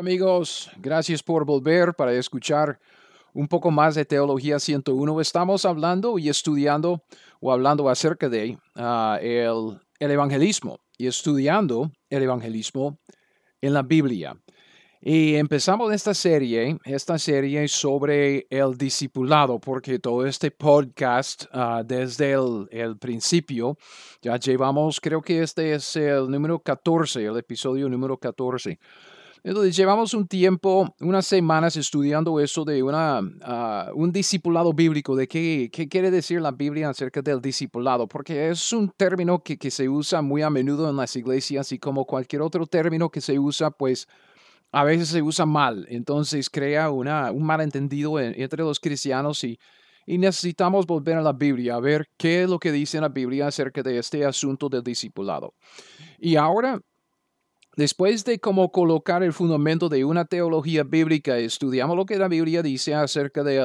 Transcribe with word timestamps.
Amigos, 0.00 0.70
gracias 0.78 1.22
por 1.22 1.44
volver 1.44 1.92
para 1.92 2.14
escuchar 2.14 2.80
un 3.34 3.46
poco 3.46 3.70
más 3.70 3.94
de 3.94 4.06
Teología 4.06 4.58
101. 4.58 5.20
Estamos 5.20 5.66
hablando 5.66 6.18
y 6.18 6.30
estudiando 6.30 7.04
o 7.38 7.52
hablando 7.52 7.86
acerca 7.86 8.30
de 8.30 8.56
ah, 8.76 9.18
el, 9.20 9.78
el 9.98 10.10
evangelismo 10.10 10.78
y 10.96 11.06
estudiando 11.06 11.92
el 12.08 12.22
evangelismo 12.22 12.98
en 13.60 13.74
la 13.74 13.82
Biblia. 13.82 14.34
Y 15.02 15.34
empezamos 15.34 15.92
esta 15.92 16.14
serie, 16.14 16.78
esta 16.86 17.18
serie 17.18 17.68
sobre 17.68 18.46
el 18.48 18.78
discipulado, 18.78 19.58
porque 19.58 19.98
todo 19.98 20.24
este 20.24 20.50
podcast 20.50 21.44
ah, 21.52 21.82
desde 21.84 22.32
el, 22.32 22.66
el, 22.70 22.96
principio, 22.96 23.76
ya 24.22 24.38
llevamos, 24.38 24.98
creo 24.98 25.20
que 25.20 25.42
este 25.42 25.74
es 25.74 25.94
el 25.96 26.30
número 26.30 26.58
14, 26.58 27.22
el 27.22 27.36
episodio 27.36 27.86
número 27.90 28.16
14. 28.16 28.78
Entonces 29.42 29.74
llevamos 29.74 30.12
un 30.12 30.26
tiempo, 30.26 30.94
unas 31.00 31.26
semanas 31.26 31.76
estudiando 31.76 32.40
eso 32.40 32.64
de 32.64 32.82
una, 32.82 33.20
uh, 33.20 33.94
un 33.94 34.12
discipulado 34.12 34.72
bíblico, 34.74 35.16
de 35.16 35.26
qué, 35.26 35.70
qué, 35.72 35.88
quiere 35.88 36.10
decir 36.10 36.42
la 36.42 36.50
Biblia 36.50 36.90
acerca 36.90 37.22
del 37.22 37.40
discipulado, 37.40 38.06
porque 38.06 38.50
es 38.50 38.72
un 38.72 38.90
término 38.90 39.42
que, 39.42 39.56
que, 39.56 39.70
se 39.70 39.88
usa 39.88 40.20
muy 40.20 40.42
a 40.42 40.50
menudo 40.50 40.90
en 40.90 40.96
las 40.96 41.16
iglesias 41.16 41.72
y 41.72 41.78
como 41.78 42.04
cualquier 42.04 42.42
otro 42.42 42.66
término 42.66 43.08
que 43.08 43.22
se 43.22 43.38
usa, 43.38 43.70
pues 43.70 44.06
a 44.72 44.84
veces 44.84 45.08
se 45.08 45.22
usa 45.22 45.46
mal, 45.46 45.86
entonces 45.88 46.50
crea 46.50 46.90
una, 46.90 47.32
un 47.32 47.44
malentendido 47.44 48.20
entre 48.20 48.62
los 48.62 48.78
cristianos 48.78 49.42
y, 49.42 49.58
y 50.06 50.18
necesitamos 50.18 50.86
volver 50.86 51.16
a 51.16 51.22
la 51.22 51.32
Biblia 51.32 51.76
a 51.76 51.80
ver 51.80 52.08
qué 52.16 52.42
es 52.42 52.50
lo 52.50 52.58
que 52.58 52.72
dice 52.72 53.00
la 53.00 53.08
Biblia 53.08 53.46
acerca 53.46 53.82
de 53.82 53.98
este 53.98 54.24
asunto 54.24 54.68
del 54.68 54.82
discipulado. 54.82 55.54
Y 56.18 56.36
ahora 56.36 56.80
Después 57.76 58.24
de 58.24 58.40
cómo 58.40 58.72
colocar 58.72 59.22
el 59.22 59.32
fundamento 59.32 59.88
de 59.88 60.04
una 60.04 60.24
teología 60.24 60.82
bíblica, 60.82 61.38
estudiamos 61.38 61.96
lo 61.96 62.04
que 62.04 62.18
la 62.18 62.26
Biblia 62.26 62.62
dice 62.62 62.94
acerca 62.94 63.44
de, 63.44 63.60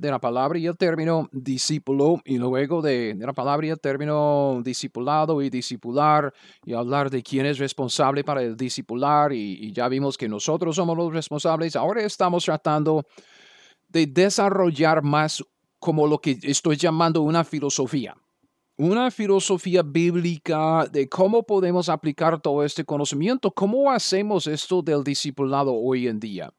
la 0.00 0.18
palabra 0.18 0.58
y 0.58 0.66
el 0.66 0.78
término 0.78 1.28
discípulo, 1.30 2.22
y 2.24 2.38
luego 2.38 2.80
de, 2.80 3.14
la 3.18 3.34
palabra 3.34 3.66
y 3.66 3.70
el 3.70 3.80
término 3.80 4.62
discipulado 4.64 5.42
y 5.42 5.50
discipular, 5.50 6.32
y 6.64 6.72
hablar 6.72 7.10
de 7.10 7.22
quién 7.22 7.44
es 7.44 7.58
responsable 7.58 8.24
para 8.24 8.42
el 8.42 8.56
discipular, 8.56 9.30
y 9.34 9.72
ya 9.72 9.88
vimos 9.88 10.16
que 10.16 10.28
nosotros 10.28 10.76
somos 10.76 10.96
los 10.96 11.12
responsables. 11.12 11.76
Ahora 11.76 12.02
estamos 12.02 12.46
tratando 12.46 13.04
de 13.88 14.06
desarrollar 14.06 15.02
más 15.02 15.44
como 15.78 16.06
lo 16.06 16.18
que 16.18 16.38
estoy 16.42 16.76
llamando 16.76 17.20
una 17.20 17.44
filosofía 17.44 18.16
una 18.78 19.10
filosofía 19.10 19.82
bíblica 19.82 20.86
de 20.86 21.08
cómo 21.08 21.42
podemos 21.42 21.88
aplicar 21.88 22.40
todo 22.40 22.62
este 22.64 22.84
conocimiento, 22.84 23.50
cómo 23.50 23.90
hacemos 23.90 24.46
esto 24.46 24.82
del 24.82 25.02
discipulado 25.02 25.74
hoy 25.74 26.06
en 26.06 26.20
día. 26.20 26.54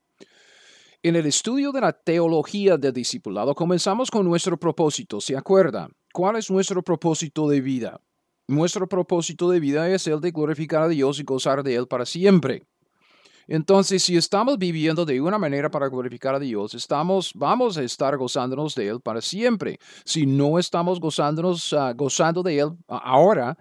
En 1.02 1.16
el 1.16 1.26
estudio 1.26 1.72
de 1.72 1.80
la 1.80 1.94
teología 1.94 2.78
del 2.78 2.92
discipulado 2.92 3.56
comenzamos 3.56 4.12
con 4.12 4.26
nuestro 4.26 4.60
propósito, 4.60 5.22
¿se 5.22 5.38
acuerda? 5.38 5.88
¿Cuál 6.12 6.36
es 6.36 6.52
nuestro 6.52 6.84
propósito 6.84 7.48
de 7.48 7.62
vida? 7.62 8.02
Nuestro 8.50 8.90
propósito 8.90 9.50
de 9.50 9.62
vida 9.62 9.90
es 9.90 10.06
el 10.08 10.20
de 10.20 10.32
glorificar 10.32 10.84
a 10.84 10.88
Dios 10.90 11.22
y 11.22 11.24
gozar 11.24 11.64
de 11.64 11.76
Él 11.76 11.88
para 11.88 12.06
siempre. 12.06 12.68
Entonces, 13.52 14.04
si 14.04 14.16
estamos 14.16 14.60
viviendo 14.60 15.06
de 15.06 15.20
una 15.20 15.40
manera 15.40 15.72
para 15.72 15.90
glorificar 15.90 16.36
a 16.36 16.40
Dios, 16.40 16.76
estamos, 16.76 17.32
vamos 17.34 17.80
a 17.80 17.84
estar 17.84 18.16
gozándonos 18.16 18.76
de 18.76 18.90
Él 18.90 19.02
para 19.02 19.22
siempre. 19.22 19.80
Si 20.06 20.28
no 20.28 20.60
estamos 20.60 21.00
gozándonos, 21.00 21.74
uh, 21.74 21.96
gozando 21.96 22.44
de 22.44 22.60
Él 22.60 22.70
ahora, 22.88 23.58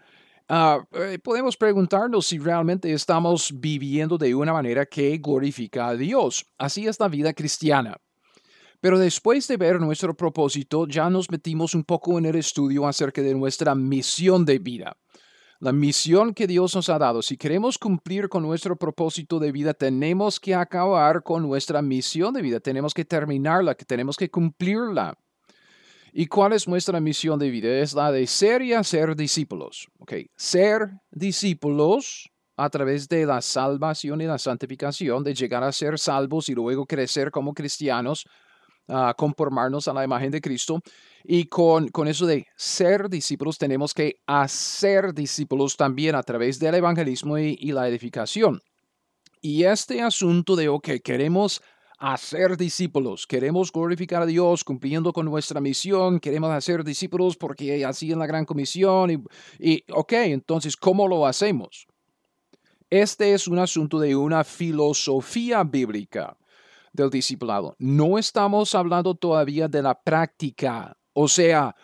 uh, 0.51 1.19
podemos 1.23 1.57
preguntarnos 1.57 2.27
si 2.27 2.39
realmente 2.39 2.93
estamos 2.93 3.51
viviendo 3.59 4.19
de 4.19 4.35
una 4.35 4.53
manera 4.53 4.85
que 4.85 5.17
glorifica 5.17 5.89
a 5.89 5.97
Dios. 5.97 6.45
Así 6.59 6.87
es 6.87 7.01
la 7.01 7.09
vida 7.09 7.33
cristiana. 7.33 7.97
Pero 8.83 8.99
después 8.99 9.49
de 9.49 9.57
ver 9.57 9.81
nuestro 9.81 10.15
propósito, 10.15 10.87
ya 10.87 11.09
nos 11.09 11.31
metimos 11.31 11.75
un 11.75 11.83
poco 11.83 12.19
en 12.19 12.27
el 12.27 12.37
estudio 12.37 12.87
acerca 12.87 13.23
de 13.23 13.35
nuestra 13.35 13.75
misión 13.75 14.45
de 14.45 14.59
vida 14.59 14.95
la 15.61 15.73
misión 15.73 16.35
que 16.35 16.47
Dios 16.47 16.75
nos 16.75 16.89
ha 16.89 16.99
dado. 16.99 17.23
Si 17.23 17.37
queremos 17.37 17.79
cumplir 17.79 18.29
con 18.29 18.43
nuestro 18.43 18.77
propósito 18.77 19.39
de 19.39 19.51
vida, 19.51 19.75
tenemos 19.75 20.39
que 20.39 20.55
acabar 20.55 21.23
con 21.23 21.43
nuestra 21.43 21.83
misión 21.83 22.33
de 22.35 22.43
vida, 22.43 22.61
tenemos 22.61 22.95
que 22.95 23.05
terminarla, 23.05 23.75
que 23.75 23.85
tenemos 23.85 24.17
que 24.17 24.31
cumplirla. 24.31 25.19
¿Y 26.13 26.27
cuál 26.27 26.53
es 26.53 26.67
nuestra 26.67 27.01
misión 27.01 27.39
de 27.39 27.51
vida? 27.51 27.69
Es 27.69 27.95
la 27.95 28.11
de 28.11 28.27
ser 28.27 28.63
y 28.63 28.73
hacer 28.73 29.15
discípulos. 29.15 29.89
Okay. 29.99 30.31
Ser 30.37 30.91
discípulos 31.11 32.31
a 32.57 32.71
través 32.71 33.09
de 33.09 33.27
la 33.27 33.41
salvación 33.41 34.21
y 34.21 34.25
la 34.25 34.39
santificación, 34.39 35.23
de 35.23 35.35
llegar 35.35 35.63
a 35.63 35.71
ser 35.71 35.99
salvos 35.99 36.49
y 36.49 36.55
luego 36.55 36.87
crecer 36.87 37.31
como 37.31 37.55
cristianos, 37.55 38.27
a 38.89 39.15
conformarnos 39.17 39.87
a 39.87 39.93
la 39.93 40.03
imagen 40.03 40.31
de 40.31 40.41
Cristo. 40.41 40.81
Y 41.25 41.45
con, 41.45 41.89
con 41.89 42.09
eso 42.09 42.27
de 42.27 42.47
ser 42.57 43.09
discípulos, 43.09 43.59
tenemos 43.59 43.93
que 43.93 44.21
hacer 44.27 45.13
discípulos 45.15 45.77
también 45.77 46.15
a 46.15 46.23
través 46.23 46.59
del 46.59 46.75
evangelismo 46.75 47.39
y, 47.39 47.57
la 47.73 47.89
edificación. 47.89 48.61
Y 49.41 49.65
este 49.65 50.03
asunto 50.03 50.57
de, 50.57 50.77
que 50.83 51.01
queremos 51.01 51.63
hacer 51.99 52.57
discípulos, 52.57 53.27
queremos 53.27 53.73
glorificar 53.73 54.23
a 54.23 54.27
Dios 54.27 54.63
cumpliendo 54.63 55.13
con 55.13 55.27
nuestra 55.27 55.61
misión, 55.61 56.21
queremos 56.21 56.51
hacer 56.51 56.85
discípulos 56.85 57.37
porque 57.37 57.85
así 57.85 58.13
en 58.13 58.21
la 58.21 58.27
gran 58.27 58.45
comisión. 58.45 59.11
Y, 59.11 59.23
y, 59.59 59.85
ok, 59.93 60.13
entonces, 60.13 60.77
¿cómo 60.77 61.09
lo 61.09 61.27
hacemos? 61.27 61.87
Este 62.91 63.35
es 63.35 63.47
un 63.47 63.59
asunto 63.59 63.99
de 64.01 64.17
una 64.17 64.45
filosofía 64.45 65.63
bíblica 65.63 66.37
del 66.93 67.11
discipulado. 67.11 67.77
No 67.79 68.19
estamos 68.19 68.75
hablando 68.75 69.15
todavía 69.15 69.69
de 69.69 69.83
la 69.83 69.95
práctica 69.95 70.98
o 71.21 71.27
sea, 71.27 71.75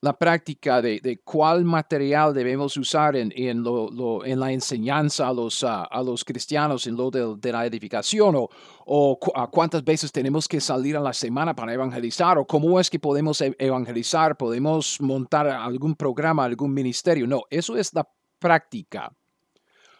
la 0.00 0.16
práctica 0.16 0.80
de, 0.80 1.20
cuál 1.24 1.64
material 1.64 2.32
debemos 2.32 2.76
usar 2.76 3.16
en, 3.16 3.32
en, 3.34 3.64
lo, 3.64 4.24
en 4.24 4.38
la 4.38 4.52
enseñanza 4.52 5.26
a 5.26 5.32
los, 5.32 5.64
a 5.64 6.02
los 6.04 6.24
cristianos, 6.24 6.86
en 6.86 6.96
lo 6.96 7.10
de, 7.10 7.52
la 7.52 7.66
edificación, 7.66 8.36
o, 8.36 8.48
o 8.84 9.18
cuántas 9.50 9.82
veces 9.82 10.12
tenemos 10.12 10.46
que 10.46 10.60
salir 10.60 10.96
a 10.96 11.00
la 11.00 11.12
semana 11.12 11.54
para 11.56 11.74
evangelizar, 11.74 12.38
o 12.38 12.46
cómo 12.46 12.78
es 12.78 12.88
que 12.88 13.00
podemos 13.00 13.40
e, 13.40 13.56
evangelizar, 13.58 14.36
podemos 14.36 15.00
montar 15.00 15.48
algún 15.48 15.96
programa, 15.96 16.44
algún 16.44 16.72
ministerio. 16.72 17.26
No, 17.26 17.42
eso 17.50 17.76
es 17.76 17.92
la 17.92 18.08
práctica. 18.38 19.10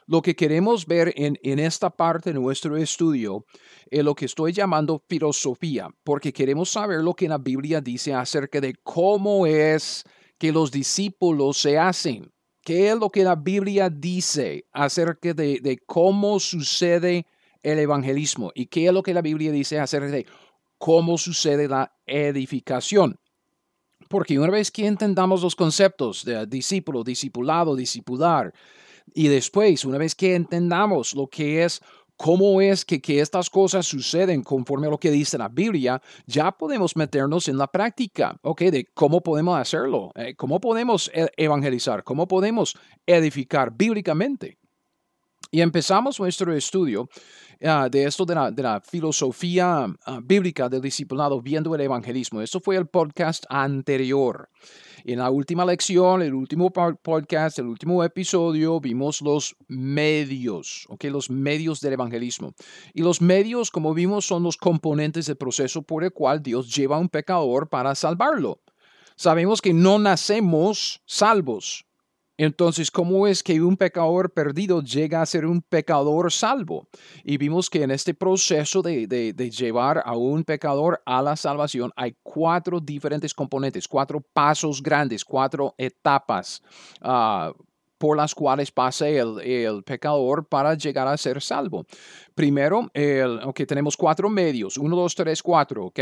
Lo 0.08 0.22
que 0.22 0.36
queremos 0.36 0.86
ver 0.86 1.12
en, 1.16 1.36
en, 1.42 1.58
esta 1.58 1.90
parte 1.90 2.32
de 2.32 2.38
nuestro 2.38 2.76
estudio 2.76 3.44
es 3.90 4.04
lo 4.04 4.14
que 4.14 4.26
estoy 4.26 4.52
llamando 4.52 5.02
filosofía, 5.08 5.88
porque 6.04 6.32
queremos 6.32 6.70
saber 6.70 7.00
lo 7.02 7.14
que 7.14 7.28
la 7.28 7.38
Biblia 7.38 7.80
dice 7.80 8.14
acerca 8.14 8.60
de 8.60 8.74
cómo 8.84 9.46
es 9.46 10.04
que 10.38 10.52
los 10.52 10.70
discípulos 10.70 11.56
se 11.58 11.76
hacen. 11.76 12.32
¿Qué 12.62 12.90
es 12.90 12.96
lo 12.96 13.10
que 13.10 13.24
la 13.24 13.34
Biblia 13.34 13.90
dice 13.90 14.66
acerca 14.72 15.34
de, 15.34 15.58
de 15.60 15.78
cómo 15.86 16.38
sucede 16.38 17.26
el 17.62 17.80
evangelismo? 17.80 18.52
¿Y 18.54 18.66
qué 18.66 18.86
es 18.86 18.92
lo 18.92 19.02
que 19.02 19.14
la 19.14 19.22
Biblia 19.22 19.50
dice 19.50 19.80
acerca 19.80 20.08
de 20.08 20.26
cómo 20.78 21.18
sucede 21.18 21.66
la 21.66 21.92
edificación? 22.06 23.18
Porque 24.08 24.38
una 24.38 24.52
vez 24.52 24.70
que 24.70 24.86
entendamos 24.86 25.42
los 25.42 25.56
conceptos 25.56 26.24
de 26.24 26.46
discípulo, 26.46 27.02
discipulado, 27.02 27.74
discipular, 27.74 28.52
y 29.14 29.28
después, 29.28 29.84
una 29.84 29.98
vez 29.98 30.14
que 30.14 30.34
entendamos 30.34 31.14
lo 31.14 31.26
que 31.26 31.64
es 31.64 31.80
cómo 32.16 32.60
es 32.60 32.84
que, 32.84 33.00
que, 33.00 33.20
estas 33.20 33.50
cosas 33.50 33.86
suceden 33.86 34.42
conforme 34.42 34.86
a 34.86 34.90
lo 34.90 34.98
que 34.98 35.10
dice 35.10 35.38
la 35.38 35.48
Biblia, 35.48 36.00
ya 36.26 36.50
podemos 36.50 36.96
meternos 36.96 37.48
en 37.48 37.58
la 37.58 37.66
práctica, 37.66 38.38
¿ok? 38.42 38.62
De 38.62 38.86
cómo 38.94 39.20
podemos 39.20 39.58
hacerlo, 39.58 40.12
eh, 40.14 40.34
cómo 40.34 40.60
podemos 40.60 41.10
e, 41.14 41.30
evangelizar, 41.36 42.04
cómo 42.04 42.26
podemos 42.26 42.76
edificar 43.06 43.72
bíblicamente. 43.76 44.58
Y 45.56 45.62
empezamos 45.62 46.20
nuestro 46.20 46.52
estudio 46.52 47.08
ah, 47.64 47.88
de 47.90 48.04
esto 48.04 48.26
de 48.26 48.34
la, 48.34 48.82
filosofía 48.82 49.86
ah, 50.04 50.20
bíblica 50.22 50.68
del 50.68 50.82
discipulado 50.82 51.40
viendo 51.40 51.74
el 51.74 51.80
evangelismo. 51.80 52.42
Esto 52.42 52.60
fue 52.60 52.76
el 52.76 52.86
podcast 52.88 53.46
anterior. 53.48 54.50
En 55.06 55.18
la 55.18 55.30
última 55.30 55.64
lección, 55.64 56.20
el 56.20 56.34
último 56.34 56.70
podcast, 56.70 57.58
el 57.58 57.68
último 57.68 58.04
episodio, 58.04 58.78
vimos 58.80 59.22
los 59.22 59.56
medios, 59.66 60.84
¿ok? 60.90 61.04
Los 61.04 61.30
medios 61.30 61.80
del 61.80 61.94
evangelismo. 61.94 62.52
Y 62.92 63.00
los 63.00 63.22
medios, 63.22 63.70
como 63.70 63.94
vimos, 63.94 64.26
son 64.26 64.42
los 64.42 64.58
componentes 64.58 65.24
del 65.24 65.38
proceso 65.38 65.80
por 65.80 66.04
el 66.04 66.12
cual 66.12 66.42
Dios 66.42 66.70
lleva 66.76 66.96
a 66.96 66.98
un 66.98 67.08
pecador 67.08 67.70
para 67.70 67.94
salvarlo. 67.94 68.60
Sabemos 69.16 69.62
que 69.62 69.72
no 69.72 69.98
nacemos 69.98 71.00
salvos. 71.06 71.85
Entonces, 72.38 72.90
¿cómo 72.90 73.26
es 73.26 73.42
que 73.42 73.60
un 73.62 73.76
pecador 73.76 74.30
perdido 74.30 74.82
llega 74.82 75.22
a 75.22 75.26
ser 75.26 75.46
un 75.46 75.62
pecador 75.62 76.30
salvo? 76.30 76.88
Y 77.24 77.38
vimos 77.38 77.70
que 77.70 77.82
en 77.82 77.90
este 77.90 78.12
proceso 78.12 78.82
de, 78.82 79.34
llevar 79.50 80.02
a 80.04 80.16
un 80.16 80.44
pecador 80.44 81.02
a 81.06 81.22
la 81.22 81.36
salvación 81.36 81.92
hay 81.96 82.16
cuatro 82.22 82.80
diferentes 82.80 83.32
componentes, 83.32 83.88
cuatro 83.88 84.20
pasos 84.20 84.82
grandes, 84.82 85.24
cuatro 85.24 85.74
etapas. 85.78 86.62
Ah, 87.00 87.52
por 87.98 88.16
las 88.16 88.34
cuales 88.34 88.70
pasa 88.70 89.08
el, 89.08 89.40
el, 89.40 89.82
pecador 89.82 90.46
para 90.46 90.74
llegar 90.74 91.08
a 91.08 91.16
ser 91.16 91.40
salvo. 91.40 91.86
Primero, 92.34 92.90
el, 92.92 93.40
okay, 93.44 93.64
tenemos 93.64 93.96
cuatro 93.96 94.28
medios, 94.28 94.76
uno, 94.76 94.94
dos, 94.94 95.14
tres, 95.14 95.42
cuatro, 95.42 95.86
¿ok? 95.86 96.00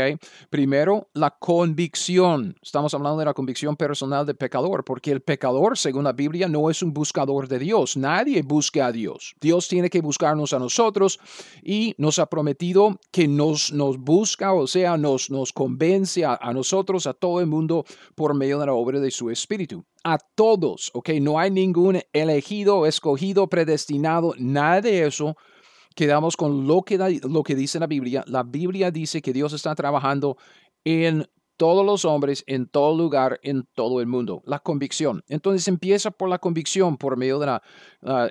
Primero, 0.49 1.07
la 1.13 1.31
convicción. 1.31 2.57
Estamos 2.61 2.93
hablando 2.93 3.19
de 3.19 3.25
la 3.25 3.33
convicción 3.33 3.77
personal 3.77 4.25
del 4.25 4.35
pecador, 4.35 4.83
porque 4.83 5.11
el 5.11 5.21
pecador, 5.21 5.77
según 5.77 6.03
la 6.03 6.11
Biblia, 6.11 6.49
no 6.49 6.69
es 6.69 6.83
un 6.83 6.93
buscador 6.93 7.47
de 7.47 7.59
Dios. 7.59 7.95
Nadie 7.95 8.41
busca 8.41 8.87
a 8.87 8.91
Dios. 8.91 9.35
Dios 9.39 9.69
tiene 9.69 9.89
que 9.89 10.01
buscarnos 10.01 10.51
a 10.51 10.59
nosotros 10.59 11.19
y 11.63 11.95
nos 11.97 12.19
ha 12.19 12.25
prometido 12.25 12.99
que 13.11 13.29
nos, 13.29 13.71
nos 13.71 13.97
busca, 13.97 14.53
o 14.53 14.67
sea, 14.67 14.97
nos, 14.97 15.29
nos 15.29 15.53
convence 15.53 16.25
a 16.25 16.51
nosotros, 16.53 17.07
a 17.07 17.13
todo 17.13 17.39
el 17.39 17.47
mundo, 17.47 17.85
por 18.13 18.33
medio 18.33 18.59
de 18.59 18.65
la 18.65 18.73
obra 18.73 18.99
de 18.99 19.11
su 19.11 19.29
Espíritu 19.29 19.85
a 20.05 20.19
todos, 20.35 20.91
¿ok? 20.93 21.09
No 21.19 21.39
hay 21.39 21.49
ningún 21.49 21.99
elegido, 22.13 22.85
escogido, 22.85 23.47
predestinado, 23.47 24.35
nada 24.37 24.79
de 24.79 25.05
eso 25.05 25.35
quedamos 25.95 26.35
con 26.37 26.67
lo 26.67 26.83
que, 26.83 26.97
lo 26.97 27.43
que 27.43 27.55
dice 27.55 27.79
la 27.79 27.87
Biblia. 27.87 28.23
La 28.27 28.43
Biblia 28.43 28.91
dice 28.91 29.21
que 29.21 29.33
Dios 29.33 29.53
está 29.53 29.73
trabajando 29.73 30.37
en 30.83 31.27
todos 31.57 31.85
los 31.85 32.05
hombres, 32.05 32.43
en 32.47 32.67
todo 32.67 32.97
lugar, 32.97 33.39
en 33.43 33.67
todo 33.73 34.01
el 34.01 34.07
mundo. 34.07 34.41
La 34.45 34.59
convicción. 34.59 35.23
Entonces 35.27 35.67
empieza 35.67 36.11
por 36.11 36.29
la 36.29 36.39
convicción, 36.39 36.97
por 36.97 37.17
medio 37.17 37.39
del 37.39 37.59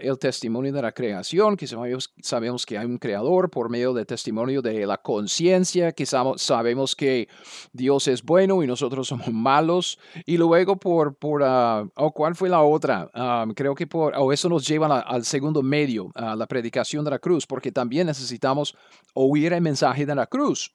el 0.00 0.18
testimonio 0.18 0.72
de 0.72 0.82
la 0.82 0.92
creación, 0.92 1.56
que 1.56 1.66
sabemos, 1.66 2.14
sabemos, 2.20 2.64
que 2.64 2.78
hay 2.78 2.86
un 2.86 2.98
creador, 2.98 3.50
por 3.50 3.68
medio 3.68 3.92
del 3.92 4.06
testimonio 4.06 4.62
de 4.62 4.86
la 4.86 4.98
conciencia, 4.98 5.92
que 5.92 6.06
sabemos 6.06 6.94
que 6.94 7.28
Dios 7.72 8.06
es 8.08 8.22
bueno 8.22 8.62
y 8.62 8.66
nosotros 8.66 9.08
somos 9.08 9.32
malos. 9.32 9.98
Y 10.26 10.36
luego 10.36 10.76
por, 10.76 11.16
por 11.16 11.42
uh, 11.42 12.10
¿cuál 12.12 12.34
fue 12.34 12.48
la 12.48 12.62
otra? 12.62 13.10
Um, 13.14 13.52
creo 13.54 13.74
que 13.74 13.86
por, 13.86 14.14
o 14.16 14.32
eso 14.32 14.48
nos 14.48 14.66
lleva 14.66 15.00
al 15.00 15.24
segundo 15.24 15.62
medio, 15.62 16.10
a 16.14 16.36
la 16.36 16.46
predicación 16.46 17.04
de 17.04 17.10
la 17.10 17.18
cruz, 17.18 17.46
porque 17.46 17.72
también 17.72 18.06
necesitamos 18.06 18.76
oír 19.14 19.52
el 19.52 19.60
mensaje 19.60 20.06
de 20.06 20.14
la 20.14 20.26
cruz. 20.26 20.72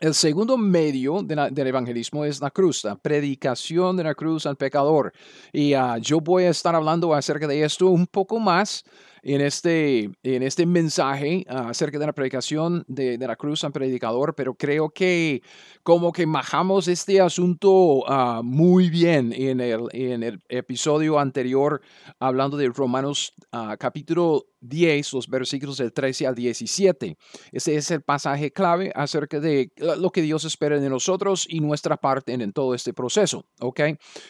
El 0.00 0.14
segundo 0.14 0.56
medio 0.56 1.22
del 1.22 1.66
evangelismo 1.66 2.24
es 2.24 2.40
la 2.40 2.50
cruz, 2.50 2.84
la 2.84 2.96
predicación 2.96 3.98
de 3.98 4.04
la 4.04 4.14
cruz 4.14 4.46
al 4.46 4.56
pecador. 4.56 5.12
Y 5.52 5.74
ah, 5.74 5.98
yo 5.98 6.22
voy 6.22 6.44
a 6.44 6.48
estar 6.48 6.74
hablando 6.74 7.12
acerca 7.12 7.46
de 7.46 7.62
esto 7.62 7.88
un 7.88 8.06
poco 8.06 8.40
más 8.40 8.82
en 9.22 9.40
este, 9.40 10.10
en 10.22 10.42
este 10.42 10.66
mensaje 10.66 11.44
ah, 11.48 11.68
acerca 11.70 11.98
de 11.98 12.06
la 12.06 12.12
predicación 12.12 12.84
de, 12.88 13.18
la 13.18 13.36
cruz 13.36 13.64
al 13.64 13.72
predicador, 13.72 14.34
pero 14.34 14.54
creo 14.54 14.90
que 14.90 15.42
como 15.82 16.12
que 16.12 16.26
majamos 16.26 16.88
este 16.88 17.20
asunto 17.20 18.04
ah, 18.08 18.40
muy 18.42 18.90
bien 18.90 19.32
en 19.32 19.60
el, 19.60 19.88
en 19.92 20.22
el 20.22 20.40
episodio 20.48 21.18
anterior 21.18 21.80
hablando 22.18 22.56
de 22.56 22.68
Romanos 22.68 23.34
capítulo 23.78 24.46
10, 24.60 25.12
los 25.14 25.28
versículos 25.28 25.78
del 25.78 25.92
13 25.92 26.26
al 26.26 26.34
17. 26.34 27.16
Ese 27.52 27.76
es 27.76 27.90
el 27.90 28.02
pasaje 28.02 28.52
clave 28.52 28.92
acerca 28.94 29.40
de 29.40 29.72
lo 29.76 30.10
que 30.10 30.22
Dios 30.22 30.44
espera 30.44 30.78
de 30.78 30.88
nosotros 30.88 31.46
y 31.48 31.60
nuestra 31.60 31.96
parte 31.96 32.32
en, 32.32 32.52
todo 32.52 32.74
este 32.74 32.92
proceso, 32.92 33.46
¿ok? 33.60 33.80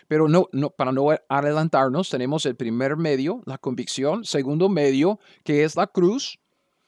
Pero 0.08 0.28
no, 0.28 0.48
no, 0.52 0.70
para 0.70 0.92
no 0.92 1.08
adelantarnos, 1.28 2.10
tenemos 2.10 2.44
el 2.46 2.54
primer 2.54 2.96
medio, 2.96 3.42
la 3.46 3.58
convicción, 3.58 4.24
segundo 4.24 4.68
medio, 4.68 4.79
que 5.44 5.64
es 5.64 5.76
la 5.76 5.86
cruz, 5.86 6.38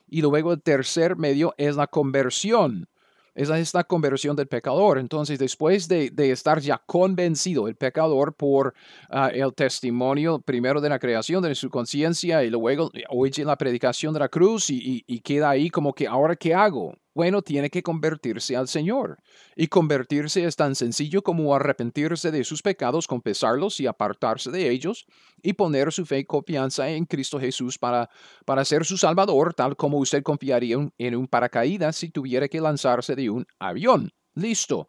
y 0.09 0.21
luego 0.21 0.53
el 0.53 0.63
tercer 0.63 1.17
medio 1.17 1.55
es 1.57 1.77
la 1.77 1.87
conversión. 1.87 2.87
Es 3.35 3.73
la 3.73 3.85
conversión 3.85 4.37
del 4.37 4.47
pecador. 4.47 4.99
Entonces, 4.99 5.39
después 5.39 5.89
de, 5.89 6.13
estar 6.31 6.61
ya 6.61 6.83
convencido 6.85 7.67
el 7.67 7.77
pecador 7.77 8.35
por 8.35 8.75
ah, 9.09 9.31
el 9.33 9.55
testimonio 9.55 10.39
primero 10.39 10.83
de 10.83 10.91
la 10.91 10.99
creación 10.99 11.43
de 11.43 11.55
su 11.55 11.71
conciencia 11.71 12.45
y 12.45 12.51
luego 12.51 12.91
oye 13.09 13.45
la 13.47 13.57
predicación 13.57 14.13
de 14.13 14.21
la 14.21 14.29
cruz 14.29 14.69
y, 14.69 15.03
y, 15.07 15.21
queda 15.21 15.49
ahí 15.49 15.71
como 15.71 15.95
que, 15.95 16.07
¿ahora 16.07 16.37
qué 16.37 16.55
hago? 16.55 16.95
Bueno, 17.15 17.43
tiene 17.43 17.69
que 17.69 17.83
convertirse 17.83 18.57
al 18.57 18.69
Señor. 18.69 19.19
Y 19.55 19.67
convertirse 19.67 20.45
es 20.45 20.57
tan 20.57 20.75
sencillo 20.75 21.23
como 21.23 21.55
arrepentirse 21.55 22.31
de 22.31 22.45
sus 22.45 22.63
pecados, 22.63 23.07
confesarlos 23.07 23.81
y 23.81 23.87
apartarse 23.87 24.51
de 24.51 24.71
ellos 24.71 25.05
y 25.43 25.53
poner 25.53 25.93
su 25.93 26.07
fe 26.07 26.21
y 26.21 26.25
confianza 26.25 26.89
en 26.89 27.05
Cristo 27.05 27.39
Jesús 27.39 27.79
para, 27.79 28.09
para 28.47 28.65
ser 28.65 28.85
su 28.87 28.97
Salvador, 28.97 29.53
tal 29.53 29.77
como 29.77 29.99
usted 29.99 30.23
confiaría 30.23 30.79
en 30.99 31.17
un 31.17 31.29
paracaídas 31.29 31.97
si 31.97 32.09
tuviera 32.09 32.49
que 32.49 32.61
lanzarse 32.61 33.15
de 33.15 33.29
un 33.29 33.47
avión. 33.59 34.11
Listo. 34.35 34.89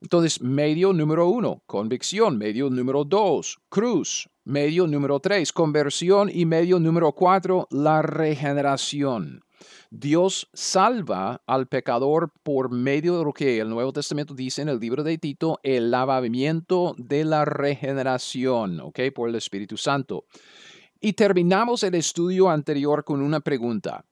Entonces, 0.00 0.40
medio 0.40 0.92
número 0.92 1.28
uno, 1.28 1.62
convicción. 1.66 2.38
Medio 2.38 2.70
número 2.70 3.04
dos, 3.04 3.58
cruz. 3.68 4.28
Medio 4.44 4.86
número 4.86 5.18
tres, 5.18 5.52
conversión. 5.52 6.30
Y 6.32 6.46
medio 6.46 6.78
número 6.78 7.12
cuatro, 7.12 7.66
la 7.70 8.02
regeneración. 8.02 9.42
Dios 9.90 10.48
salva 10.52 11.42
al 11.46 11.66
pecador 11.66 12.32
por 12.42 12.70
medio 12.70 13.18
de 13.18 13.24
lo 13.24 13.32
que 13.32 13.58
el 13.60 13.68
Nuevo 13.70 13.92
Testamento 13.92 14.34
dice 14.34 14.62
en 14.62 14.68
el 14.68 14.78
libro 14.78 15.02
de 15.02 15.18
Tito, 15.18 15.60
el 15.62 15.90
lavamiento 15.90 16.94
de 16.98 17.24
la 17.24 17.44
regeneración, 17.44 18.80
¿ok? 18.80 19.00
Por 19.14 19.28
el 19.28 19.34
Espíritu 19.34 19.76
Santo. 19.76 20.24
Y 21.00 21.12
terminamos 21.12 21.82
el 21.84 21.94
estudio 21.94 22.50
anterior 22.50 23.04
con 23.04 23.22
una 23.22 23.40
pregunta. 23.40 24.04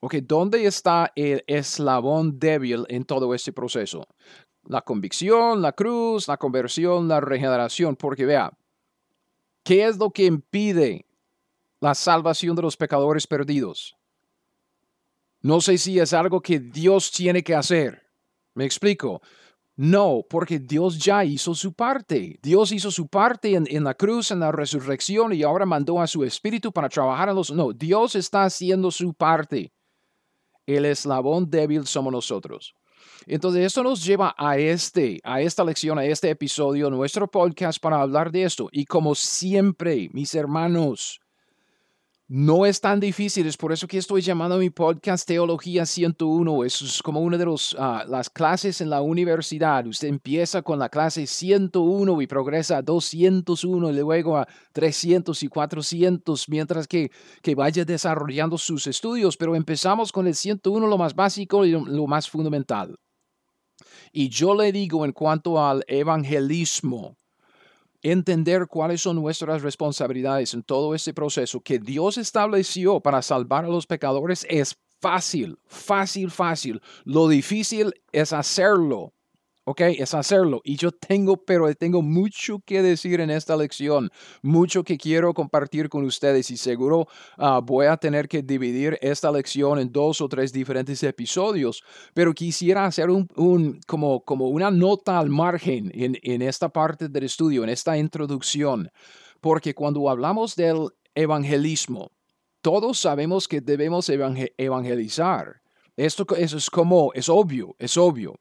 Ok, 0.00 0.16
¿dónde 0.16 0.66
está 0.66 1.12
el 1.14 1.44
eslabón 1.46 2.38
débil 2.38 2.84
en 2.88 3.04
todo 3.04 3.34
este 3.34 3.52
proceso? 3.52 4.06
La 4.64 4.82
convicción, 4.82 5.62
la 5.62 5.72
cruz, 5.72 6.28
la 6.28 6.36
conversión, 6.36 7.08
la 7.08 7.20
regeneración. 7.20 7.96
Porque 7.96 8.26
vea, 8.26 8.52
¿qué 9.62 9.86
es 9.86 9.96
lo 9.96 10.10
que 10.10 10.24
impide 10.26 11.06
la 11.80 11.94
salvación 11.94 12.56
de 12.56 12.62
los 12.62 12.76
pecadores 12.76 13.26
perdidos? 13.26 13.96
No 15.44 15.60
sé 15.60 15.76
si 15.76 15.98
es 15.98 16.14
algo 16.14 16.40
que 16.40 16.58
Dios 16.58 17.12
tiene 17.12 17.42
que 17.42 17.54
hacer. 17.54 18.02
¿Me 18.54 18.64
explico? 18.64 19.20
No, 19.76 20.24
porque 20.30 20.58
Dios 20.58 20.98
ya 20.98 21.22
hizo 21.22 21.54
su 21.54 21.74
parte. 21.74 22.38
Dios 22.42 22.72
hizo 22.72 22.90
su 22.90 23.08
parte 23.08 23.54
en, 23.54 23.84
la 23.84 23.92
cruz, 23.92 24.30
en 24.30 24.40
la 24.40 24.52
resurrección 24.52 25.34
y 25.34 25.42
ahora 25.42 25.66
mandó 25.66 26.00
a 26.00 26.06
su 26.06 26.24
espíritu 26.24 26.72
para 26.72 26.88
trabajar 26.88 27.28
en 27.28 27.34
los... 27.34 27.52
No, 27.52 27.74
Dios 27.74 28.14
está 28.14 28.44
haciendo 28.44 28.90
su 28.90 29.12
parte. 29.12 29.70
El 30.64 30.86
eslabón 30.86 31.50
débil 31.50 31.86
somos 31.86 32.10
nosotros. 32.10 32.74
Entonces, 33.26 33.66
esto 33.66 33.82
nos 33.82 34.02
lleva 34.02 34.34
a 34.38 34.56
este, 34.56 35.20
a 35.24 35.42
esta 35.42 35.62
lección, 35.62 35.98
a 35.98 36.06
este 36.06 36.30
episodio, 36.30 36.88
nuestro 36.88 37.30
podcast 37.30 37.78
para 37.82 38.00
hablar 38.00 38.32
de 38.32 38.44
esto. 38.44 38.70
Y 38.72 38.86
como 38.86 39.14
siempre, 39.14 40.08
mis 40.14 40.34
hermanos, 40.34 41.20
no 42.26 42.64
es 42.64 42.80
tan 42.80 43.00
difícil, 43.00 43.46
es 43.46 43.58
por 43.58 43.70
eso 43.70 43.86
que 43.86 43.98
estoy 43.98 44.22
llamando 44.22 44.54
a 44.54 44.58
mi 44.58 44.70
podcast 44.70 45.28
Teología 45.28 45.84
101. 45.84 46.64
Eso 46.64 46.86
es 46.86 47.02
como 47.02 47.20
una 47.20 47.36
de 47.36 47.44
los, 47.44 47.76
ah, 47.78 48.04
las 48.08 48.30
clases 48.30 48.80
en 48.80 48.88
la 48.88 49.02
universidad. 49.02 49.86
Usted 49.86 50.08
empieza 50.08 50.62
con 50.62 50.78
la 50.78 50.88
clase 50.88 51.26
101 51.26 52.22
y 52.22 52.26
progresa 52.26 52.78
a 52.78 52.82
201 52.82 53.90
y 53.90 53.92
luego 53.92 54.38
a 54.38 54.48
300 54.72 55.42
y 55.42 55.48
400 55.48 56.48
mientras 56.48 56.88
que, 56.88 57.10
que 57.42 57.54
vaya 57.54 57.84
desarrollando 57.84 58.56
sus 58.56 58.86
estudios. 58.86 59.36
Pero 59.36 59.54
empezamos 59.54 60.10
con 60.10 60.26
el 60.26 60.34
101, 60.34 60.86
lo 60.86 60.96
más 60.96 61.14
básico 61.14 61.66
y 61.66 61.72
lo 61.72 62.06
más 62.06 62.30
fundamental. 62.30 62.96
Y 64.12 64.30
yo 64.30 64.54
le 64.54 64.72
digo 64.72 65.04
en 65.04 65.12
cuanto 65.12 65.62
al 65.62 65.84
evangelismo, 65.88 67.16
entender 68.04 68.66
cuáles 68.68 69.00
son 69.00 69.16
nuestras 69.16 69.62
responsabilidades 69.62 70.54
en 70.54 70.62
todo 70.62 70.94
este 70.94 71.14
proceso 71.14 71.60
que 71.60 71.78
Dios 71.78 72.18
estableció 72.18 73.00
para 73.00 73.22
salvar 73.22 73.64
a 73.64 73.68
los 73.68 73.86
pecadores 73.86 74.46
es 74.48 74.76
fácil, 75.00 75.58
fácil, 75.66 76.30
fácil. 76.30 76.82
Lo 77.04 77.28
difícil 77.28 77.94
es 78.12 78.32
hacerlo. 78.32 79.14
¿Ok? 79.64 79.80
Es 79.98 80.14
hacerlo. 80.14 80.60
Y 80.64 80.76
yo 80.76 80.92
tengo, 80.92 81.36
pero 81.36 81.72
tengo 81.74 82.02
mucho 82.02 82.60
que 82.64 82.82
decir 82.82 83.20
en 83.20 83.30
esta 83.30 83.56
lección, 83.56 84.10
mucho 84.42 84.84
que 84.84 84.96
quiero 84.96 85.34
compartir 85.34 85.88
con 85.88 86.04
ustedes 86.04 86.50
y 86.50 86.56
seguro 86.56 87.08
ah, 87.36 87.60
voy 87.62 87.86
a 87.86 87.96
tener 87.96 88.28
que 88.28 88.42
dividir 88.42 88.98
esta 89.00 89.30
lección 89.32 89.78
en 89.78 89.90
dos 89.90 90.20
o 90.20 90.28
tres 90.28 90.52
diferentes 90.52 91.02
episodios, 91.02 91.82
pero 92.14 92.32
quisiera 92.34 92.84
hacer 92.84 93.10
un, 93.10 93.80
como, 93.86 94.20
como 94.24 94.48
una 94.48 94.70
nota 94.70 95.18
al 95.18 95.30
margen 95.30 95.90
en, 95.94 96.18
en 96.22 96.42
esta 96.42 96.68
parte 96.68 97.08
del 97.08 97.24
estudio, 97.24 97.64
en 97.64 97.70
esta 97.70 97.96
introducción, 97.96 98.90
porque 99.40 99.74
cuando 99.74 100.08
hablamos 100.08 100.54
del 100.56 100.88
evangelismo, 101.14 102.10
todos 102.60 102.98
sabemos 102.98 103.46
que 103.46 103.60
debemos 103.60 104.08
evangelizar. 104.08 105.60
Esto 105.96 106.26
eso 106.36 106.56
es 106.56 106.70
como, 106.70 107.12
es 107.12 107.28
obvio, 107.28 107.76
es 107.78 107.96
obvio. 107.96 108.34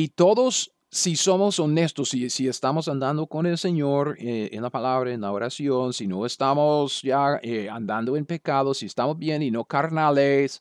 Y 0.00 0.10
todos, 0.10 0.70
si 0.92 1.16
somos 1.16 1.58
honestos, 1.58 2.10
si, 2.10 2.30
si 2.30 2.46
estamos 2.46 2.86
andando 2.86 3.26
con 3.26 3.46
el 3.46 3.58
Señor 3.58 4.16
eh, 4.20 4.48
en 4.52 4.62
la 4.62 4.70
palabra, 4.70 5.12
en 5.12 5.22
la 5.22 5.32
oración, 5.32 5.92
si 5.92 6.06
no 6.06 6.24
estamos 6.24 7.02
ya 7.02 7.40
eh, 7.42 7.68
andando 7.68 8.16
en 8.16 8.24
pecado, 8.24 8.74
si 8.74 8.86
estamos 8.86 9.18
bien 9.18 9.42
y 9.42 9.50
no 9.50 9.64
carnales, 9.64 10.60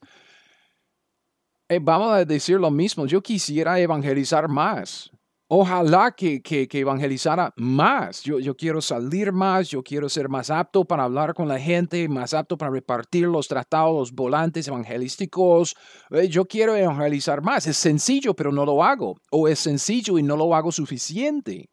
eh, 1.70 1.77
vamos 1.79 2.13
a 2.13 2.25
decir 2.25 2.60
lo 2.60 2.72
mismo. 2.72 3.06
Yo 3.06 3.22
quisiera 3.22 3.79
evangelizar 3.79 4.48
más. 4.48 5.12
Ojalá 5.49 6.11
que, 6.11 6.41
que, 6.41 6.67
evangelizara 6.73 7.53
más. 7.55 8.21
Yo, 8.21 8.37
yo, 8.37 8.55
quiero 8.57 8.81
salir 8.81 9.31
más, 9.31 9.69
yo 9.69 9.81
quiero 9.81 10.09
ser 10.09 10.27
más 10.27 10.49
apto 10.49 10.83
para 10.83 11.05
hablar 11.05 11.33
con 11.33 11.47
la 11.47 11.57
gente, 11.57 12.09
más 12.09 12.33
apto 12.33 12.57
para 12.57 12.71
repartir 12.71 13.27
los 13.27 13.47
tratados, 13.47 13.95
los 13.95 14.11
volantes 14.11 14.67
evangelísticos. 14.67 15.73
Eh, 16.09 16.27
yo 16.27 16.45
quiero 16.45 16.75
evangelizar 16.75 17.41
más. 17.41 17.65
Es 17.65 17.77
sencillo, 17.77 18.33
pero 18.33 18.51
no 18.51 18.65
lo 18.65 18.83
hago. 18.83 19.15
O 19.31 19.47
es 19.47 19.59
sencillo 19.59 20.19
y 20.19 20.23
no 20.23 20.35
lo 20.35 20.53
hago 20.53 20.69
suficiente. 20.69 21.69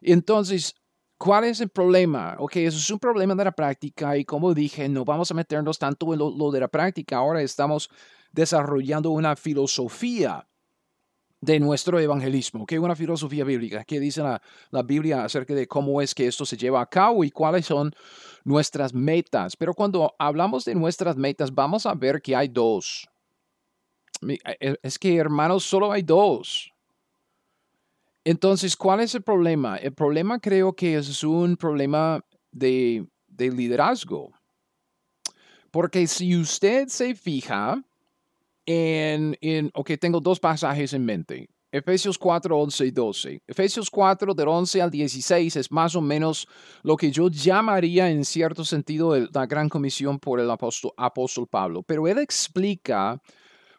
Entonces, 0.00 0.72
¿cuál 1.18 1.42
es 1.42 1.60
el 1.60 1.70
problema? 1.70 2.36
Ok, 2.38 2.54
eso 2.56 2.78
es 2.78 2.90
un 2.90 3.00
problema 3.00 3.34
de 3.34 3.44
la 3.44 3.52
práctica 3.52 4.16
y 4.16 4.24
como 4.24 4.54
dije, 4.54 4.88
no 4.88 5.04
vamos 5.04 5.28
a 5.32 5.34
meternos 5.34 5.76
tanto 5.76 6.12
en 6.12 6.20
lo, 6.20 6.30
lo 6.30 6.52
de 6.52 6.60
la 6.60 6.68
práctica. 6.68 7.16
Ahora 7.16 7.42
estamos 7.42 7.90
desarrollando 8.30 9.10
una 9.10 9.34
filosofía 9.34 10.46
de 11.42 11.58
nuestro 11.58 11.98
evangelismo, 11.98 12.64
que 12.64 12.76
es 12.76 12.80
una 12.80 12.94
filosofía 12.94 13.42
bíblica, 13.44 13.82
que 13.82 13.98
dice 13.98 14.22
la, 14.22 14.40
la, 14.70 14.82
Biblia 14.84 15.24
acerca 15.24 15.54
de 15.54 15.66
cómo 15.66 16.00
es 16.00 16.14
que 16.14 16.28
esto 16.28 16.46
se 16.46 16.56
lleva 16.56 16.80
a 16.80 16.86
cabo 16.86 17.24
y 17.24 17.32
cuáles 17.32 17.66
son 17.66 17.92
nuestras 18.44 18.94
metas. 18.94 19.56
Pero 19.56 19.74
cuando 19.74 20.14
hablamos 20.20 20.64
de 20.64 20.76
nuestras 20.76 21.16
metas, 21.16 21.52
vamos 21.52 21.84
a 21.84 21.94
ver 21.94 22.22
que 22.22 22.36
hay 22.36 22.46
dos. 22.46 23.08
E, 24.28 24.38
e, 24.60 24.76
es 24.84 24.98
que, 25.00 25.16
hermanos, 25.16 25.64
solo 25.64 25.90
hay 25.90 26.02
dos. 26.02 26.72
Entonces, 28.24 28.76
¿cuál 28.76 29.00
es 29.00 29.16
el 29.16 29.22
problema? 29.22 29.76
El 29.78 29.94
problema 29.94 30.38
creo 30.38 30.74
que 30.74 30.96
es 30.96 31.24
un 31.24 31.56
problema 31.56 32.24
de, 32.52 33.04
de 33.26 33.50
liderazgo. 33.50 34.30
Porque 35.72 36.06
si 36.06 36.36
usted 36.36 36.86
se 36.86 37.16
fija, 37.16 37.82
en, 38.72 39.36
en, 39.40 39.70
ok, 39.74 39.92
tengo 40.00 40.20
dos 40.20 40.40
pasajes 40.40 40.92
en 40.92 41.04
mente. 41.04 41.48
Efesios 41.72 42.18
4, 42.18 42.58
11 42.58 42.86
y 42.86 42.90
12. 42.90 43.42
Efesios 43.46 43.88
4, 43.88 44.34
del 44.34 44.48
11 44.48 44.82
al 44.82 44.90
16 44.90 45.56
es 45.56 45.72
más 45.72 45.96
o 45.96 46.02
menos 46.02 46.46
lo 46.82 46.98
que 46.98 47.10
yo 47.10 47.28
llamaría 47.28 48.10
en 48.10 48.26
cierto 48.26 48.62
sentido 48.62 49.16
la 49.16 49.46
gran 49.46 49.70
comisión 49.70 50.18
por 50.18 50.38
el 50.38 50.50
apóstol, 50.50 50.92
apóstol 50.98 51.48
Pablo. 51.48 51.82
Pero 51.82 52.06
él 52.06 52.18
explica 52.18 53.22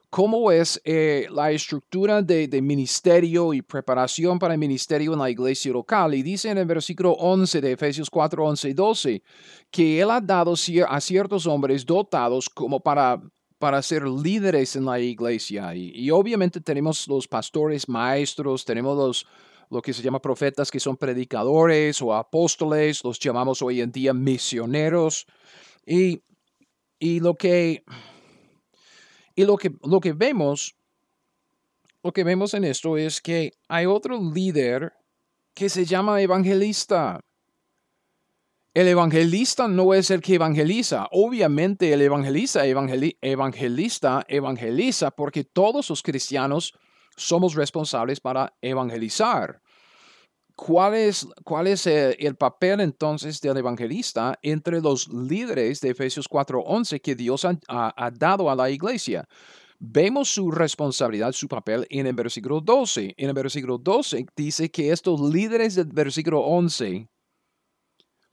cómo 0.09 0.51
es 0.51 0.81
eh, 0.85 1.27
la 1.29 1.51
estructura 1.51 2.23
de, 2.23 2.47
de, 2.47 2.61
ministerio 2.63 3.53
y 3.53 3.61
preparación 3.61 4.39
para 4.39 4.55
el 4.55 4.59
ministerio 4.59 5.13
en 5.13 5.19
la 5.19 5.29
iglesia 5.29 5.71
local. 5.71 6.15
Y 6.15 6.23
dice 6.23 6.49
en 6.49 6.57
el 6.57 6.65
versículo 6.65 7.11
11 7.11 7.61
de 7.61 7.71
Efesios 7.73 8.09
4, 8.09 8.43
11 8.43 8.69
y 8.69 8.73
12 8.73 9.23
que 9.69 10.01
él 10.01 10.09
ha 10.09 10.19
dado 10.19 10.55
a 10.87 11.01
ciertos 11.01 11.45
hombres 11.45 11.85
dotados 11.85 12.49
como 12.49 12.79
para 12.79 13.21
para 13.63 13.81
ser 13.81 14.05
líderes 14.05 14.75
en 14.75 14.83
la 14.83 14.99
iglesia. 14.99 15.73
Y, 15.73 16.11
obviamente 16.11 16.59
tenemos 16.59 17.07
los 17.07 17.29
pastores 17.29 17.87
maestros, 17.87 18.65
tenemos 18.65 18.97
los, 18.97 19.25
lo 19.69 19.81
que 19.81 19.93
se 19.93 20.01
llama 20.01 20.21
profetas 20.21 20.69
que 20.69 20.81
son 20.81 20.97
predicadores 20.97 22.01
o 22.01 22.13
apóstoles, 22.13 23.01
los 23.05 23.17
llamamos 23.19 23.61
hoy 23.61 23.79
en 23.79 23.89
día 23.89 24.13
misioneros. 24.13 25.25
Y, 25.85 26.21
y 26.99 27.21
lo 27.21 27.35
que 27.35 27.85
y 29.33 29.45
lo 29.45 29.55
que 29.55 29.71
lo 29.81 30.01
que 30.01 30.11
vemos 30.11 30.75
lo 32.03 32.11
que 32.11 32.25
vemos 32.25 32.53
en 32.55 32.65
esto 32.65 32.97
es 32.97 33.21
que 33.21 33.53
hay 33.69 33.85
otro 33.85 34.19
líder 34.21 34.91
que 35.53 35.69
se 35.69 35.85
llama 35.85 36.21
evangelista. 36.21 37.21
El 38.73 38.87
evangelista 38.87 39.67
no 39.67 39.93
es 39.93 40.09
el 40.09 40.19
que 40.19 40.33
evangeliza. 40.33 41.07
Obviamente 41.11 41.93
el 41.93 42.01
evangelista, 42.01 42.65
evangelista 42.65 44.25
evangeliza 44.27 45.11
porque 45.11 45.43
todos 45.43 45.91
los 45.91 46.01
cristianos 46.01 46.73
somos 47.15 47.53
responsables 47.53 48.19
para 48.19 48.51
evangelizar. 48.61 49.61
¿Cuál 50.55 50.95
es, 50.95 51.27
cuál 51.43 51.67
es 51.67 51.85
el, 51.85 52.35
papel 52.35 52.79
entonces 52.79 53.39
del 53.41 53.57
evangelista 53.57 54.39
entre 54.41 54.81
los 54.81 55.07
líderes 55.07 55.79
de 55.79 55.91
Efesios 55.91 56.27
4:11 56.27 56.99
que 56.99 57.13
Dios 57.13 57.45
ha, 57.45 57.55
ha, 57.67 58.09
dado 58.09 58.49
a 58.49 58.55
la 58.55 58.71
iglesia? 58.71 59.27
Vemos 59.77 60.29
su 60.29 60.49
responsabilidad, 60.49 61.31
su 61.33 61.47
papel 61.47 61.85
en 61.91 62.07
el 62.07 62.15
versículo 62.15 62.59
12. 62.59 63.13
En 63.17 63.29
el 63.29 63.35
versículo 63.35 63.77
12 63.77 64.25
dice 64.35 64.71
que 64.71 64.91
estos 64.91 65.21
líderes 65.21 65.75
del 65.75 65.91
versículo 65.93 66.39
11 66.39 67.07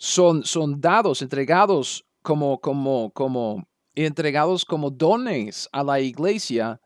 son, 0.03 0.45
son 0.45 0.81
dados, 0.81 1.21
entregados 1.21 2.07
como, 2.23 2.59
como, 2.59 3.11
como, 3.11 3.69
entregados 3.95 4.65
como 4.65 4.91
dones 4.91 5.69
a 5.73 5.85
la 5.85 6.01
iglesia 6.01 6.81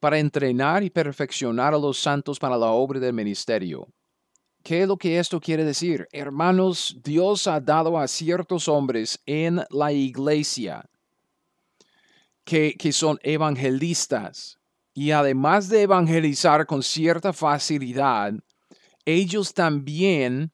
para 0.00 0.18
entrenar 0.18 0.82
y 0.82 0.88
perfeccionar 0.88 1.74
a 1.74 1.78
los 1.78 1.98
santos 1.98 2.38
para 2.38 2.56
la 2.56 2.68
obra 2.68 2.98
del 2.98 3.12
ministerio. 3.12 3.86
¿Qué 4.62 4.82
es 4.82 4.88
lo 4.88 4.96
que 4.96 5.18
esto 5.18 5.38
quiere 5.38 5.64
decir? 5.64 6.08
Hermanos, 6.10 6.96
Dios 7.04 7.46
ha 7.46 7.60
dado 7.60 7.98
a 7.98 8.08
ciertos 8.08 8.68
hombres 8.68 9.20
en 9.26 9.62
la 9.68 9.92
iglesia 9.92 10.88
que, 12.42 12.74
que 12.78 12.90
son 12.90 13.18
evangelistas 13.22 14.58
y 14.94 15.10
además 15.10 15.68
de 15.68 15.82
evangelizar 15.82 16.64
con 16.64 16.82
cierta 16.82 17.34
facilidad, 17.34 18.32
ellos 19.04 19.52
también 19.52 20.52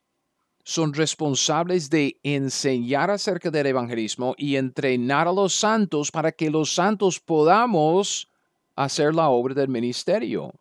son 0.65 0.95
responsables 0.95 1.91
de 1.91 2.19
enseñar 2.23 3.11
acerca 3.11 3.51
del 3.51 3.67
evangelismo 3.67 4.35
y 4.39 4.57
entrenar 4.57 5.29
a 5.29 5.33
los 5.33 5.55
santos 5.55 6.11
para 6.11 6.33
que 6.33 6.51
los 6.51 6.75
santos 6.75 7.21
podamos 7.21 8.29
hacer 8.75 9.15
la 9.15 9.29
obra 9.29 9.55
del 9.55 9.69
ministerio. 9.69 10.53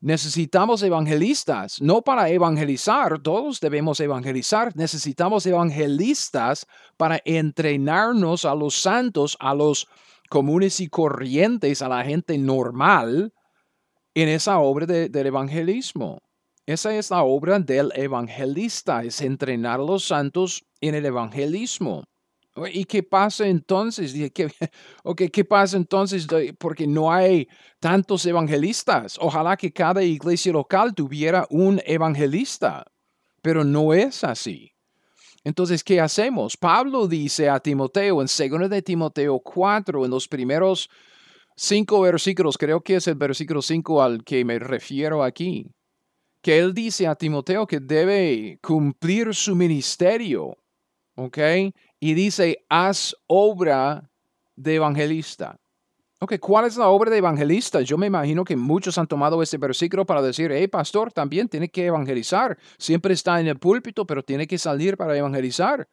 Necesitamos 0.00 0.82
evangelistas, 0.82 1.80
no 1.80 2.02
para 2.02 2.28
evangelizar, 2.28 3.20
todos 3.22 3.60
debemos 3.60 3.98
evangelizar, 4.00 4.76
necesitamos 4.76 5.46
evangelistas 5.46 6.66
para 6.96 7.20
entrenarnos 7.24 8.44
a 8.44 8.54
los 8.54 8.74
santos, 8.74 9.36
a 9.40 9.54
los 9.54 9.86
comunes 10.28 10.80
y 10.80 10.88
corrientes, 10.88 11.82
a 11.82 11.88
la 11.88 12.04
gente 12.04 12.36
normal 12.36 13.32
en 14.14 14.28
esa 14.28 14.58
obra 14.58 14.86
del 14.86 15.26
evangelismo. 15.26 16.20
Esa 16.66 16.96
es 16.96 17.10
la 17.10 17.22
obra 17.22 17.60
del 17.60 17.92
evangelista, 17.94 19.04
es 19.04 19.20
entrenar 19.20 19.78
a 19.78 19.84
los 19.84 20.02
santos 20.02 20.64
en 20.80 20.96
el 20.96 21.06
evangelismo. 21.06 22.02
¿Y 22.72 22.84
qué 22.86 23.04
pasa 23.04 23.46
entonces? 23.46 24.12
¿Qué, 24.32 24.50
¿Qué 25.32 25.44
pasa 25.44 25.76
entonces? 25.76 26.26
Porque 26.58 26.88
no 26.88 27.12
hay 27.12 27.46
tantos 27.78 28.26
evangelistas. 28.26 29.16
Ojalá 29.20 29.56
que 29.56 29.72
cada 29.72 30.02
iglesia 30.02 30.52
local 30.52 30.92
tuviera 30.92 31.46
un 31.50 31.80
evangelista, 31.86 32.84
pero 33.42 33.62
no 33.62 33.94
es 33.94 34.24
así. 34.24 34.72
Entonces, 35.44 35.84
¿qué 35.84 36.00
hacemos? 36.00 36.56
Pablo 36.56 37.06
dice 37.06 37.48
a 37.48 37.60
Timoteo 37.60 38.20
en 38.20 38.26
2 38.26 38.68
de 38.68 38.82
Timoteo 38.82 39.38
4, 39.38 40.04
en 40.04 40.10
los 40.10 40.26
primeros 40.26 40.90
cinco 41.54 42.00
versículos, 42.00 42.58
creo 42.58 42.80
que 42.80 42.96
es 42.96 43.06
el 43.06 43.14
versículo 43.14 43.62
5 43.62 44.02
al 44.02 44.24
que 44.24 44.44
me 44.44 44.58
refiero 44.58 45.22
aquí 45.22 45.70
que 46.46 46.60
él 46.60 46.72
dice 46.72 47.08
a 47.08 47.16
Timoteo 47.16 47.66
que 47.66 47.80
debe 47.80 48.60
cumplir 48.62 49.34
su 49.34 49.56
ministerio, 49.56 50.56
¿ok? 51.16 51.38
Y 51.98 52.14
dice, 52.14 52.64
haz 52.68 53.16
obra 53.26 54.08
de 54.54 54.76
evangelista. 54.76 55.58
Ok, 56.20 56.38
¿cuál 56.38 56.66
es 56.66 56.76
la 56.76 56.86
obra 56.86 57.10
de 57.10 57.16
evangelista? 57.16 57.80
Yo 57.80 57.98
me 57.98 58.06
imagino 58.06 58.44
que 58.44 58.54
muchos 58.54 58.96
han 58.96 59.08
tomado 59.08 59.42
este 59.42 59.58
versículo 59.58 60.06
para 60.06 60.22
decir, 60.22 60.52
hey, 60.52 60.68
pastor, 60.68 61.12
también 61.12 61.48
tiene 61.48 61.68
que 61.68 61.86
evangelizar. 61.86 62.56
Siempre 62.78 63.14
está 63.14 63.40
en 63.40 63.48
el 63.48 63.58
púlpito, 63.58 64.06
pero 64.06 64.22
tiene 64.22 64.46
que 64.46 64.56
salir 64.56 64.96
para 64.96 65.18
evangelizar. 65.18 65.88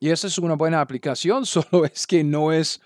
Y 0.00 0.08
esa 0.08 0.26
es 0.26 0.38
una 0.38 0.54
buena 0.54 0.80
aplicación, 0.80 1.44
solo 1.44 1.84
es 1.84 2.06
que 2.06 2.24
no 2.24 2.50
es 2.50 2.80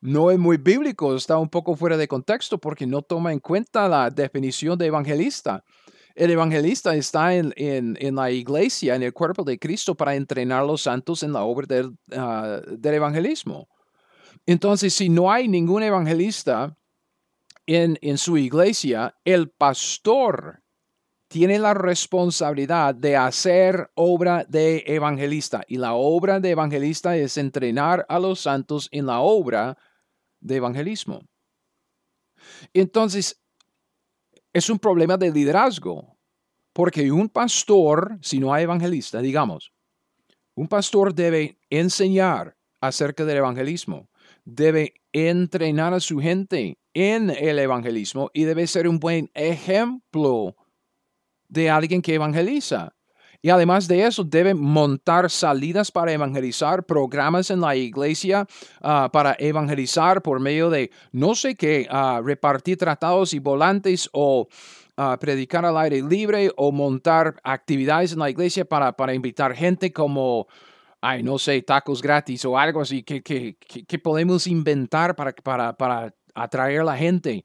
no 0.00 0.30
es 0.30 0.38
muy 0.38 0.58
bíblico, 0.58 1.16
está 1.16 1.38
un 1.38 1.48
poco 1.48 1.74
fuera 1.74 1.96
de 1.96 2.06
contexto 2.06 2.58
porque 2.58 2.86
no 2.86 3.00
toma 3.00 3.32
en 3.32 3.40
cuenta 3.40 3.88
la 3.88 4.10
definición 4.10 4.78
de 4.78 4.86
evangelista. 4.86 5.64
El 6.18 6.32
evangelista 6.32 6.96
está 6.96 7.32
en, 7.32 7.54
la 8.16 8.30
iglesia, 8.32 8.96
en 8.96 9.04
el 9.04 9.12
cuerpo 9.12 9.44
de 9.44 9.56
Cristo, 9.56 9.94
para 9.94 10.16
entrenar 10.16 10.62
a 10.64 10.66
los 10.66 10.82
santos 10.82 11.22
en 11.22 11.32
la 11.32 11.44
obra 11.44 11.64
del, 11.68 11.96
ah, 12.10 12.60
del 12.66 12.94
evangelismo. 12.94 13.68
Entonces, 14.44 14.92
si 14.92 15.08
no 15.08 15.30
hay 15.30 15.46
ningún 15.46 15.84
evangelista 15.84 16.76
en, 17.66 17.96
en 18.02 18.18
su 18.18 18.36
iglesia, 18.36 19.14
el 19.24 19.50
pastor 19.50 20.60
tiene 21.28 21.56
la 21.60 21.72
responsabilidad 21.72 22.96
de 22.96 23.16
hacer 23.16 23.88
obra 23.94 24.44
de 24.48 24.82
evangelista. 24.88 25.62
Y 25.68 25.76
la 25.76 25.94
obra 25.94 26.40
de 26.40 26.50
evangelista 26.50 27.16
es 27.16 27.38
entrenar 27.38 28.04
a 28.08 28.18
los 28.18 28.40
santos 28.40 28.88
en 28.90 29.06
la 29.06 29.20
obra 29.20 29.78
de 30.40 30.56
evangelismo. 30.56 31.20
Entonces, 32.74 33.40
es 34.52 34.70
un 34.70 34.78
problema 34.78 35.16
de 35.16 35.30
liderazgo, 35.30 36.16
porque 36.72 37.10
un 37.10 37.28
pastor, 37.28 38.18
si 38.22 38.38
no 38.38 38.52
hay 38.52 38.64
evangelista, 38.64 39.20
digamos, 39.20 39.72
un 40.54 40.68
pastor 40.68 41.14
debe 41.14 41.58
enseñar 41.70 42.56
acerca 42.80 43.24
del 43.24 43.38
evangelismo, 43.38 44.08
debe 44.44 44.94
entrenar 45.12 45.94
a 45.94 46.00
su 46.00 46.18
gente 46.18 46.78
en 46.94 47.30
el 47.30 47.58
evangelismo 47.58 48.30
y 48.32 48.44
debe 48.44 48.66
ser 48.66 48.88
un 48.88 48.98
buen 48.98 49.30
ejemplo 49.34 50.56
de 51.48 51.70
alguien 51.70 52.02
que 52.02 52.14
evangeliza. 52.14 52.96
Y 53.40 53.50
además 53.50 53.86
de 53.86 54.04
eso, 54.04 54.24
debe 54.24 54.52
montar 54.52 55.30
salidas 55.30 55.92
para 55.92 56.12
evangelizar, 56.12 56.84
programas 56.84 57.50
en 57.50 57.60
la 57.60 57.76
iglesia 57.76 58.46
ah, 58.82 59.08
para 59.12 59.36
evangelizar 59.38 60.22
por 60.22 60.40
medio 60.40 60.70
de 60.70 60.90
no 61.12 61.34
sé 61.36 61.54
qué, 61.54 61.86
ah, 61.88 62.20
repartir 62.24 62.76
tratados 62.76 63.32
y 63.34 63.38
volantes 63.38 64.10
o 64.12 64.48
ah, 64.96 65.16
predicar 65.20 65.64
al 65.64 65.78
aire 65.78 66.02
libre 66.02 66.50
o 66.56 66.72
montar 66.72 67.36
actividades 67.44 68.12
en 68.12 68.18
la 68.18 68.30
iglesia 68.30 68.64
para, 68.64 68.92
para 68.92 69.14
invitar 69.14 69.54
gente 69.54 69.92
como, 69.92 70.48
ay, 71.00 71.22
no 71.22 71.38
sé, 71.38 71.62
tacos 71.62 72.02
gratis 72.02 72.44
o 72.44 72.58
algo 72.58 72.80
así 72.80 73.04
que, 73.04 73.56
podemos 74.02 74.48
inventar 74.48 75.14
para, 75.14 75.32
para, 75.32 75.76
para 75.76 76.12
atraer 76.42 76.84
la 76.84 76.96
gente. 76.96 77.44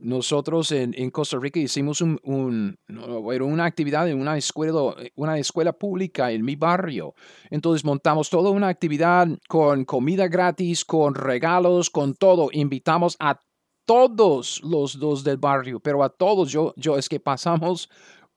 nosotros 0.00 0.72
en, 0.72 0.94
en, 0.96 1.10
Costa 1.10 1.38
Rica 1.38 1.60
hicimos 1.60 2.00
un, 2.00 2.78
una 2.88 3.64
actividad 3.64 4.08
en 4.08 4.20
una 4.20 4.36
escuela, 4.36 4.94
una 5.16 5.38
escuela 5.38 5.72
pública 5.72 6.30
en 6.30 6.44
mi 6.44 6.56
barrio. 6.56 7.14
Entonces 7.50 7.84
montamos 7.84 8.30
toda 8.30 8.50
una 8.50 8.68
actividad 8.68 9.28
con 9.48 9.84
comida 9.84 10.28
gratis, 10.28 10.84
con 10.84 11.14
regalos, 11.14 11.90
con 11.90 12.14
todo. 12.14 12.48
Invitamos 12.52 13.16
a 13.20 13.40
todos 13.86 14.62
los 14.62 14.98
dos 14.98 15.24
del 15.24 15.36
barrio, 15.36 15.80
pero 15.80 16.02
a 16.02 16.08
todos 16.08 16.50
yo, 16.50 16.72
yo 16.76 16.96
es 16.96 17.08
que 17.08 17.20
pasamos 17.20 17.90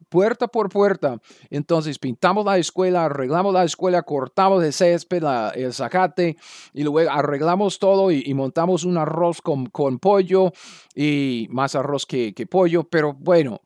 puerta 0.10 0.48
por 0.48 0.70
puerta. 0.70 1.20
Entonces 1.50 2.00
pintamos 2.00 2.46
la 2.46 2.58
escuela, 2.58 3.06
arreglamos 3.06 3.54
la 3.54 3.64
escuela, 3.64 4.04
cortamos 4.04 4.64
el 4.64 4.74
césped, 4.74 5.24
el 5.56 5.74
zacate 5.74 6.38
y 6.74 6.84
luego 6.84 7.10
arreglamos 7.10 7.80
todo 7.80 8.12
y, 8.12 8.34
montamos 8.34 8.84
un 8.84 8.98
arroz 8.98 9.42
con, 9.42 9.66
con, 9.68 9.98
pollo 10.00 10.52
y 10.94 11.48
más 11.50 11.76
arroz 11.76 12.06
que, 12.06 12.34
que, 12.34 12.46
pollo. 12.46 12.84
Pero 12.84 13.14
bueno, 13.14 13.62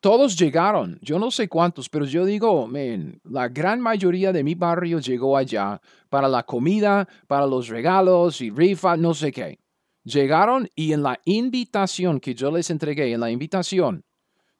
todos 0.00 0.36
llegaron. 0.36 0.98
Yo 1.00 1.18
no 1.18 1.30
sé 1.30 1.48
cuántos, 1.48 1.88
pero 1.88 2.04
yo 2.04 2.24
digo, 2.24 2.66
man, 2.66 3.20
la 3.22 3.48
gran 3.48 3.80
mayoría 3.80 4.32
de 4.32 4.42
mi 4.42 4.54
barrio 4.54 4.98
llegó 4.98 5.36
allá 5.36 5.80
para 6.08 6.28
la 6.28 6.42
comida, 6.42 7.06
para 7.28 7.46
los 7.46 7.68
regalos 7.68 8.40
y 8.40 8.50
rifa, 8.50 8.96
no 8.96 9.14
sé 9.14 9.30
qué. 9.30 9.58
Llegaron 10.04 10.68
y 10.74 10.92
en 10.92 11.04
la 11.04 11.20
invitación 11.24 12.18
que 12.18 12.34
yo 12.34 12.50
les 12.50 12.70
entregué, 12.70 13.12
en 13.12 13.20
la 13.20 13.30
invitación, 13.30 14.04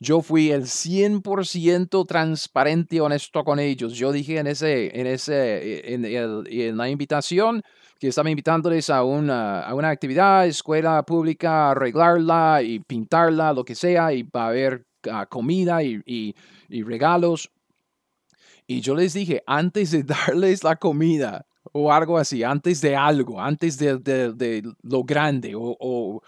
yo 0.02 0.20
fui 0.20 0.50
el 0.50 0.64
100% 0.64 2.06
transparente 2.06 2.96
y 2.96 3.00
honesto 3.00 3.44
con 3.44 3.60
ellos. 3.60 3.94
Yo 3.94 4.10
dije 4.10 4.38
en, 4.38 4.48
ese, 4.48 4.98
en, 4.98 5.06
ese, 5.06 5.94
en, 5.94 6.76
la 6.76 6.88
invitación 6.88 7.62
que 8.00 8.08
estaba 8.08 8.28
invitándoles 8.28 8.90
a 8.90 9.04
una, 9.04 9.60
a 9.60 9.74
una 9.74 9.90
actividad, 9.90 10.48
escuela 10.48 11.04
pública, 11.04 11.70
arreglarla 11.70 12.62
y 12.64 12.80
pintarla, 12.80 13.52
lo 13.52 13.64
que 13.64 13.76
sea, 13.76 14.12
y 14.12 14.24
va 14.24 14.46
a 14.46 14.48
haber 14.48 14.84
ah, 15.08 15.26
comida 15.26 15.84
y, 15.84 16.02
y, 16.04 16.82
regalos. 16.82 17.48
Y 18.66 18.80
yo 18.80 18.96
les 18.96 19.14
dije, 19.14 19.44
antes 19.46 19.92
de 19.92 20.02
darles 20.26 20.64
la 20.64 20.74
comida 20.74 21.46
o 21.70 21.92
algo 21.92 22.18
así, 22.18 22.42
antes 22.42 22.80
de 22.80 22.96
algo, 22.96 23.40
antes 23.40 23.78
de, 23.78 23.98
de, 23.98 24.32
de 24.32 24.64
lo 24.82 25.04
grande 25.04 25.54
o, 25.54 25.76
o 25.78 26.22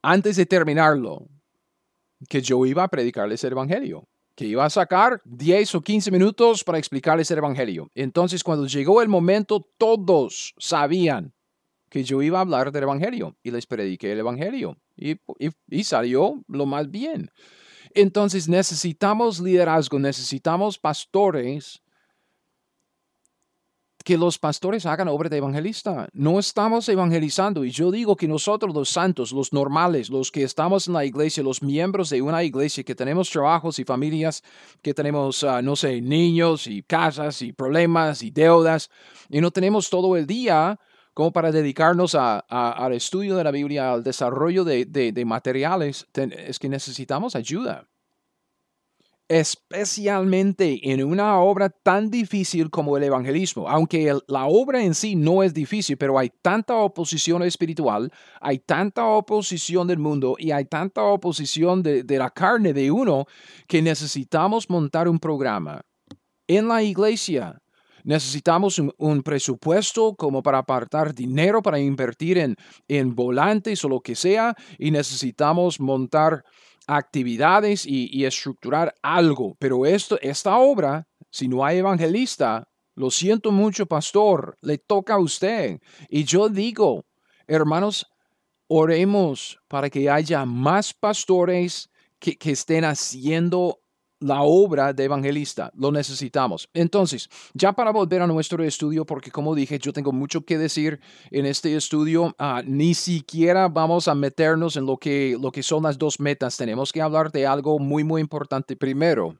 antes 0.00 0.36
de 0.36 0.46
terminarlo, 0.46 1.28
que 2.28 2.42
yo 2.42 2.64
iba 2.66 2.84
a 2.84 2.88
predicarles 2.88 3.42
el 3.44 3.52
Evangelio, 3.52 4.08
que 4.34 4.46
iba 4.46 4.64
a 4.64 4.70
sacar 4.70 5.20
10 5.24 5.74
o 5.76 5.80
15 5.80 6.10
minutos 6.10 6.64
para 6.64 6.78
explicarles 6.78 7.30
el 7.30 7.38
Evangelio. 7.38 7.90
Entonces, 7.94 8.42
cuando 8.42 8.66
llegó 8.66 9.02
el 9.02 9.08
momento, 9.08 9.66
todos 9.78 10.54
sabían 10.58 11.32
que 11.88 12.02
yo 12.02 12.22
iba 12.22 12.38
a 12.38 12.42
hablar 12.42 12.72
del 12.72 12.82
Evangelio 12.82 13.36
y 13.42 13.52
les 13.52 13.66
prediqué 13.66 14.12
el 14.12 14.18
Evangelio 14.18 14.76
y, 14.96 15.16
y 15.68 15.84
salió 15.84 16.42
lo 16.48 16.66
más 16.66 16.90
bien. 16.90 17.30
Entonces 17.94 18.48
necesitamos 18.48 19.38
liderazgo, 19.38 20.00
necesitamos 20.00 20.78
pastores 20.78 21.83
que 24.04 24.18
los 24.18 24.38
pastores 24.38 24.84
hagan 24.84 25.08
obra 25.08 25.30
de 25.30 25.38
evangelista. 25.38 26.08
No 26.12 26.38
estamos 26.38 26.88
evangelizando. 26.90 27.64
Y 27.64 27.70
yo 27.70 27.90
digo 27.90 28.16
que 28.16 28.28
nosotros 28.28 28.74
los 28.74 28.90
santos, 28.90 29.32
los 29.32 29.52
normales, 29.52 30.10
los 30.10 30.30
que 30.30 30.42
estamos 30.42 30.86
en 30.86 30.94
la 30.94 31.06
iglesia, 31.06 31.42
los 31.42 31.62
miembros 31.62 32.10
de 32.10 32.20
una 32.20 32.44
iglesia, 32.44 32.84
que 32.84 32.94
tenemos 32.94 33.30
trabajos 33.30 33.78
y 33.78 33.84
familias, 33.84 34.44
que 34.82 34.92
tenemos, 34.92 35.42
ah, 35.42 35.62
no 35.62 35.74
sé, 35.74 36.02
niños 36.02 36.66
y 36.66 36.82
casas 36.82 37.40
y 37.40 37.52
problemas 37.52 38.22
y 38.22 38.30
deudas, 38.30 38.90
y 39.30 39.40
no 39.40 39.50
tenemos 39.50 39.88
todo 39.88 40.16
el 40.16 40.26
día 40.26 40.78
como 41.14 41.32
para 41.32 41.52
dedicarnos 41.52 42.14
al 42.16 42.92
estudio 42.92 43.36
de 43.36 43.44
la 43.44 43.52
Biblia, 43.52 43.92
al 43.92 44.02
desarrollo 44.02 44.64
de, 44.64 45.22
materiales, 45.24 46.06
es 46.12 46.58
que 46.58 46.68
necesitamos 46.68 47.36
ayuda 47.36 47.86
especialmente 49.28 50.80
en 50.82 51.02
una 51.02 51.38
obra 51.40 51.70
tan 51.70 52.10
difícil 52.10 52.70
como 52.70 52.96
el 52.96 53.04
evangelismo. 53.04 53.68
Aunque 53.68 54.16
la 54.28 54.46
obra 54.46 54.82
en 54.82 54.94
sí 54.94 55.16
no 55.16 55.42
es 55.42 55.54
difícil, 55.54 55.96
pero 55.96 56.18
hay 56.18 56.30
tanta 56.42 56.76
oposición 56.76 57.42
espiritual, 57.42 58.12
hay 58.40 58.58
tanta 58.58 59.06
oposición 59.06 59.86
del 59.86 59.98
mundo 59.98 60.36
y 60.38 60.50
hay 60.50 60.66
tanta 60.66 61.02
oposición 61.02 61.82
de, 61.82 62.04
la 62.06 62.30
carne 62.30 62.72
de 62.72 62.90
uno 62.90 63.26
que 63.66 63.80
necesitamos 63.80 64.68
montar 64.68 65.08
un 65.08 65.18
programa 65.18 65.80
en 66.46 66.68
la 66.68 66.82
iglesia. 66.82 67.60
Necesitamos 68.04 68.78
un, 68.78 69.22
presupuesto 69.22 70.14
como 70.14 70.42
para 70.42 70.58
apartar 70.58 71.14
dinero 71.14 71.62
para 71.62 71.78
invertir 71.78 72.36
en, 72.36 72.54
en 72.86 73.14
volantes 73.14 73.82
o 73.82 73.88
lo 73.88 74.00
que 74.00 74.14
sea 74.14 74.54
y 74.78 74.90
necesitamos 74.90 75.80
montar 75.80 76.44
actividades 76.86 77.86
y, 77.86 78.24
estructurar 78.24 78.94
algo. 79.02 79.56
Pero 79.58 79.86
esto, 79.86 80.18
esta 80.20 80.56
obra, 80.58 81.06
si 81.30 81.48
no 81.48 81.64
hay 81.64 81.78
evangelista, 81.78 82.68
lo 82.94 83.10
siento 83.10 83.50
mucho, 83.50 83.86
pastor, 83.86 84.56
le 84.60 84.78
toca 84.78 85.14
a 85.14 85.18
usted. 85.18 85.80
Y 86.08 86.24
yo 86.24 86.48
digo, 86.48 87.04
hermanos, 87.46 88.06
oremos 88.68 89.60
para 89.68 89.90
que 89.90 90.08
haya 90.08 90.44
más 90.44 90.92
pastores 90.92 91.90
que, 92.18 92.36
que 92.36 92.52
estén 92.52 92.84
haciendo 92.84 93.80
la 94.24 94.42
obra 94.42 94.92
de 94.92 95.04
evangelista. 95.04 95.70
Lo 95.76 95.92
necesitamos. 95.92 96.68
Entonces, 96.72 97.28
ya 97.52 97.72
para 97.72 97.92
volver 97.92 98.22
a 98.22 98.26
nuestro 98.26 98.64
estudio, 98.64 99.04
porque 99.04 99.30
como 99.30 99.54
dije, 99.54 99.78
yo 99.78 99.92
tengo 99.92 100.12
mucho 100.12 100.44
que 100.44 100.58
decir 100.58 101.00
en 101.30 101.46
este 101.46 101.76
estudio, 101.76 102.34
ah, 102.38 102.62
ni 102.64 102.94
siquiera 102.94 103.68
vamos 103.68 104.08
a 104.08 104.14
meternos 104.14 104.76
en 104.76 104.86
lo 104.86 104.96
que, 104.96 105.36
lo 105.40 105.52
que 105.52 105.62
son 105.62 105.82
las 105.82 105.98
dos 105.98 106.18
metas. 106.18 106.56
Tenemos 106.56 106.92
que 106.92 107.02
hablar 107.02 107.30
de 107.30 107.46
algo 107.46 107.78
muy, 107.78 108.02
muy 108.02 108.20
importante 108.20 108.76
primero. 108.76 109.36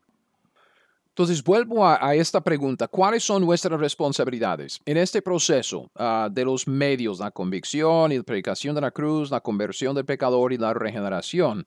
Entonces, 1.15 1.45
vuelvo 1.45 1.87
a, 1.87 2.13
esta 2.17 2.41
pregunta. 2.41 2.89
¿Cuáles 2.89 3.23
son 3.23 3.45
nuestras 3.45 3.79
responsabilidades 3.79 4.81
en 4.85 4.97
este 4.97 5.23
proceso 5.23 5.89
ah, 5.95 6.29
de 6.29 6.45
los 6.45 6.67
medios, 6.67 7.21
la 7.21 7.31
convicción 7.31 8.11
y 8.11 8.17
la 8.17 8.25
predicación 8.25 8.75
de 8.75 8.81
la 8.81 8.91
cruz, 8.91 9.31
la 9.31 9.41
conversión 9.41 9.95
del 9.95 10.05
pecador 10.05 10.53
y 10.53 10.59
la 10.59 10.75
regeneración? 10.75 11.65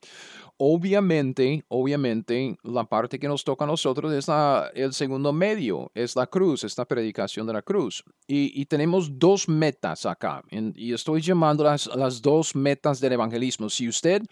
Obviamente, 0.58 1.64
obviamente, 1.68 2.58
la 2.62 2.84
parte 2.84 3.18
que 3.18 3.26
nos 3.26 3.42
toca 3.42 3.64
a 3.64 3.68
nosotros 3.68 4.12
es 4.12 4.26
el 4.74 4.92
segundo 4.92 5.32
medio, 5.32 5.90
es 5.94 6.14
la 6.14 6.26
cruz, 6.26 6.64
esta 6.64 6.84
predicación 6.84 7.46
de 7.46 7.54
la 7.54 7.62
cruz. 7.62 8.04
Y, 8.26 8.66
tenemos 8.66 9.18
dos 9.18 9.48
metas 9.48 10.04
acá, 10.04 10.42
y 10.50 10.92
estoy 10.92 11.22
llamando 11.22 11.64
las, 11.64 11.86
las 11.96 12.20
dos 12.20 12.54
metas 12.54 13.00
del 13.00 13.14
evangelismo. 13.14 13.70
Si 13.70 13.88
usted 13.88 14.22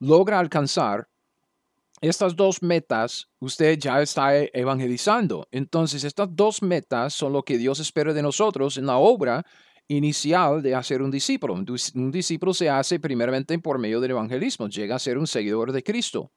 logra 0.00 0.40
alcanzar 0.40 1.06
estas 2.00 2.36
dos 2.36 2.62
metas, 2.62 3.28
usted 3.40 3.78
ya 3.78 4.00
está 4.00 4.36
e, 4.38 4.50
evangelizando. 4.54 5.46
Entonces, 5.50 6.04
estas 6.04 6.28
dos 6.30 6.62
metas 6.62 7.14
son 7.14 7.32
lo 7.32 7.42
que 7.42 7.58
Dios 7.58 7.80
espera 7.80 8.12
de 8.12 8.22
nosotros 8.22 8.76
en 8.76 8.86
la 8.86 8.96
obra 8.98 9.44
inicial 9.88 10.62
de 10.62 10.74
hacer 10.74 11.00
un 11.02 11.10
discípulo. 11.10 11.54
Un, 11.54 11.66
dis- 11.66 11.94
un 11.94 12.10
discípulo 12.10 12.52
se 12.52 12.68
hace 12.68 13.00
primeramente 13.00 13.58
por 13.58 13.78
medio 13.78 14.00
del 14.00 14.10
evangelismo, 14.10 14.68
llega 14.68 14.96
a 14.96 14.98
ser 14.98 15.16
un 15.18 15.26
seguidor 15.26 15.72
de 15.72 15.82
Cristo. 15.82 16.30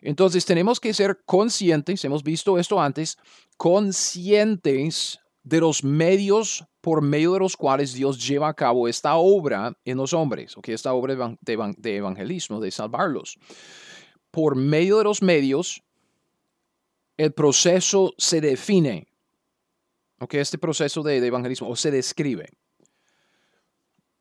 Entonces 0.00 0.44
tenemos 0.44 0.80
que 0.80 0.92
ser 0.92 1.22
conscientes, 1.24 2.04
hemos 2.04 2.24
visto 2.24 2.58
esto 2.58 2.80
antes, 2.80 3.16
conscientes 3.56 5.20
de 5.44 5.60
los 5.60 5.84
medios 5.84 6.64
por 6.80 7.02
medio 7.02 7.34
de 7.34 7.38
los 7.38 7.56
cuales 7.56 7.94
Dios 7.94 8.26
lleva 8.26 8.48
a 8.48 8.54
cabo 8.54 8.88
esta 8.88 9.14
obra 9.14 9.72
en 9.84 9.96
los 9.96 10.12
hombres, 10.12 10.56
o 10.56 10.60
que 10.60 10.72
esta 10.72 10.92
obra 10.92 11.36
de 11.40 11.96
evangelismo, 11.96 12.60
de 12.60 12.72
salvarlos. 12.72 13.38
Por 14.32 14.56
medio 14.56 14.98
de 14.98 15.04
los 15.04 15.22
medios, 15.22 15.84
el 17.16 17.32
proceso 17.32 18.14
se 18.18 18.40
define, 18.40 19.06
ok, 20.18 20.34
este 20.34 20.58
proceso 20.58 21.04
de, 21.04 21.24
evangelismo, 21.24 21.68
o 21.68 21.76
se 21.76 21.92
describe. 21.92 22.48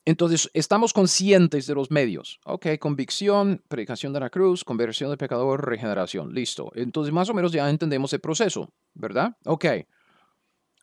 Entonces, 0.04 0.50
estamos 0.54 0.94
conscientes 0.94 1.66
de 1.66 1.76
los 1.76 1.90
medios. 1.90 2.40
Ok, 2.46 2.68
convicción, 2.80 3.64
predicación 3.68 4.14
de 4.14 4.20
la 4.20 4.30
cruz, 4.30 4.64
conversión 4.64 5.10
del 5.10 5.18
pecador, 5.18 5.66
regeneración. 5.68 6.34
Listo. 6.34 6.72
Entonces, 6.76 7.14
más 7.14 7.30
o 7.30 7.34
menos 7.34 7.52
ya 7.52 7.70
entendemos 7.70 8.12
el 8.14 8.20
proceso, 8.20 8.72
¿verdad? 8.94 9.38
Ok. 9.46 9.66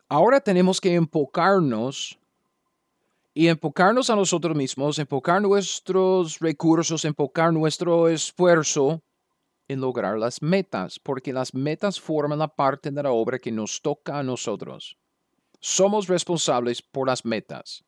Ahora 0.07 0.39
tenemos 0.39 0.81
que 0.81 0.95
enfocarnos 0.95 2.17
y 3.33 3.47
enfocarnos 3.47 4.09
a 4.09 4.15
nosotros 4.15 4.55
mismos, 4.55 4.97
enfocar 4.99 5.41
nuestros 5.41 6.39
recursos, 6.39 7.05
enfocar 7.05 7.53
nuestro 7.53 8.09
esfuerzo 8.09 9.03
en 9.69 9.79
lograr 9.79 10.17
las 10.17 10.41
metas, 10.41 10.99
porque 10.99 11.31
las 11.31 11.53
metas 11.53 11.99
forman 11.99 12.39
la 12.39 12.49
parte 12.49 12.91
de 12.91 13.03
la 13.03 13.11
obra 13.11 13.39
que 13.39 13.51
nos 13.51 13.81
toca 13.81 14.19
a 14.19 14.23
nosotros. 14.23 14.97
Somos 15.61 16.07
responsables 16.07 16.81
por 16.81 17.07
las 17.07 17.23
metas. 17.23 17.83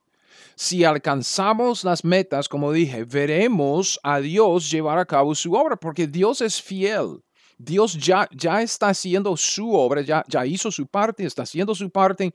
Si 0.56 0.84
alcanzamos 0.84 1.84
las 1.84 2.06
metas, 2.06 2.48
como 2.48 2.72
dije, 2.72 3.04
veremos 3.04 4.00
a 4.04 4.20
Dios 4.20 4.70
llevar 4.72 4.98
a 5.00 5.06
cabo 5.06 5.36
su 5.36 5.54
obra, 5.54 5.76
porque 5.76 6.08
Dios 6.08 6.42
es 6.42 6.62
fiel. 6.62 7.24
Dios 7.58 7.94
ya, 7.94 8.28
ya 8.32 8.62
está 8.62 8.90
haciendo 8.90 9.36
su 9.38 9.74
obra, 9.74 10.02
ya, 10.02 10.24
ya 10.28 10.46
hizo 10.46 10.72
su 10.72 10.88
parte, 10.88 11.26
está 11.26 11.44
haciendo 11.44 11.76
su 11.76 11.90
parte. 11.90 12.34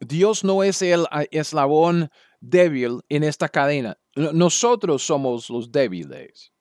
Dios 0.00 0.44
no 0.44 0.62
es 0.62 0.82
el 0.82 1.06
ah, 1.10 1.24
eslabón 1.30 2.10
débil 2.40 3.00
en 3.08 3.24
esta 3.24 3.48
cadena. 3.48 3.98
Nosotros 4.14 5.02
somos 5.02 5.50
los 5.50 5.70
débiles. 5.70 6.52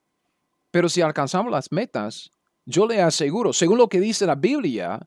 Pero 0.72 0.90
si 0.90 1.02
alcanzamos 1.02 1.52
las 1.52 1.72
metas, 1.72 2.32
yo 2.66 2.86
le 2.88 3.02
aseguro, 3.02 3.54
según 3.54 3.78
lo 3.78 3.90
que 3.90 4.00
dice 4.00 4.26
la 4.26 4.36
Biblia, 4.36 5.00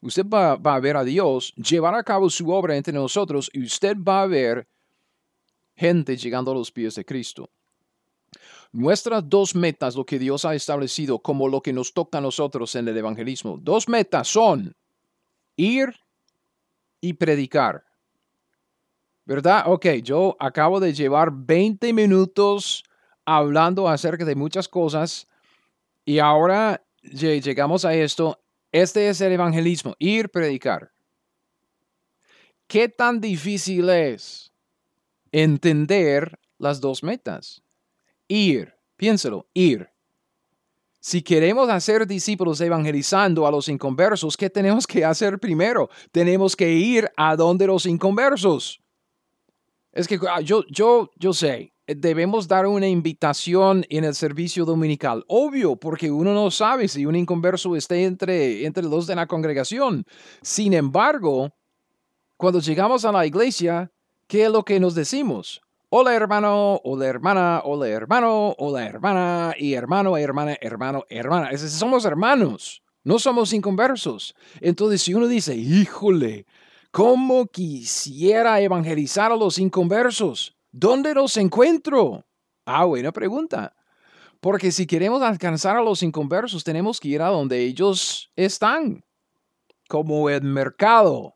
usted 0.00 0.24
va, 0.24 0.52
a 0.52 0.80
ver 0.80 0.96
a 0.96 1.04
Dios 1.04 1.52
llevar 1.56 1.94
a 1.94 2.04
cabo 2.04 2.30
su 2.30 2.48
obra 2.50 2.76
entre 2.76 2.92
nosotros 2.92 3.50
y 3.52 3.64
usted 3.64 3.96
va 3.96 4.22
a 4.22 4.26
ver 4.26 4.68
gente 5.74 6.16
llegando 6.16 6.52
a 6.52 6.54
los 6.54 6.70
pies 6.70 6.94
de 6.94 7.04
Cristo. 7.04 7.50
Nuestras 8.70 9.28
dos 9.28 9.54
metas, 9.54 9.96
lo 9.96 10.04
que 10.04 10.18
Dios 10.18 10.44
ha 10.44 10.54
establecido 10.54 11.18
como 11.20 11.48
lo 11.48 11.62
que 11.62 11.72
nos 11.72 11.92
toca 11.92 12.18
a 12.18 12.20
nosotros 12.20 12.74
en 12.74 12.86
el 12.86 12.96
evangelismo, 12.96 13.58
dos 13.60 13.88
metas 13.88 14.28
son 14.28 14.76
ir 15.56 15.94
y 17.00 17.14
predicar. 17.14 17.84
¿Verdad? 19.24 19.64
Ok, 19.66 19.86
yo 20.02 20.36
acabo 20.38 20.80
de 20.80 20.92
llevar 20.92 21.30
20 21.32 21.92
minutos 21.92 22.84
hablando 23.36 23.88
acerca 23.88 24.24
de 24.24 24.34
muchas 24.34 24.68
cosas 24.68 25.26
y 26.04 26.18
ahora 26.18 26.82
lle- 27.02 27.42
llegamos 27.42 27.84
a 27.84 27.94
esto. 27.94 28.40
Este 28.72 29.08
es 29.08 29.20
el 29.20 29.32
evangelismo, 29.32 29.94
ir, 29.98 30.30
predicar. 30.30 30.90
¿Qué 32.66 32.88
tan 32.88 33.20
difícil 33.20 33.88
es 33.90 34.52
entender 35.32 36.38
las 36.58 36.80
dos 36.80 37.02
metas? 37.02 37.62
Ir, 38.28 38.74
piénselo, 38.96 39.46
ir. 39.54 39.88
Si 41.00 41.22
queremos 41.22 41.68
hacer 41.70 42.06
discípulos 42.06 42.60
evangelizando 42.60 43.46
a 43.46 43.50
los 43.50 43.68
inconversos, 43.68 44.36
¿qué 44.36 44.50
tenemos 44.50 44.86
que 44.86 45.04
hacer 45.04 45.38
primero? 45.38 45.88
Tenemos 46.12 46.56
que 46.56 46.70
ir 46.72 47.10
a 47.16 47.36
donde 47.36 47.66
los 47.66 47.86
inconversos. 47.86 48.80
Es 49.92 50.06
que 50.06 50.18
ah, 50.28 50.40
yo, 50.40 50.64
yo, 50.68 51.10
yo 51.16 51.32
sé, 51.32 51.72
debemos 51.96 52.46
dar 52.48 52.66
una 52.66 52.86
invitación 52.86 53.84
en 53.88 54.04
el 54.04 54.14
servicio 54.14 54.64
dominical. 54.64 55.24
Obvio, 55.26 55.76
porque 55.76 56.10
uno 56.10 56.34
no 56.34 56.50
sabe 56.50 56.86
si 56.88 57.06
un 57.06 57.16
inconverso 57.16 57.74
esté 57.76 58.04
entre, 58.04 58.66
entre 58.66 58.84
los 58.84 59.06
de 59.06 59.16
la 59.16 59.26
congregación. 59.26 60.04
Sin 60.42 60.74
embargo, 60.74 61.50
cuando 62.36 62.60
llegamos 62.60 63.04
a 63.04 63.12
la 63.12 63.26
iglesia, 63.26 63.90
¿qué 64.26 64.44
es 64.44 64.50
lo 64.50 64.64
que 64.64 64.78
nos 64.78 64.94
decimos? 64.94 65.62
Hola 65.90 66.14
hermano, 66.14 66.78
hola 66.84 67.06
hermana, 67.06 67.62
hola 67.64 67.88
hermano, 67.88 68.54
hola 68.58 68.84
hermana, 68.84 69.54
y 69.58 69.72
hermano, 69.72 70.18
hermana, 70.18 70.54
hermano, 70.60 71.04
hermana. 71.08 71.50
Es 71.50 71.62
somos 71.72 72.04
hermanos, 72.04 72.82
no 73.04 73.18
somos 73.18 73.54
inconversos. 73.54 74.34
Entonces, 74.60 75.00
si 75.00 75.14
uno 75.14 75.26
dice, 75.26 75.56
híjole, 75.56 76.44
¿cómo 76.90 77.46
quisiera 77.46 78.60
evangelizar 78.60 79.32
a 79.32 79.36
los 79.36 79.58
inconversos? 79.58 80.57
¿Dónde 80.70 81.14
los 81.14 81.36
encuentro? 81.36 82.26
Ah, 82.64 82.84
buena 82.84 83.12
pregunta. 83.12 83.74
Porque 84.40 84.70
si 84.70 84.86
queremos 84.86 85.22
alcanzar 85.22 85.76
a 85.76 85.82
los 85.82 86.02
inconversos, 86.02 86.62
tenemos 86.62 87.00
que 87.00 87.08
ir 87.08 87.22
a 87.22 87.28
donde 87.28 87.58
ellos 87.60 88.30
están, 88.36 89.02
como 89.88 90.30
el 90.30 90.42
mercado, 90.42 91.34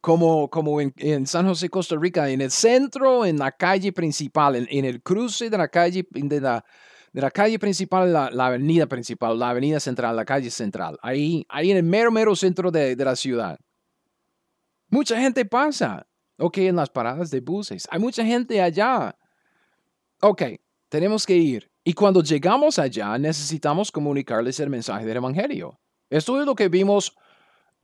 como, 0.00 0.48
como 0.50 0.80
en, 0.80 1.26
San 1.26 1.46
José, 1.46 1.68
Costa 1.68 1.96
Rica, 1.98 2.28
en 2.28 2.42
el 2.42 2.50
centro, 2.50 3.24
en 3.24 3.38
la 3.38 3.50
calle 3.50 3.92
principal, 3.92 4.54
en, 4.54 4.68
en 4.70 4.84
el 4.84 5.02
cruce 5.02 5.50
de 5.50 5.58
la 5.58 5.68
calle, 5.68 6.06
de 6.10 6.40
la, 6.40 6.64
de 7.12 7.20
la 7.22 7.30
calle 7.30 7.58
principal, 7.58 8.12
la, 8.12 8.30
la 8.30 8.46
avenida 8.46 8.86
principal, 8.86 9.38
la 9.38 9.50
avenida 9.50 9.80
central, 9.80 10.14
la 10.14 10.24
calle 10.24 10.50
central, 10.50 10.98
ahí, 11.02 11.46
ahí 11.48 11.70
en 11.70 11.78
el 11.78 11.82
mero, 11.84 12.12
mero 12.12 12.36
centro 12.36 12.70
de, 12.70 12.94
de 12.94 13.04
la 13.04 13.16
ciudad. 13.16 13.58
Mucha 14.90 15.18
gente 15.18 15.44
pasa, 15.44 16.06
ok, 16.38 16.58
en 16.58 16.76
las 16.76 16.90
paradas 16.90 17.30
de 17.30 17.40
buses, 17.40 17.86
hay 17.90 18.00
mucha 18.00 18.24
gente 18.24 18.60
allá. 18.60 19.16
Ok, 20.20 20.42
tenemos 20.88 21.26
que 21.26 21.36
ir. 21.36 21.70
Y 21.84 21.92
cuando 21.92 22.22
llegamos 22.22 22.78
allá, 22.78 23.18
necesitamos 23.18 23.92
comunicarles 23.92 24.58
el 24.60 24.70
mensaje 24.70 25.04
del 25.04 25.18
Evangelio. 25.18 25.78
Esto 26.08 26.40
es 26.40 26.46
lo 26.46 26.54
que 26.54 26.68
vimos 26.68 27.14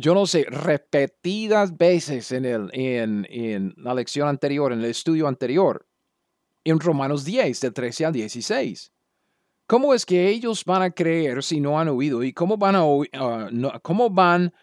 yo 0.01 0.15
no 0.15 0.25
sé, 0.25 0.47
repetidas 0.49 1.77
veces 1.77 2.33
en, 2.33 2.47
el, 2.47 2.71
en, 2.73 3.27
en, 3.29 3.75
la 3.77 3.93
lección 3.93 4.29
anterior, 4.29 4.73
en 4.73 4.79
el 4.79 4.87
estudio 4.87 5.29
anterior, 5.29 5.87
en 6.65 6.81
Romanos 6.81 7.25
10, 7.25 7.61
del 7.61 7.75
13 7.75 8.07
al 8.07 8.13
16. 8.15 8.93
¿Cómo 9.67 9.93
es 9.93 10.07
que 10.07 10.29
ellos 10.29 10.65
van 10.65 10.83
a 10.83 10.91
creer 10.91 11.43
si 11.43 11.61
no 11.61 11.79
han 11.79 11.89
oído? 11.89 12.25
¿Y 12.25 12.33
cómo 12.33 12.57
van 12.57 12.77
a, 12.77 12.85
uh, 12.85 13.05
no, 13.53 13.73
cómo 13.83 14.09
van 14.09 14.55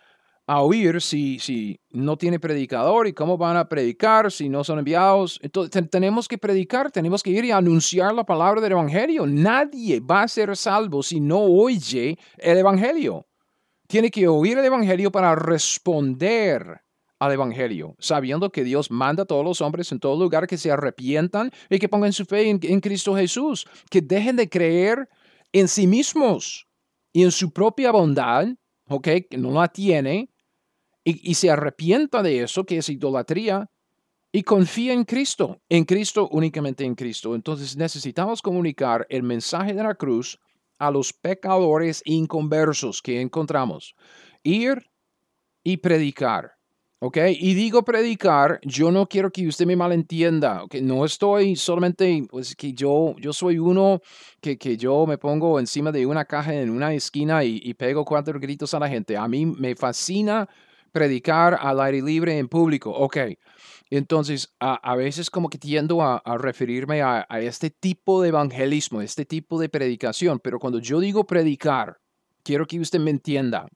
a 0.47 0.61
oír 0.61 1.01
si, 1.01 1.37
si 1.37 1.79
no 1.91 2.17
tiene 2.17 2.39
predicador? 2.39 3.05
¿Y 3.07 3.13
cómo 3.13 3.37
van 3.37 3.57
a 3.57 3.69
predicar 3.69 4.31
si 4.31 4.49
no 4.49 4.63
son 4.63 4.79
enviados? 4.79 5.39
Entonces 5.43 5.71
te, 5.71 5.81
tenemos 5.83 6.27
que 6.27 6.39
predicar, 6.39 6.91
tenemos 6.91 7.21
que 7.21 7.29
ir 7.29 7.45
y 7.45 7.51
anunciar 7.51 8.15
la 8.15 8.23
palabra 8.23 8.61
del 8.61 8.71
Evangelio. 8.71 9.27
Nadie 9.27 9.99
va 9.99 10.23
a 10.23 10.27
ser 10.27 10.57
salvo 10.57 11.03
si 11.03 11.19
no 11.19 11.39
oye 11.39 12.17
el 12.37 12.57
Evangelio 12.57 13.27
tiene 13.87 14.11
que 14.11 14.27
oír 14.27 14.57
el 14.57 14.65
Evangelio 14.65 15.11
para 15.11 15.33
responder 15.35 16.81
al 17.19 17.31
Evangelio, 17.31 17.95
sabiendo 17.97 18.51
que 18.51 18.63
Dios 18.63 18.91
manda 18.91 19.23
a 19.23 19.25
todos 19.25 19.43
los 19.43 19.61
hombres 19.61 19.91
en 19.91 19.99
todo 19.99 20.21
lugar 20.21 20.45
que 20.45 20.57
se 20.57 20.69
arrepientan 20.69 21.49
y 21.69 21.79
que 21.79 21.89
pongan 21.89 22.13
su 22.13 22.25
fe 22.25 22.49
en, 22.49 22.59
en, 22.61 22.79
Cristo 22.79 23.15
Jesús, 23.15 23.65
que 23.89 24.01
dejen 24.01 24.35
de 24.35 24.47
creer 24.47 25.09
en 25.51 25.67
sí 25.67 25.87
mismos 25.87 26.67
y 27.11 27.23
en 27.23 27.31
su 27.31 27.51
propia 27.51 27.91
bondad, 27.91 28.47
¿ok? 28.87 29.07
Que 29.29 29.37
no 29.37 29.51
la 29.51 29.67
tiene, 29.67 30.29
y, 31.07 31.35
se 31.35 31.49
arrepienta 31.49 32.21
de 32.21 32.43
eso, 32.43 32.65
que 32.65 32.77
es 32.77 32.89
idolatría, 32.89 33.69
y 34.31 34.43
confía 34.43 34.91
en 34.91 35.05
Cristo, 35.05 35.61
en 35.69 35.85
Cristo, 35.85 36.27
únicamente 36.31 36.83
en 36.83 36.95
Cristo. 36.95 37.33
Entonces 37.33 37.77
necesitamos 37.77 38.41
comunicar 38.41 39.07
el 39.09 39.23
mensaje 39.23 39.73
de 39.73 39.83
la 39.83 39.95
cruz 39.95 40.37
a 40.77 40.91
los 40.91 41.13
pecadores 41.13 42.01
inconversos 42.05 43.01
que 43.01 43.21
encontramos. 43.21 43.95
Ir 44.43 44.85
y 45.63 45.77
predicar. 45.77 46.51
¿Ok? 46.99 47.17
Y 47.39 47.53
digo 47.53 47.83
predicar, 47.83 48.59
yo 48.63 48.91
no 48.91 49.07
quiero 49.07 49.31
que 49.31 49.47
usted 49.47 49.65
me 49.67 49.75
malentienda. 49.75 50.63
¿ok? 50.63 50.75
No 50.81 51.05
estoy 51.05 51.55
solamente, 51.55 52.23
pues 52.27 52.55
que 52.55 52.73
yo, 52.73 53.15
yo 53.19 53.31
soy 53.31 53.59
uno 53.59 54.01
que, 54.41 54.57
que 54.57 54.75
yo 54.75 55.05
me 55.05 55.17
pongo 55.17 55.59
encima 55.59 55.91
de 55.91 56.05
una 56.05 56.25
caja 56.25 56.53
en 56.55 56.71
una 56.71 56.93
esquina 56.93 57.43
y, 57.43 57.61
y 57.63 57.75
pego 57.75 58.03
cuatro 58.03 58.39
gritos 58.39 58.73
a 58.73 58.79
la 58.79 58.89
gente. 58.89 59.15
A 59.15 59.27
mí 59.27 59.45
me 59.45 59.75
fascina 59.75 60.49
predicar 60.91 61.57
al 61.59 61.79
aire 61.79 62.01
libre 62.01 62.37
en 62.37 62.47
público. 62.47 62.91
Ok. 62.91 63.17
Entonces, 63.89 64.53
a, 64.59 64.75
a, 64.75 64.95
veces 64.95 65.29
como 65.29 65.49
que 65.49 65.57
tiendo 65.57 66.01
a, 66.01 66.17
a 66.17 66.37
referirme 66.37 67.01
a, 67.01 67.25
a, 67.29 67.39
este 67.39 67.69
tipo 67.69 68.21
de 68.21 68.29
evangelismo, 68.29 69.01
este 69.01 69.25
tipo 69.25 69.59
de 69.59 69.69
predicación, 69.69 70.39
pero 70.39 70.59
cuando 70.59 70.79
yo 70.79 70.99
digo 70.99 71.25
predicar, 71.25 71.97
quiero 72.43 72.65
que 72.65 72.79
usted 72.79 72.99
me 72.99 73.11
entienda. 73.11 73.67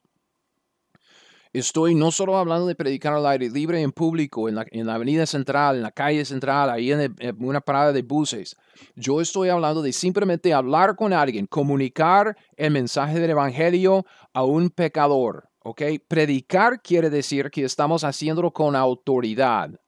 Estoy 1.53 1.95
no 1.95 2.11
solo 2.11 2.37
hablando 2.37 2.65
de 2.65 2.75
predicar 2.75 3.13
al 3.13 3.25
aire 3.25 3.49
libre 3.49 3.81
en 3.81 3.91
público, 3.91 4.47
en 4.47 4.55
la, 4.55 4.65
en 4.71 4.87
la 4.87 4.95
avenida 4.95 5.25
central, 5.25 5.75
en 5.75 5.81
la 5.83 5.91
calle 5.91 6.23
central, 6.23 6.69
ahí 6.69 6.93
en, 6.93 7.13
en, 7.19 7.43
una 7.43 7.59
parada 7.59 7.91
de 7.91 8.03
buses. 8.03 8.55
Yo 8.95 9.19
estoy 9.19 9.49
hablando 9.49 9.81
de 9.81 9.91
simplemente 9.91 10.53
hablar 10.53 10.95
con 10.95 11.11
alguien, 11.11 11.47
comunicar 11.47 12.37
el 12.55 12.71
mensaje 12.71 13.19
del 13.19 13.31
Evangelio 13.31 14.05
a 14.33 14.43
un 14.43 14.69
pecador. 14.69 15.50
¿Ok? 15.63 15.81
Predicar 16.07 16.81
quiere 16.81 17.09
decir 17.09 17.51
que 17.51 17.63
estamos 17.63 18.03
haciéndolo 18.03 18.51
con 18.51 18.75
autoridad. 18.75 19.79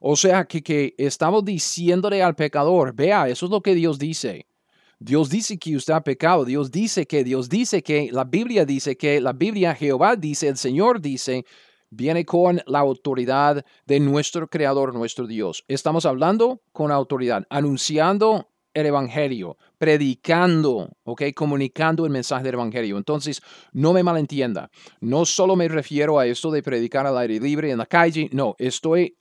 O 0.00 0.16
sea, 0.16 0.44
que, 0.44 0.62
que 0.62 0.94
estamos 0.98 1.44
diciéndole 1.44 2.22
al 2.22 2.34
pecador, 2.34 2.94
vea, 2.94 3.28
eso 3.28 3.46
es 3.46 3.50
lo 3.50 3.62
que 3.62 3.74
Dios 3.74 3.98
dice. 3.98 4.46
Dios 4.98 5.28
dice 5.28 5.58
que 5.58 5.76
usted 5.76 5.94
ha 5.94 6.02
pecado, 6.02 6.44
Dios 6.44 6.70
dice 6.70 7.06
que, 7.06 7.24
Dios 7.24 7.48
dice 7.48 7.82
que, 7.82 8.10
la 8.12 8.24
Biblia 8.24 8.64
dice 8.64 8.96
que, 8.96 9.20
la 9.20 9.32
Biblia 9.32 9.74
Jehová 9.74 10.16
dice, 10.16 10.48
el 10.48 10.56
Señor 10.56 11.00
dice, 11.00 11.44
viene 11.90 12.24
con 12.24 12.60
la 12.66 12.80
autoridad 12.80 13.64
de 13.86 14.00
nuestro 14.00 14.48
Creador, 14.48 14.94
nuestro 14.94 15.26
Dios. 15.26 15.64
Estamos 15.68 16.06
hablando 16.06 16.62
con 16.72 16.90
autoridad, 16.90 17.44
anunciando 17.50 18.50
el 18.72 18.86
Evangelio, 18.86 19.56
predicando, 19.84 20.96
¿ok? 21.02 21.24
Comunicando 21.36 22.06
el 22.06 22.10
mensaje 22.10 22.42
del 22.42 22.54
Evangelio. 22.54 22.96
Entonces, 22.96 23.42
no 23.74 23.92
me 23.92 24.02
malentienda. 24.02 24.70
No 25.02 25.26
solo 25.26 25.56
me 25.56 25.68
refiero 25.68 26.18
a 26.18 26.26
esto 26.26 26.50
de 26.50 26.62
predicar 26.62 27.06
al 27.06 27.18
aire 27.18 27.38
libre 27.38 27.70
en 27.70 27.76
la 27.76 27.84
calle, 27.84 28.30
no, 28.32 28.54
estoy 28.58 29.14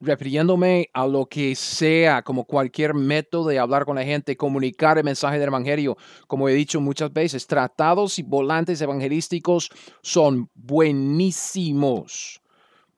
refiriéndome 0.00 0.88
a 0.94 1.06
lo 1.06 1.26
que 1.26 1.54
sea, 1.54 2.22
como 2.22 2.46
cualquier 2.46 2.94
método 2.94 3.48
de 3.48 3.58
hablar 3.58 3.84
con 3.84 3.96
la 3.96 4.04
gente, 4.04 4.38
comunicar 4.38 4.96
el 4.96 5.04
mensaje 5.04 5.38
del 5.38 5.48
Evangelio. 5.48 5.98
Como 6.26 6.48
he 6.48 6.54
dicho 6.54 6.80
muchas 6.80 7.12
veces, 7.12 7.46
tratados 7.46 8.18
y 8.18 8.22
volantes 8.22 8.80
evangelísticos 8.80 9.68
son 10.00 10.48
buenísimos. 10.54 12.40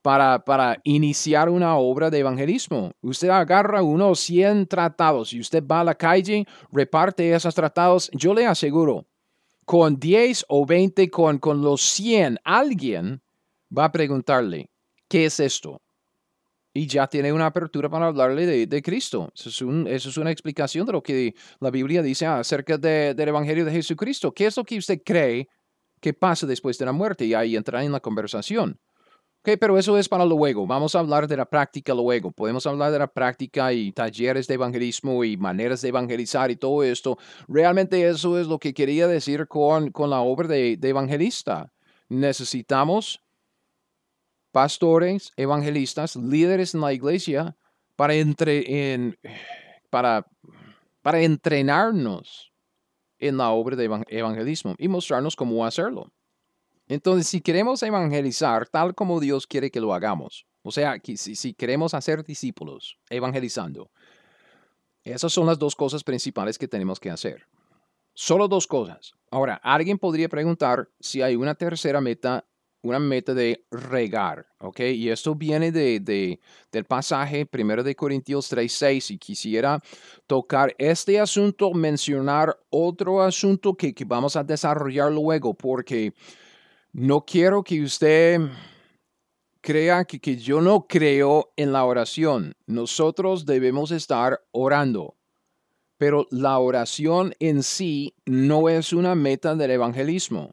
Para, 0.03 0.45
para, 0.45 0.79
iniciar 0.85 1.49
una 1.49 1.77
obra 1.77 2.09
de 2.09 2.21
evangelismo. 2.21 2.93
Usted 3.03 3.29
agarra 3.31 3.83
unos 3.83 4.21
100 4.21 4.67
tratados 4.69 5.33
y 5.33 5.41
usted 5.41 5.63
va 5.67 5.81
a 5.81 5.85
la 5.85 5.95
calle, 5.95 6.47
reparte 6.73 7.35
esos 7.35 7.55
tratados. 7.55 8.09
Yo 8.13 8.33
le 8.33 8.47
aseguro, 8.47 9.07
con 9.65 9.99
10 9.99 10.47
o 10.49 10.65
20, 10.65 11.11
con, 11.11 11.39
con 11.39 11.63
los 11.63 11.83
100, 11.83 12.39
alguien 12.45 13.21
va 13.77 13.87
a 13.87 13.93
preguntarle, 13.93 14.71
¿qué 15.09 15.27
es 15.27 15.41
esto? 15.41 15.83
y 16.79 16.87
ya 16.87 17.09
tiene 17.09 17.33
una 17.33 17.47
apertura 17.47 17.89
para 17.89 18.07
hablarle 18.07 18.67
de, 18.67 18.83
Cristo. 18.83 19.33
Eso 19.35 19.49
es, 19.49 19.61
eso 19.89 20.09
es, 20.11 20.17
una 20.17 20.31
explicación 20.31 20.87
de 20.87 20.93
lo 20.93 21.03
que 21.03 21.35
la 21.59 21.71
Biblia 21.71 22.03
dice 22.03 22.27
acerca 22.27 22.79
del 22.79 23.29
Evangelio 23.29 23.65
de 23.65 23.73
Jesucristo. 23.73 24.33
¿Qué 24.33 24.47
es 24.47 24.57
lo 24.57 24.65
que 24.65 24.79
usted 24.79 25.03
cree 25.05 25.49
que 26.01 26.13
pasa 26.13 26.47
después 26.47 26.79
de 26.79 26.85
la 26.85 26.93
muerte? 26.93 27.25
Y 27.25 27.35
ahí 27.35 27.57
entra 27.57 27.83
en 27.83 27.91
la 27.91 27.99
conversación. 27.99 28.79
Okay, 29.41 29.57
pero 29.57 29.79
eso 29.79 29.97
es 29.97 30.09
para 30.09 30.25
luego. 30.25 30.67
Vamos 30.67 30.95
a 30.95 30.99
hablar 30.99 31.29
de 31.29 31.37
la 31.37 31.47
práctica 31.47 31.95
luego. 31.95 32.33
Podemos 32.33 32.67
hablar 32.67 32.91
de 32.91 32.99
la 32.99 33.07
práctica 33.07 33.73
y 33.73 33.93
talleres 33.93 34.47
de 34.47 34.55
evangelismo 34.55 35.23
y 35.25 35.37
maneras 35.37 35.81
de 35.81 35.89
evangelizar 35.89 36.51
y 36.51 36.57
todo 36.57 36.83
esto. 36.83 37.17
Realmente 37.47 38.07
eso 38.07 38.39
es 38.39 38.49
lo 38.49 38.59
que 38.59 38.75
quería 38.75 39.07
decir 39.07 39.47
con, 39.47 39.91
con 39.91 40.11
la 40.11 40.21
obra 40.21 40.49
de, 40.49 40.77
de 40.77 40.89
evangelista. 40.89 41.73
Necesitamos 42.09 43.23
pastores, 44.51 45.33
evangelistas, 45.37 46.17
líderes 46.17 46.75
en 46.75 46.81
la 46.81 46.93
iglesia 46.93 47.57
para, 47.95 48.15
entre, 48.15 48.93
en, 48.93 49.17
para, 49.89 50.27
para 51.01 51.21
entrenarnos 51.21 52.53
en 53.19 53.37
la 53.37 53.51
obra 53.51 53.77
de 53.77 53.85
evangelismo 54.09 54.75
y 54.79 54.89
mostrarnos 54.89 55.37
cómo 55.37 55.65
hacerlo. 55.65 56.11
Entonces, 56.89 57.27
si 57.27 57.41
queremos 57.41 57.83
evangelizar 57.83 58.67
tal 58.69 58.95
como 58.95 59.21
Dios 59.21 59.47
quiere 59.47 59.71
que 59.71 59.81
lo 59.81 59.95
hagamos, 59.95 60.47
o 60.63 60.73
sea, 60.73 61.01
si, 61.03 61.55
queremos 61.55 61.95
hacer 61.95 62.25
discípulos 62.25 62.99
evangelizando, 63.11 63.91
esas 65.05 65.33
son 65.33 65.47
las 65.47 65.59
dos 65.59 65.77
cosas 65.77 66.03
principales 66.03 66.59
que 66.59 66.69
tenemos 66.69 66.99
que 66.99 67.11
hacer. 67.11 67.47
Solo 68.15 68.49
dos 68.49 68.67
cosas. 68.67 69.13
Ahora, 69.31 69.61
alguien 69.63 69.99
podría 69.99 70.29
preguntar 70.29 70.89
si 70.99 71.23
hay 71.23 71.37
una 71.37 71.55
tercera 71.55 72.01
meta 72.01 72.45
una 72.83 72.99
meta 72.99 73.35
de 73.35 73.65
regar, 73.71 74.47
¿ok? 74.61 74.81
Y 74.81 75.11
esto 75.11 75.35
viene 75.35 75.73
de, 75.73 76.39
del 76.71 76.85
pasaje 76.85 77.45
primero 77.45 77.83
de 77.83 77.97
Corintios 77.97 78.53
3.6 78.53 79.11
y 79.13 79.19
quisiera 79.19 79.83
tocar 80.27 80.75
este 80.79 81.19
asunto, 81.19 81.73
mencionar 81.73 82.57
otro 82.71 83.23
asunto 83.23 83.75
que, 83.75 83.95
vamos 84.07 84.37
a 84.37 84.45
desarrollar 84.45 85.11
luego, 85.11 85.55
porque 85.55 86.15
no 86.99 87.25
quiero 87.25 87.63
que 87.63 87.81
usted 87.81 88.41
crea 89.61 90.05
que, 90.05 90.19
que 90.19 90.37
yo 90.37 90.61
no 90.61 90.87
creo 90.89 91.53
en 91.57 91.73
la 91.73 91.85
oración. 91.85 92.55
Nosotros 92.67 93.47
debemos 93.47 93.93
estar 93.93 94.41
orando. 94.51 95.15
Pero 95.97 96.27
la 96.31 96.59
oración 96.59 97.35
en 97.39 97.63
sí 97.63 98.15
no 98.27 98.69
es 98.69 98.93
una 98.93 99.15
meta 99.15 99.55
del 99.55 99.71
evangelismo. 99.71 100.51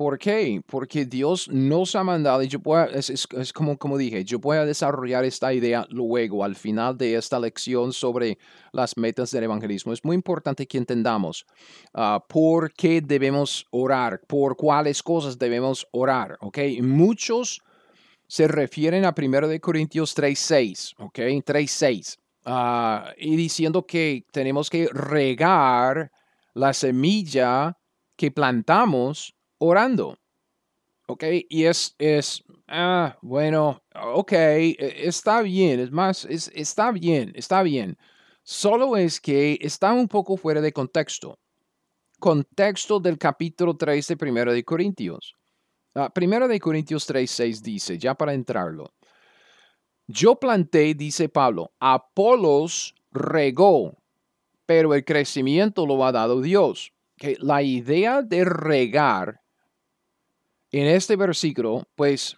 ¿Por 0.00 0.18
qué? 0.18 0.62
Porque 0.66 1.04
Dios 1.04 1.46
nos 1.50 1.94
ha 1.94 2.02
mandado, 2.02 2.42
y 2.42 2.48
yo 2.48 2.58
puedo, 2.58 2.86
es, 2.86 3.52
como, 3.52 3.76
como 3.76 3.98
dije, 3.98 4.24
yo 4.24 4.38
voy 4.38 4.56
a 4.56 4.64
desarrollar 4.64 5.26
esta 5.26 5.52
idea 5.52 5.86
luego, 5.90 6.42
al 6.42 6.56
final 6.56 6.96
de 6.96 7.16
esta 7.16 7.38
lección 7.38 7.92
sobre 7.92 8.38
las 8.72 8.96
metas 8.96 9.30
del 9.30 9.44
evangelismo. 9.44 9.92
Es 9.92 10.02
muy 10.02 10.14
importante 10.16 10.66
que 10.66 10.78
entendamos 10.78 11.44
uh, 11.92 12.18
por 12.26 12.72
qué 12.72 13.02
debemos 13.02 13.66
orar, 13.72 14.22
por 14.26 14.56
cuáles 14.56 15.02
cosas 15.02 15.38
debemos 15.38 15.86
orar, 15.90 16.38
¿ok? 16.40 16.56
Muchos 16.80 17.60
se 18.26 18.48
refieren 18.48 19.04
a 19.04 19.14
1 19.14 19.48
de 19.48 19.60
Corintios 19.60 20.16
3.6, 20.16 20.94
¿ok? 20.96 21.18
3.6, 21.44 22.16
uh, 22.46 23.12
y 23.18 23.36
diciendo 23.36 23.84
que 23.84 24.24
tenemos 24.32 24.70
que 24.70 24.88
regar 24.94 26.10
la 26.54 26.72
semilla 26.72 27.76
que 28.16 28.30
plantamos 28.30 29.34
orando. 29.60 30.18
¿Ok? 31.06 31.24
Y 31.48 31.64
es, 31.64 31.94
es, 31.98 32.44
ah, 32.68 33.16
bueno, 33.20 33.82
ok, 33.94 34.32
e, 34.32 34.76
está 35.06 35.42
bien, 35.42 35.80
es 35.80 35.90
más, 35.90 36.24
es, 36.24 36.50
está 36.54 36.92
bien, 36.92 37.32
está 37.34 37.62
bien. 37.62 37.96
Solo 38.42 38.96
es 38.96 39.20
que 39.20 39.58
está 39.60 39.92
un 39.92 40.08
poco 40.08 40.36
fuera 40.36 40.60
de 40.60 40.72
contexto. 40.72 41.38
Contexto 42.18 43.00
del 43.00 43.18
capítulo 43.18 43.76
3 43.76 44.06
de 44.08 44.16
Primero 44.16 44.52
de 44.52 44.64
Corintios. 44.64 45.36
Uh, 45.94 46.10
Primero 46.12 46.46
de 46.46 46.60
Corintios 46.60 47.06
3, 47.06 47.30
6 47.30 47.62
dice, 47.62 47.98
ya 47.98 48.14
para 48.14 48.34
entrarlo. 48.34 48.92
Yo 50.06 50.36
planté, 50.36 50.94
dice 50.94 51.28
Pablo, 51.28 51.72
Apolos 51.78 52.94
regó, 53.10 53.96
pero 54.66 54.94
el 54.94 55.04
crecimiento 55.04 55.86
lo 55.86 56.04
ha 56.04 56.12
dado 56.12 56.40
Dios. 56.40 56.92
Que 57.16 57.36
la 57.40 57.62
idea 57.62 58.22
de 58.22 58.44
regar 58.44 59.39
en 60.72 60.86
este 60.86 61.16
versículo, 61.16 61.86
pues, 61.94 62.36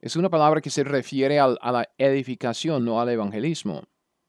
es 0.00 0.16
una 0.16 0.28
palabra 0.28 0.60
que 0.60 0.70
se 0.70 0.82
refiere 0.82 1.38
a, 1.38 1.48
la 1.48 1.88
edificación, 1.96 2.84
no 2.84 3.00
al 3.00 3.08
evangelismo. 3.10 3.84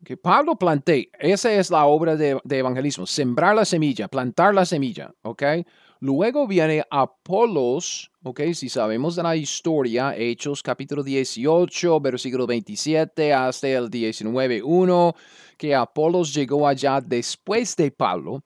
Que 0.06 0.18
Pablo 0.18 0.56
plantea, 0.56 1.06
esa 1.18 1.52
es 1.52 1.72
la 1.72 1.86
obra 1.86 2.16
de, 2.16 2.40
evangelismo, 2.50 3.08
sembrar 3.08 3.56
la 3.56 3.66
semilla, 3.66 4.08
plantar 4.08 4.54
la 4.54 4.66
semilla, 4.66 5.12
¿ok? 5.24 5.44
Luego 6.02 6.46
viene 6.46 6.84
Apolos, 6.92 8.12
¿ok? 8.22 8.42
Si 8.54 8.68
sabemos 8.68 9.16
de 9.16 9.24
la 9.24 9.36
historia, 9.38 10.14
Hechos 10.16 10.62
capítulo 10.62 11.02
18, 11.02 12.02
versículo 12.02 12.46
27 12.46 13.34
hasta 13.34 13.70
el 13.70 13.90
19.1, 13.90 15.16
que 15.58 15.74
Apolos 15.74 16.34
llegó 16.34 16.68
allá 16.68 17.00
después 17.00 17.76
de 17.78 17.90
Pablo. 17.90 18.44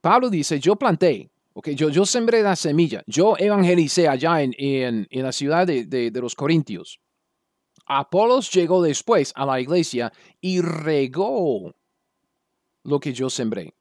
Pablo 0.00 0.30
dice, 0.30 0.58
yo 0.58 0.76
planté, 0.76 1.30
Okay, 1.58 1.74
yo, 1.74 1.88
yo 1.88 2.04
sembré 2.04 2.42
la 2.42 2.54
semilla, 2.54 3.02
yo 3.06 3.34
evangelicé 3.38 4.08
allá 4.08 4.42
en, 4.42 4.52
en, 4.58 5.06
en 5.08 5.22
la 5.22 5.32
ciudad 5.32 5.66
de, 5.66 5.86
de, 5.86 6.10
de, 6.10 6.20
los 6.20 6.34
Corintios. 6.34 7.00
Apolos 7.86 8.52
llegó 8.52 8.82
después 8.82 9.32
a 9.34 9.46
la 9.46 9.58
iglesia 9.58 10.12
y 10.42 10.60
regó 10.60 11.74
lo 12.84 13.00
que 13.00 13.14
yo 13.14 13.30
sembré. 13.30 13.72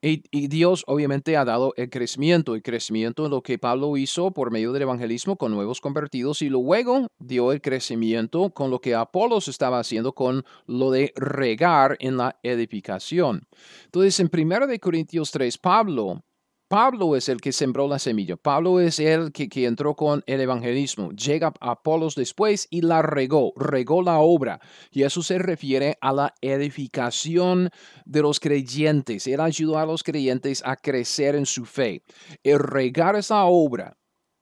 Y, 0.00 0.46
Dios 0.46 0.84
obviamente 0.86 1.36
ha 1.36 1.44
dado 1.44 1.74
el 1.76 1.90
crecimiento, 1.90 2.54
el 2.54 2.62
crecimiento 2.62 3.24
en 3.24 3.32
lo 3.32 3.42
que 3.42 3.58
Pablo 3.58 3.96
hizo 3.96 4.30
por 4.30 4.52
medio 4.52 4.72
del 4.72 4.82
evangelismo 4.82 5.36
con 5.36 5.50
nuevos 5.50 5.80
convertidos 5.80 6.42
y 6.42 6.48
luego 6.48 7.08
dio 7.18 7.50
el 7.50 7.60
crecimiento 7.60 8.50
con 8.50 8.70
lo 8.70 8.80
que 8.80 8.94
Apolos 8.94 9.48
estaba 9.48 9.80
haciendo 9.80 10.14
con 10.14 10.44
lo 10.66 10.92
de 10.92 11.12
regar 11.16 11.96
en 11.98 12.16
la 12.16 12.38
edificación. 12.44 13.48
Entonces 13.86 14.20
en 14.20 14.30
1 14.32 14.66
Corintios 14.80 15.32
3, 15.32 15.58
Pablo 15.58 16.22
Pablo 16.68 17.16
es 17.16 17.30
el 17.30 17.40
que 17.40 17.52
sembró 17.52 17.88
la 17.88 17.98
semilla. 17.98 18.36
Pablo 18.36 18.78
es 18.78 19.00
el 19.00 19.32
que, 19.32 19.48
entró 19.64 19.96
con 19.96 20.22
el 20.26 20.42
evangelismo. 20.42 21.12
Llega 21.12 21.54
a 21.60 21.70
Apolos 21.70 22.14
después 22.14 22.68
y 22.70 22.82
la 22.82 23.00
regó, 23.00 23.54
regó 23.56 24.02
la 24.02 24.18
obra. 24.18 24.60
Y 24.90 25.02
eso 25.04 25.22
se 25.22 25.38
refiere 25.38 25.96
a 26.02 26.12
la 26.12 26.34
edificación 26.42 27.70
de 28.04 28.20
los 28.20 28.38
creyentes. 28.38 29.26
Él 29.26 29.40
ayudó 29.40 29.78
a 29.78 29.86
los 29.86 30.02
creyentes 30.02 30.62
a 30.62 30.76
crecer 30.76 31.36
en 31.36 31.46
su 31.46 31.64
fe. 31.64 32.02
El 32.42 32.58
regar 32.58 33.16
esa 33.16 33.44
obra 33.44 33.96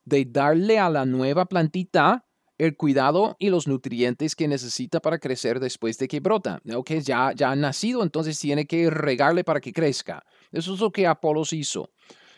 de 0.04 0.24
darle 0.24 0.80
a 0.80 0.90
la 0.90 1.06
nueva 1.06 1.46
plantita 1.46 2.26
el 2.58 2.76
cuidado 2.76 3.36
y 3.38 3.50
los 3.50 3.68
nutrientes 3.68 4.34
que 4.34 4.48
necesita 4.48 5.00
para 5.00 5.18
crecer 5.18 5.60
después 5.60 5.98
de 5.98 6.08
que 6.08 6.20
brota. 6.20 6.60
que 6.84 7.00
ya, 7.00 7.32
ya 7.34 7.50
ha 7.50 7.56
nacido, 7.56 8.02
entonces 8.02 8.38
tiene 8.38 8.66
que 8.66 8.90
regarle 8.90 9.44
para 9.44 9.60
que 9.60 9.72
crezca. 9.72 10.24
Eso 10.52 10.74
es 10.74 10.80
lo 10.80 10.90
que 10.90 11.06
Apolos 11.06 11.52
hizo. 11.52 11.90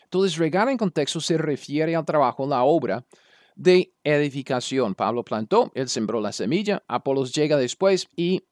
Entonces, 0.03 0.37
regar 0.37 0.69
en 0.69 0.77
contexto 0.77 1.21
se 1.21 1.37
refiere 1.37 1.95
al 1.95 2.05
trabajo, 2.05 2.47
la 2.47 2.63
obra 2.63 3.05
de 3.55 3.93
edificación. 4.03 4.95
Pablo 4.95 5.23
plantó, 5.23 5.71
él 5.75 5.89
sembró 5.89 6.21
la 6.21 6.31
semilla, 6.31 6.83
Apolos 6.87 7.33
llega 7.33 7.57
después 7.57 8.07
y, 8.15 8.43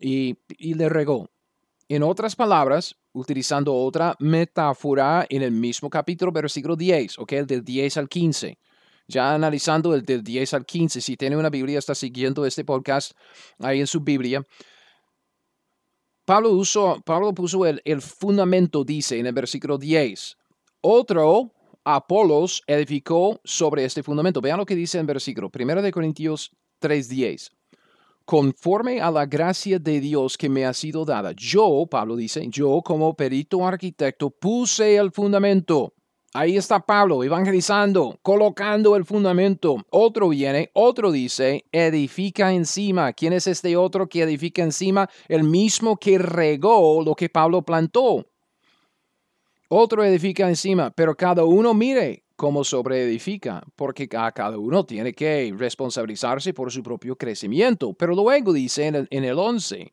y, 0.00 0.36
y 0.48 0.74
le 0.74 0.88
regó. 0.88 1.30
En 1.88 2.02
otras 2.02 2.34
palabras, 2.34 2.96
utilizando 3.12 3.74
otra 3.74 4.16
metáfora 4.18 5.26
en 5.28 5.42
el 5.42 5.52
mismo 5.52 5.88
capítulo, 5.88 6.32
versículo 6.32 6.76
10, 6.76 7.18
ok, 7.18 7.32
el 7.32 7.46
del 7.46 7.64
10 7.64 7.96
al 7.98 8.08
15. 8.08 8.58
Ya 9.06 9.34
analizando 9.34 9.94
el 9.94 10.02
del 10.02 10.24
10 10.24 10.54
al 10.54 10.64
15, 10.64 11.00
si 11.00 11.16
tiene 11.16 11.36
una 11.36 11.50
Biblia, 11.50 11.78
está 11.78 11.94
siguiendo 11.94 12.44
este 12.46 12.64
podcast 12.64 13.12
ahí 13.58 13.80
en 13.80 13.86
su 13.86 14.00
Biblia. 14.00 14.44
Pablo, 16.24 16.60
Pablo 17.04 17.34
puso 17.34 17.66
el, 17.66 17.82
el 17.84 18.00
fundamento, 18.00 18.84
dice 18.84 19.18
en 19.18 19.26
el 19.26 19.32
versículo 19.32 19.78
10. 19.78 20.36
Otro, 20.80 21.52
Apolos, 21.84 22.62
edificó 22.66 23.40
sobre 23.44 23.84
este 23.84 24.02
fundamento. 24.02 24.40
Vean 24.40 24.58
lo 24.58 24.66
que 24.66 24.74
dice 24.74 24.98
en 24.98 25.06
versículo 25.06 25.50
1 25.54 25.82
de 25.82 25.92
Corintios 25.92 26.50
3.10 26.80 27.50
conforme 28.24 29.00
a 29.00 29.10
la 29.10 29.26
gracia 29.26 29.78
de 29.78 30.00
Dios 30.00 30.38
que 30.38 30.48
me 30.48 30.64
ha 30.64 30.72
sido 30.72 31.04
dada. 31.04 31.32
Yo, 31.32 31.86
Pablo 31.90 32.16
dice, 32.16 32.46
yo 32.48 32.80
como 32.82 33.14
perito 33.14 33.66
arquitecto 33.66 34.30
puse 34.30 34.96
el 34.96 35.12
fundamento. 35.12 35.92
Ahí 36.36 36.56
está 36.56 36.80
Pablo 36.80 37.22
evangelizando, 37.22 38.18
colocando 38.20 38.96
el 38.96 39.04
fundamento. 39.04 39.76
Otro 39.90 40.30
viene, 40.30 40.68
otro 40.72 41.12
dice, 41.12 41.64
edifica 41.70 42.52
encima. 42.52 43.12
¿Quién 43.12 43.34
es 43.34 43.46
este 43.46 43.76
otro 43.76 44.08
que 44.08 44.22
edifica 44.22 44.60
encima? 44.60 45.08
El 45.28 45.44
mismo 45.44 45.96
que 45.96 46.18
regó 46.18 47.04
lo 47.04 47.14
que 47.14 47.28
Pablo 47.28 47.62
plantó. 47.62 48.26
Otro 49.68 50.02
edifica 50.02 50.48
encima, 50.48 50.90
pero 50.90 51.16
cada 51.16 51.44
uno 51.44 51.72
mire 51.72 52.24
cómo 52.34 52.64
sobreedifica, 52.64 53.62
porque 53.76 54.08
cada 54.08 54.58
uno 54.58 54.84
tiene 54.84 55.12
que 55.12 55.54
responsabilizarse 55.56 56.52
por 56.52 56.72
su 56.72 56.82
propio 56.82 57.14
crecimiento. 57.14 57.92
Pero 57.92 58.12
luego 58.12 58.52
dice 58.52 58.88
en 58.88 58.96
el, 58.96 59.08
en 59.12 59.22
el 59.22 59.38
11, 59.38 59.92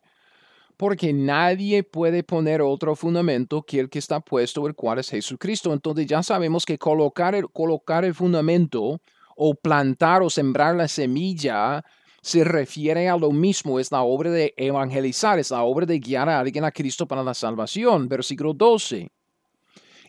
porque 0.81 1.13
nadie 1.13 1.83
puede 1.83 2.23
poner 2.23 2.59
otro 2.59 2.95
fundamento 2.95 3.61
que 3.61 3.79
el 3.79 3.87
que 3.87 3.99
está 3.99 4.19
puesto, 4.19 4.65
el 4.65 4.73
cual 4.73 4.97
es 4.97 5.11
Jesucristo. 5.11 5.73
Entonces 5.73 6.07
ya 6.07 6.23
sabemos 6.23 6.65
que 6.65 6.79
colocar 6.79 7.35
el, 7.35 7.47
colocar 7.51 8.03
el 8.03 8.15
fundamento 8.15 8.99
o 9.35 9.53
plantar 9.53 10.23
o 10.23 10.29
sembrar 10.31 10.75
la 10.75 10.87
semilla 10.87 11.85
se 12.23 12.43
refiere 12.43 13.07
a 13.07 13.15
lo 13.15 13.29
mismo, 13.29 13.79
es 13.79 13.91
la 13.91 14.01
obra 14.01 14.31
de 14.31 14.55
evangelizar, 14.57 15.37
es 15.37 15.51
la 15.51 15.61
obra 15.61 15.85
de 15.85 15.99
guiar 15.99 16.27
a 16.29 16.39
alguien 16.39 16.65
a 16.65 16.71
Cristo 16.71 17.07
para 17.07 17.21
la 17.21 17.35
salvación. 17.35 18.09
Versículo 18.09 18.55
12. 18.55 19.07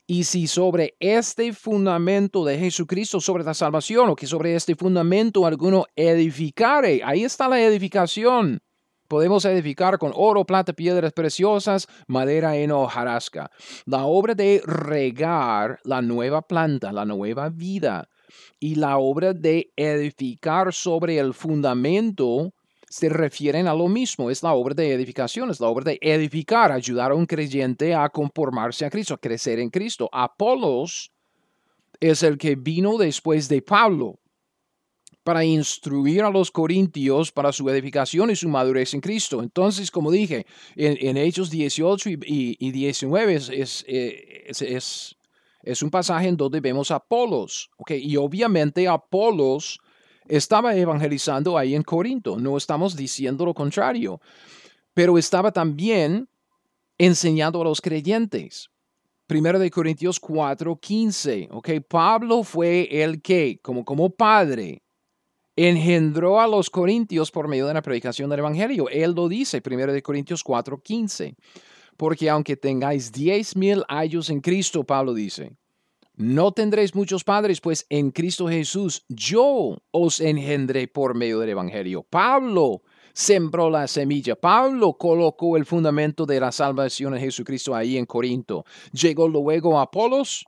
Y 0.07 0.25
si 0.25 0.47
sobre 0.47 0.97
este 1.01 1.53
fundamento 1.53 2.47
de 2.47 2.59
Jesucristo, 2.59 3.21
sobre 3.21 3.45
la 3.45 3.53
salvación, 3.53 4.09
o 4.09 4.17
que 4.17 4.27
sobre 4.27 4.55
este 4.55 4.75
fundamento 4.75 5.45
alguno 5.45 5.85
edificare, 5.95 7.03
ahí 7.05 7.25
está 7.25 7.47
la 7.47 7.61
edificación. 7.61 8.63
Podemos 9.13 9.45
edificar 9.45 9.99
con 9.99 10.13
oro, 10.15 10.47
plata, 10.47 10.73
piedras 10.73 11.13
preciosas, 11.13 11.87
madera 12.07 12.57
en 12.57 12.71
hojarasca. 12.71 13.51
La 13.85 14.07
obra 14.07 14.35
de 14.35 14.63
regar 14.65 15.81
la 15.85 16.01
nueva 16.01 16.41
planta, 16.41 16.93
la 16.93 17.05
nueva 17.05 17.51
vida, 17.51 18.09
y 18.59 18.77
la 18.77 18.97
obra 18.97 19.35
de 19.35 19.71
edificar 19.77 20.73
sobre 20.73 21.19
el 21.19 21.35
fundamento 21.35 22.55
se 22.89 23.11
refieren 23.11 23.69
a 23.69 23.75
lo 23.75 23.87
mismo. 23.87 24.31
Es 24.31 24.43
la 24.43 24.55
obra 24.55 24.73
de 24.73 24.95
edificación, 24.95 25.51
es 25.51 25.61
la 25.61 25.67
obra 25.67 25.85
de 25.85 25.99
edificar, 26.01 26.73
ayudar 26.73 27.11
a 27.11 27.15
un 27.15 27.27
creyente 27.27 27.95
a 27.95 28.09
conformarse 28.09 28.87
a 28.87 28.91
Cristo, 28.91 29.13
a 29.13 29.19
crecer 29.19 29.59
en 29.59 29.69
Cristo. 29.69 30.09
Apolos 30.11 31.13
es 32.01 32.23
el 32.23 32.39
que 32.39 32.57
vino 32.57 32.97
después 32.97 33.51
de 33.51 33.61
Pablo 33.61 34.22
para 35.25 35.45
instruir 35.45 36.23
a 36.23 36.31
los 36.31 36.51
corintios 36.51 37.31
para 37.31 37.53
su 37.53 37.69
edificación 37.69 38.31
y 38.31 38.37
su 38.37 38.49
madurez 38.49 38.95
en 38.95 39.01
Cristo. 39.01 39.43
Entonces, 39.43 39.91
como 39.91 40.11
dije, 40.11 40.47
en, 40.75 41.17
Hechos 41.17 41.51
18 41.51 42.11
y, 42.11 42.71
19 42.71 43.35
es, 43.35 43.85
es, 43.87 45.17
es, 45.63 45.83
un 45.83 45.91
pasaje 45.91 46.29
en 46.29 46.37
donde 46.37 46.61
vemos 46.61 46.91
a 46.91 46.97
Apolos. 46.97 47.71
Okay? 47.77 48.03
Y 48.05 48.17
obviamente 48.17 48.89
Apolos 48.89 49.81
estaba 50.29 50.75
evangelizando 50.75 51.57
ahí 51.57 51.75
en 51.75 51.83
Corinto, 51.83 52.39
no 52.39 52.57
estamos 52.57 52.97
diciendo 52.97 53.45
lo 53.45 53.55
contrario, 53.55 54.21
pero 54.95 55.19
estaba 55.19 55.53
también 55.53 56.29
enseñando 56.99 57.61
a 57.61 57.65
los 57.65 57.81
creyentes. 57.81 58.71
Primero 59.27 59.59
de 59.59 59.71
Corintios 59.71 60.21
4, 60.21 60.77
15. 60.77 61.49
Ok, 61.53 61.71
Pablo 61.89 62.43
fue 62.43 63.03
el 63.03 63.23
que, 63.23 63.59
como, 63.63 63.85
como 63.85 64.11
padre, 64.11 64.83
engendró 65.57 66.41
a 66.41 66.47
los 66.47 66.71
corintios 66.71 67.31
por 67.31 67.49
medio 67.49 67.67
de 67.67 67.75
la 67.75 67.83
predicación 67.83 68.31
del 68.31 68.41
Evangelio. 68.41 68.89
Él 68.89 69.13
lo 69.13 69.29
dice, 69.29 69.61
primero 69.61 69.93
de 69.93 70.03
Corintios 70.03 70.43
4, 70.43 70.81
15. 70.83 71.37
Porque 71.97 72.31
aunque 72.31 72.57
tengáis 72.57 73.13
diez 73.13 73.55
mil 73.57 73.85
años 73.89 74.31
en 74.31 74.41
Cristo, 74.41 74.85
Pablo 74.85 75.15
dice, 75.15 75.57
no 76.15 76.53
tendréis 76.53 76.95
muchos 76.95 77.25
padres, 77.25 77.61
pues 77.61 77.87
en 77.89 78.11
Cristo 78.11 78.49
Jesús 78.49 79.05
yo 79.09 79.79
os 79.91 80.21
engendré 80.21 80.89
por 80.89 81.15
medio 81.15 81.39
del 81.41 81.51
Evangelio. 81.51 82.03
Pablo 82.03 82.83
sembró 83.15 83.71
la 83.71 83.87
semilla. 83.87 84.37
Pablo 84.37 84.95
colocó 84.95 85.57
el 85.57 85.67
fundamento 85.67 86.27
de 86.27 86.41
la 86.41 86.53
salvación 86.53 87.15
en 87.15 87.21
Jesucristo 87.21 87.75
ahí 87.75 87.97
en 87.97 88.07
Corinto. 88.07 88.65
Llegó 88.93 89.29
luego 89.29 89.79
Apolos 89.81 90.47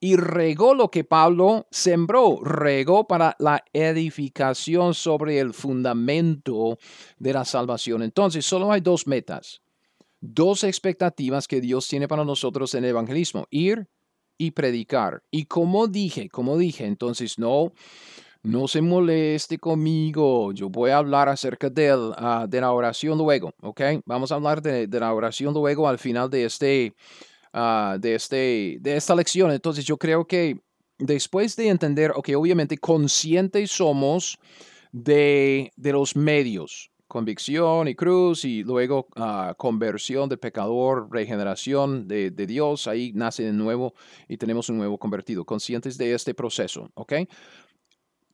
y 0.00 0.16
regó 0.16 0.74
lo 0.74 0.90
que 0.90 1.04
Pablo 1.04 1.66
sembró. 1.70 2.40
Regó 2.42 3.06
para 3.06 3.34
la 3.38 3.64
edificación 3.72 4.94
sobre 4.94 5.40
el 5.40 5.52
fundamento 5.52 6.78
de 7.18 7.32
la 7.32 7.44
salvación. 7.44 8.02
Entonces, 8.02 8.46
solo 8.46 8.70
hay 8.70 8.80
dos 8.80 9.06
metas, 9.06 9.60
dos 10.20 10.64
expectativas 10.64 11.48
que 11.48 11.60
Dios 11.60 11.88
tiene 11.88 12.06
para 12.06 12.24
nosotros 12.24 12.74
en 12.74 12.84
el 12.84 12.90
evangelismo. 12.90 13.46
Ir 13.50 13.88
y 14.38 14.52
predicar. 14.52 15.22
Y 15.32 15.46
como 15.46 15.88
dije, 15.88 16.28
como 16.30 16.56
dije, 16.56 16.86
entonces 16.86 17.40
no, 17.40 17.72
no 18.44 18.68
se 18.68 18.80
moleste 18.80 19.58
conmigo. 19.58 20.52
Yo 20.52 20.68
voy 20.68 20.90
a 20.90 20.98
hablar 20.98 21.28
acerca 21.28 21.68
de, 21.68 21.90
ah, 22.16 22.46
de 22.48 22.60
la 22.60 22.72
oración 22.72 23.18
luego, 23.18 23.52
¿ok? 23.62 23.80
Vamos 24.06 24.30
a 24.30 24.36
hablar 24.36 24.62
de, 24.62 24.86
de 24.86 25.00
la 25.00 25.12
oración 25.12 25.52
luego 25.52 25.88
al 25.88 25.98
final 25.98 26.30
de, 26.30 26.44
este, 26.44 26.94
uh, 27.58 27.98
de, 27.98 28.14
este, 28.14 28.78
de 28.80 28.96
esta 28.96 29.14
lección. 29.14 29.50
Entonces 29.50 29.84
yo 29.84 29.96
creo 29.96 30.26
que 30.26 30.60
después 30.98 31.56
de 31.56 31.68
entender, 31.68 32.12
ok, 32.14 32.30
obviamente 32.36 32.78
conscientes 32.78 33.70
somos 33.70 34.38
de, 34.92 35.70
de 35.76 35.92
los 35.92 36.16
medios, 36.16 36.90
convicción 37.08 37.88
y 37.88 37.94
cruz 37.94 38.44
y 38.44 38.62
luego 38.62 39.08
ah, 39.16 39.54
conversión 39.56 40.28
del 40.28 40.38
pecador, 40.38 41.08
regeneración 41.10 42.06
de, 42.06 42.30
Dios, 42.30 42.86
ahí 42.86 43.12
nace 43.14 43.44
de 43.44 43.52
nuevo 43.52 43.94
y 44.28 44.36
tenemos 44.36 44.68
un 44.68 44.76
nuevo 44.76 44.98
convertido, 44.98 45.44
conscientes 45.44 45.96
de 45.96 46.14
este 46.14 46.34
proceso, 46.34 46.90
¿ok? 46.94 47.14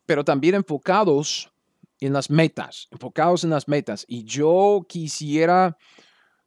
Pero 0.04 0.24
también 0.24 0.56
enfocados 0.56 1.50
en 2.00 2.12
las 2.12 2.28
metas, 2.28 2.88
enfocados 2.90 3.44
en 3.44 3.50
las 3.50 3.68
metas. 3.68 4.04
Y 4.08 4.24
yo 4.24 4.84
quisiera 4.88 5.78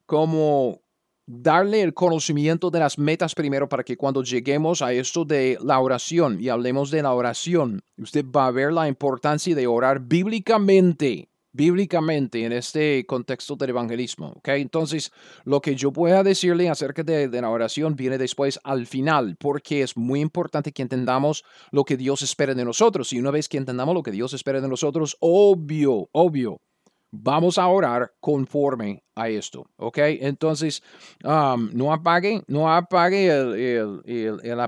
como 0.06 0.82
darle 1.28 1.82
el 1.82 1.94
conocimiento 1.94 2.72
de 2.72 2.80
las 2.80 2.98
metas 2.98 3.36
primero 3.36 3.68
para 3.68 3.84
que 3.84 3.98
cuando 3.98 4.24
lleguemos 4.24 4.82
a 4.82 4.94
esto 4.94 5.26
de 5.26 5.58
la 5.62 5.80
oración 5.80 6.42
y 6.42 6.50
hablemos 6.50 6.90
de 6.90 7.04
la 7.04 7.14
oración, 7.14 7.82
usted 7.98 8.26
va 8.26 8.48
a 8.48 8.52
ver 8.52 8.72
la 8.72 8.88
importancia 8.88 9.54
de 9.54 9.68
orar 9.68 10.00
bíblicamente 10.00 11.30
bíblicamente 11.58 12.46
en 12.46 12.52
este 12.52 13.04
contexto 13.08 13.56
del 13.56 13.72
evangelismo. 13.72 14.34
¿okay? 14.38 14.62
Entonces, 14.62 15.12
lo 15.44 15.60
que 15.60 15.76
yo 15.76 15.92
pueda 15.92 16.22
decirle 16.22 16.70
acerca 16.70 17.02
de, 17.02 17.28
de, 17.28 17.42
la 17.42 17.50
oración 17.50 17.96
viene 17.96 18.20
después 18.20 18.60
al 18.64 18.86
final, 18.86 19.36
porque 19.40 19.82
es 19.82 19.98
muy 19.98 20.22
importante 20.22 20.72
que 20.72 20.84
entendamos 20.84 21.44
lo 21.72 21.84
que 21.84 21.98
Dios 21.98 22.22
espera 22.22 22.54
de 22.54 22.64
nosotros. 22.64 23.12
Y 23.12 23.20
una 23.20 23.32
vez 23.32 23.50
que 23.50 23.58
entendamos 23.58 23.96
lo 23.96 24.04
que 24.04 24.12
Dios 24.12 24.34
espera 24.34 24.62
de 24.62 24.68
nosotros, 24.68 25.18
obvio, 25.20 26.10
obvio, 26.12 26.62
Vamos 27.12 27.58
a 27.58 27.68
orar 27.68 28.12
conforme 28.20 29.02
a 29.16 29.30
esto, 29.30 29.66
¿ok? 29.78 29.98
Entonces, 30.20 30.84
um, 31.24 31.70
no 31.74 31.94
apague, 31.94 32.44
no 32.48 32.72
apague 32.72 33.28
el, 33.28 34.04
el, 34.06 34.68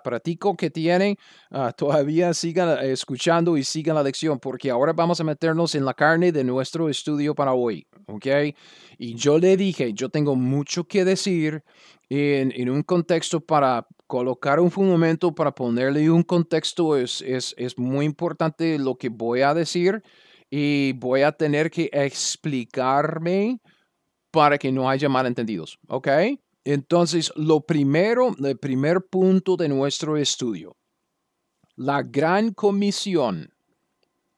que 0.58 0.70
tiene, 0.70 1.18
uh, 1.52 1.72
todavía 1.76 2.34
sigan 2.34 2.80
escuchando 2.86 3.58
y 3.58 3.64
sigan 3.64 3.96
la 3.96 4.04
lección, 4.04 4.40
porque 4.40 4.72
ahora 4.72 4.94
vamos 4.94 5.20
a 5.20 5.26
meternos 5.26 5.76
en 5.76 5.84
la 5.84 5.94
carne 5.94 6.32
de 6.32 6.44
nuestro 6.46 6.90
estudio 6.90 7.36
para 7.36 7.54
hoy, 7.54 7.86
¿ok? 8.08 8.56
Y 8.98 9.16
yo 9.16 9.38
le 9.38 9.58
dije, 9.58 9.94
yo 9.94 10.10
tengo 10.10 10.36
mucho 10.36 10.86
que 10.86 11.04
decir 11.04 11.64
en, 12.10 12.54
en 12.56 12.70
un 12.70 12.84
contexto 12.84 13.42
para 13.42 13.86
colocar 14.08 14.60
un 14.60 14.72
fundamento, 14.72 15.36
para 15.36 15.52
ponerle 15.52 16.10
un 16.10 16.24
contexto, 16.24 16.98
es, 16.98 17.22
es, 17.22 17.54
es 17.58 17.78
muy 17.78 18.06
importante 18.06 18.80
lo 18.80 18.96
que 18.96 19.10
voy 19.10 19.42
a 19.42 19.54
decir 19.54 20.02
y 20.50 20.94
voy 20.94 21.22
a 21.22 21.32
tener 21.32 21.70
que 21.70 21.90
explicarme 21.92 23.60
para 24.32 24.58
que 24.58 24.72
no 24.72 24.90
haya 24.90 25.10
malentendidos, 25.10 25.80
¿ok? 25.88 26.08
Entonces, 26.64 27.32
lo 27.36 27.62
primero, 27.62 28.36
el 28.44 28.58
primer 28.58 29.02
punto 29.02 29.56
de 29.56 29.70
nuestro 29.70 30.18
estudio, 30.18 30.76
la 31.76 32.04
gran 32.04 32.54
comisión 32.54 33.54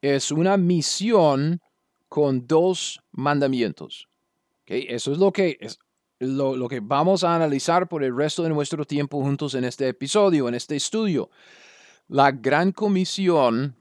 es 0.02 0.32
una 0.32 0.58
misión 0.58 1.60
con 2.08 2.46
dos 2.48 3.02
mandamientos. 3.12 4.08
¿okay? 4.62 4.86
Eso 4.90 5.12
es 5.12 5.18
lo 5.18 5.32
que, 5.32 5.58
es 5.60 5.80
lo, 6.20 6.56
lo, 6.56 6.68
que 6.68 6.80
vamos 6.80 7.24
a 7.24 7.36
analizar 7.36 7.88
por 7.88 8.04
el 8.04 8.16
resto 8.16 8.44
de 8.44 8.50
nuestro 8.50 8.86
tiempo 8.86 9.22
juntos 9.22 9.56
en 9.56 9.64
este 9.64 9.88
episodio, 9.88 10.48
en 10.48 10.56
este 10.56 10.76
estudio. 10.76 11.30
La 12.08 12.32
gran 12.32 12.72
comisión 12.72 13.76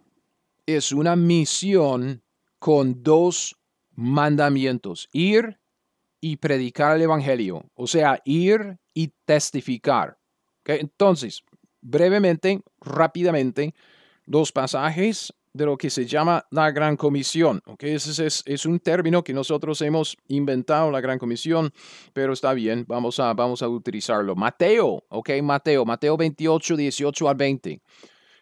es 0.77 0.93
una 0.93 1.17
misión 1.17 2.23
con 2.59 3.03
dos 3.03 3.57
mandamientos. 3.95 5.09
Ir 5.13 5.59
y 6.21 6.37
predicar 6.37 6.97
el 6.97 7.03
Evangelio, 7.03 7.65
o 7.75 7.87
sea, 7.87 8.21
ir 8.25 8.79
y 8.93 9.13
testificar. 9.25 10.19
Entonces, 10.65 11.43
brevemente, 11.81 12.63
rápidamente, 12.81 13.75
dos 14.27 14.53
pasajes 14.53 15.33
de 15.53 15.67
lo 15.67 15.77
que 15.77 15.91
se 15.91 16.07
llama 16.07 16.47
la 16.51 16.71
Gran 16.71 16.97
Comisión. 16.97 17.61
¿okay? 17.67 17.95
Ese 17.95 18.27
es, 18.27 18.43
es, 18.47 18.67
un 18.67 18.79
término 18.79 19.25
que 19.25 19.33
nosotros 19.33 19.81
hemos 19.83 20.17
inventado, 20.29 20.91
la 20.91 21.01
Gran 21.01 21.19
Comisión, 21.19 21.73
pero 22.13 22.33
está 22.33 22.53
bien, 22.53 22.85
vamos 22.87 23.19
a, 23.19 23.33
vamos 23.35 23.63
a 23.63 23.69
utilizarlo. 23.69 24.37
Mateo, 24.37 25.05
¿ok? 25.09 25.31
Mateo, 25.43 25.85
Mateo 25.85 26.17
28, 26.17 26.77
18 26.77 27.29
al 27.29 27.35
20. 27.35 27.81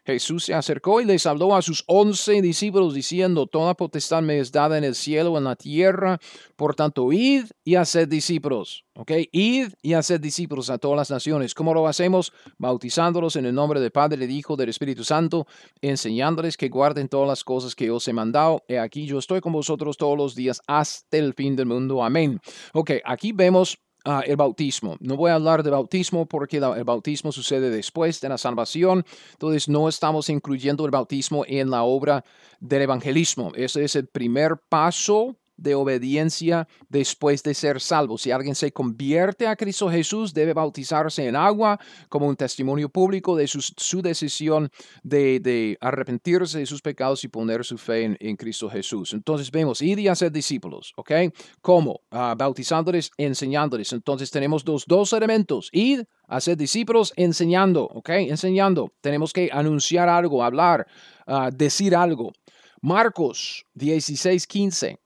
Jesús 0.09 0.45
se 0.45 0.55
acercó 0.55 1.03
y 1.03 1.05
les 1.05 1.27
habló 1.27 1.55
a 1.55 1.61
sus 1.61 1.85
once 1.87 2.41
discípulos 2.41 2.95
diciendo, 2.95 3.47
Toda 3.47 3.75
potestad 3.75 4.23
me 4.23 4.39
es 4.39 4.51
dada 4.51 4.79
en 4.79 4.85
el 4.85 4.95
cielo, 4.95 5.37
en 5.37 5.45
la 5.45 5.55
tierra, 5.55 6.19
por 6.57 6.75
tanto, 6.75 7.13
id 7.13 7.45
y 7.63 7.75
haced 7.75 8.09
discípulos. 8.09 8.87
¿Ok? 8.95 9.13
Id 9.33 9.75
y 9.83 9.93
haced 9.93 10.19
discípulos 10.19 10.71
a 10.71 10.79
todas 10.79 10.97
las 10.97 11.11
naciones. 11.11 11.53
¿Cómo 11.53 11.75
lo 11.75 11.87
hacemos? 11.87 12.33
Bautizándolos 12.57 13.37
en 13.37 13.45
el 13.45 13.55
nombre 13.55 13.81
del 13.81 13.91
Padre, 13.91 14.17
del 14.17 14.31
Hijo, 14.31 14.57
del 14.57 14.71
Espíritu 14.71 15.05
Santo, 15.05 15.47
enseñándoles 15.83 16.57
que 16.57 16.71
guarden 16.71 17.09
todas 17.09 17.29
las 17.29 17.45
cosas 17.45 17.75
que 17.75 17.91
os 17.91 18.09
he 18.09 18.15
mandado. 18.15 18.65
He 18.67 18.79
aquí 18.79 19.05
yo 19.05 19.19
estoy 19.19 19.43
con 19.43 19.53
vosotros 19.53 19.99
todos 19.99 20.17
los 20.17 20.35
días 20.35 20.63
hasta 20.67 21.19
el 21.19 21.35
fin 21.35 21.55
del 21.55 21.67
mundo. 21.67 22.03
Amén. 22.03 22.41
Ok, 22.73 22.93
aquí 23.05 23.33
vemos 23.33 23.79
el 24.25 24.37
bautismo. 24.37 24.97
No 25.01 25.17
voy 25.17 25.31
a 25.31 25.35
hablar 25.35 25.63
de 25.63 25.71
bautismo 25.71 26.27
porque 26.27 26.59
el 26.59 26.85
bautismo 26.85 27.33
sucede 27.33 27.71
después 27.71 28.21
de 28.21 28.29
la 28.29 28.39
salvación. 28.39 29.05
Entonces 29.33 29.69
no 29.69 29.89
estamos 29.89 30.29
incluyendo 30.29 30.85
el 30.85 30.91
bautismo 30.91 31.45
en 31.47 31.71
la 31.71 31.83
obra 31.83 32.25
del 32.61 32.83
evangelismo. 32.83 33.53
Ese 33.55 33.85
es 33.85 33.97
el 33.97 34.07
primer 34.07 34.57
paso 34.69 35.37
de 35.59 35.75
obediencia 35.75 36.67
después 36.89 37.43
de 37.43 37.53
ser 37.53 37.81
salvo. 37.81 38.17
Si 38.17 38.31
alguien 38.31 38.55
se 38.55 38.73
convierte 38.73 39.47
a 39.47 39.57
Cristo 39.57 39.91
Jesús, 39.91 40.33
debe 40.33 40.55
bautizarse 40.55 41.27
en 41.27 41.37
agua 41.37 41.79
como 42.09 42.27
un 42.27 42.37
testimonio 42.37 42.89
público 42.89 43.37
de 43.37 43.47
su, 43.47 43.61
su 43.61 44.01
decisión 44.01 44.71
de, 45.03 45.41
de, 45.41 45.77
arrepentirse 45.81 46.61
de 46.61 46.67
sus 46.67 46.81
pecados 46.81 47.25
y 47.25 47.29
poner 47.29 47.65
su 47.65 47.77
fe 47.77 48.05
en, 48.05 48.17
en 48.21 48.37
Cristo 48.37 48.71
Jesús. 48.71 49.13
Entonces 49.13 49.51
vemos, 49.51 49.83
id 49.83 49.99
y 49.99 50.09
hacer 50.09 50.33
discípulos, 50.33 50.93
¿ok? 50.97 51.13
¿Cómo? 51.61 52.01
Uh, 52.11 52.37
bautizándoles, 52.37 53.11
enseñándoles. 53.17 53.93
Entonces 53.93 54.31
tenemos 54.31 54.65
dos, 54.65 54.85
dos 54.87 55.13
elementos, 55.13 55.69
id, 55.73 56.03
hacer 56.29 56.57
discípulos, 56.57 57.13
enseñando, 57.17 57.85
¿ok? 57.85 58.11
Enseñando. 58.11 58.93
Tenemos 59.01 59.33
que 59.33 59.51
anunciar 59.53 60.09
algo, 60.09 60.45
hablar, 60.45 60.87
uh, 61.27 61.51
decir 61.53 61.97
algo. 61.97 62.33
Marcos 62.81 63.67
16, 63.75 64.47
15. 64.47 64.99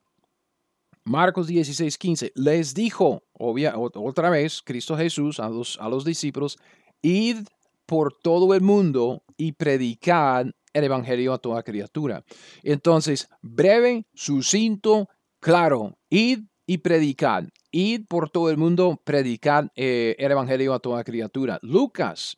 Marcos 1.05 1.49
16, 1.49 1.99
15, 1.99 2.33
les 2.37 2.75
dijo, 2.75 3.23
obvia, 3.33 3.75
otra 3.77 4.31
vez, 4.31 4.63
Cristo 4.63 4.97
Jesús 4.97 5.41
a 5.41 5.49
los, 5.49 5.79
a 5.81 5.89
los 5.89 6.05
discípulos, 6.05 6.59
id 7.03 7.39
por 7.87 8.13
todo 8.23 8.55
el 8.55 8.61
mundo 8.61 9.25
y 9.37 9.53
predicad 9.53 10.47
el 10.73 10.85
Evangelio 10.85 11.33
a 11.33 11.39
toda 11.39 11.63
criatura. 11.63 12.25
Entonces, 12.63 13.29
breve, 13.43 14.07
sucinto, 14.15 15.09
claro, 15.41 15.99
id 16.09 16.45
y 16.67 16.79
predicad. 16.79 17.45
Id 17.71 18.07
por 18.09 18.31
todo 18.31 18.51
el 18.51 18.57
mundo, 18.57 19.01
predicad 19.05 19.67
eh, 19.75 20.15
el 20.19 20.31
Evangelio 20.31 20.75
a 20.75 20.79
toda 20.79 21.05
criatura. 21.05 21.59
Lucas 21.63 22.37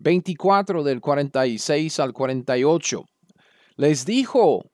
24 0.00 0.82
del 0.82 1.00
46 1.00 2.00
al 2.00 2.12
48. 2.12 3.04
Les 3.76 4.04
dijo, 4.04 4.69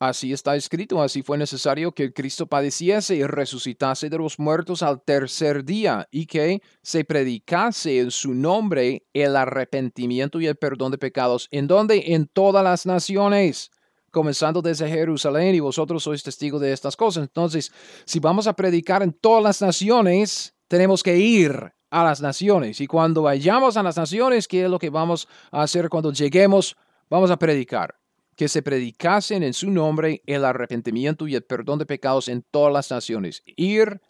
Así 0.00 0.32
está 0.32 0.54
escrito, 0.54 1.02
así 1.02 1.22
fue 1.22 1.36
necesario 1.38 1.90
que 1.90 2.12
Cristo 2.12 2.46
padeciese 2.46 3.16
y 3.16 3.24
resucitase 3.24 4.08
de 4.08 4.18
los 4.18 4.38
muertos 4.38 4.84
al 4.84 5.02
tercer 5.02 5.64
día 5.64 6.06
y 6.12 6.26
que 6.26 6.62
se 6.82 7.04
predicase 7.04 7.98
en 7.98 8.12
su 8.12 8.32
nombre 8.32 9.08
el 9.12 9.34
arrepentimiento 9.34 10.40
y 10.40 10.46
el 10.46 10.54
perdón 10.54 10.92
de 10.92 10.98
pecados. 10.98 11.48
¿En 11.50 11.66
dónde? 11.66 12.14
En 12.14 12.28
todas 12.28 12.62
las 12.62 12.86
naciones, 12.86 13.72
comenzando 14.12 14.62
desde 14.62 14.88
Jerusalén 14.88 15.56
y 15.56 15.60
vosotros 15.60 16.04
sois 16.04 16.22
testigos 16.22 16.60
de 16.60 16.72
estas 16.72 16.94
cosas. 16.94 17.24
Entonces, 17.24 17.72
si 18.04 18.20
vamos 18.20 18.46
a 18.46 18.52
predicar 18.52 19.02
en 19.02 19.12
todas 19.12 19.42
las 19.42 19.60
naciones, 19.60 20.54
tenemos 20.68 21.02
que 21.02 21.16
ir 21.16 21.72
a 21.90 22.04
las 22.04 22.20
naciones 22.20 22.80
y 22.80 22.86
cuando 22.86 23.22
vayamos 23.22 23.76
a 23.76 23.82
las 23.82 23.96
naciones, 23.96 24.46
¿qué 24.46 24.62
es 24.62 24.70
lo 24.70 24.78
que 24.78 24.90
vamos 24.90 25.26
a 25.50 25.62
hacer 25.62 25.88
cuando 25.88 26.12
lleguemos? 26.12 26.76
Vamos 27.10 27.32
a 27.32 27.36
predicar 27.36 27.98
que 28.38 28.46
se 28.46 28.62
predicasen 28.62 29.42
en 29.42 29.52
su 29.52 29.68
nombre 29.68 30.22
el 30.24 30.44
arrepentimiento 30.44 31.26
y 31.26 31.34
el 31.34 31.42
perdón 31.42 31.80
de 31.80 31.86
pecados 31.86 32.28
en 32.28 32.42
todas 32.52 32.72
las 32.72 32.88
naciones. 32.88 33.42
Ir 33.56 34.00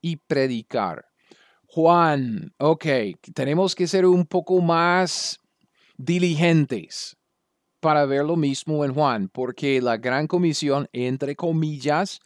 y 0.00 0.16
predicar. 0.16 1.04
Juan, 1.66 2.54
ok, 2.58 2.86
tenemos 3.34 3.74
que 3.74 3.86
ser 3.86 4.06
un 4.06 4.24
poco 4.24 4.62
más 4.62 5.38
diligentes 5.98 7.18
para 7.80 8.06
ver 8.06 8.24
lo 8.24 8.36
mismo 8.36 8.86
en 8.86 8.94
Juan, 8.94 9.28
porque 9.28 9.82
la 9.82 9.98
gran 9.98 10.28
comisión, 10.28 10.88
entre 10.94 11.36
comillas, 11.36 12.20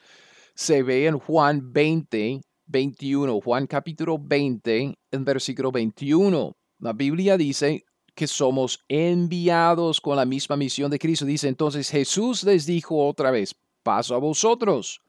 se 0.54 0.84
ve 0.84 1.06
en 1.06 1.18
Juan 1.18 1.72
20, 1.72 2.40
21, 2.66 3.40
Juan 3.40 3.66
capítulo 3.66 4.16
20, 4.20 4.94
en 5.10 5.24
versículo 5.24 5.72
21. 5.72 6.56
La 6.78 6.92
Biblia 6.92 7.36
dice, 7.36 7.84
que 8.18 8.26
somos 8.26 8.84
enviados 8.88 10.00
con 10.00 10.16
la 10.16 10.24
misma 10.24 10.56
misión 10.56 10.90
de 10.90 10.98
Cristo. 10.98 11.24
Dice 11.24 11.46
entonces 11.46 11.88
Jesús 11.88 12.42
les 12.42 12.66
dijo 12.66 13.06
otra 13.06 13.30
vez, 13.30 13.54
paso 13.84 14.12
a 14.16 14.18
vosotros. 14.18 15.00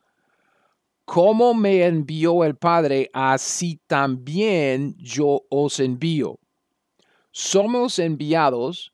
Como 1.05 1.55
me 1.55 1.83
envió 1.87 2.43
el 2.43 2.55
Padre, 2.55 3.09
así 3.11 3.81
también 3.87 4.95
yo 4.99 5.41
os 5.49 5.79
envío. 5.79 6.37
Somos 7.31 7.97
enviados 7.97 8.93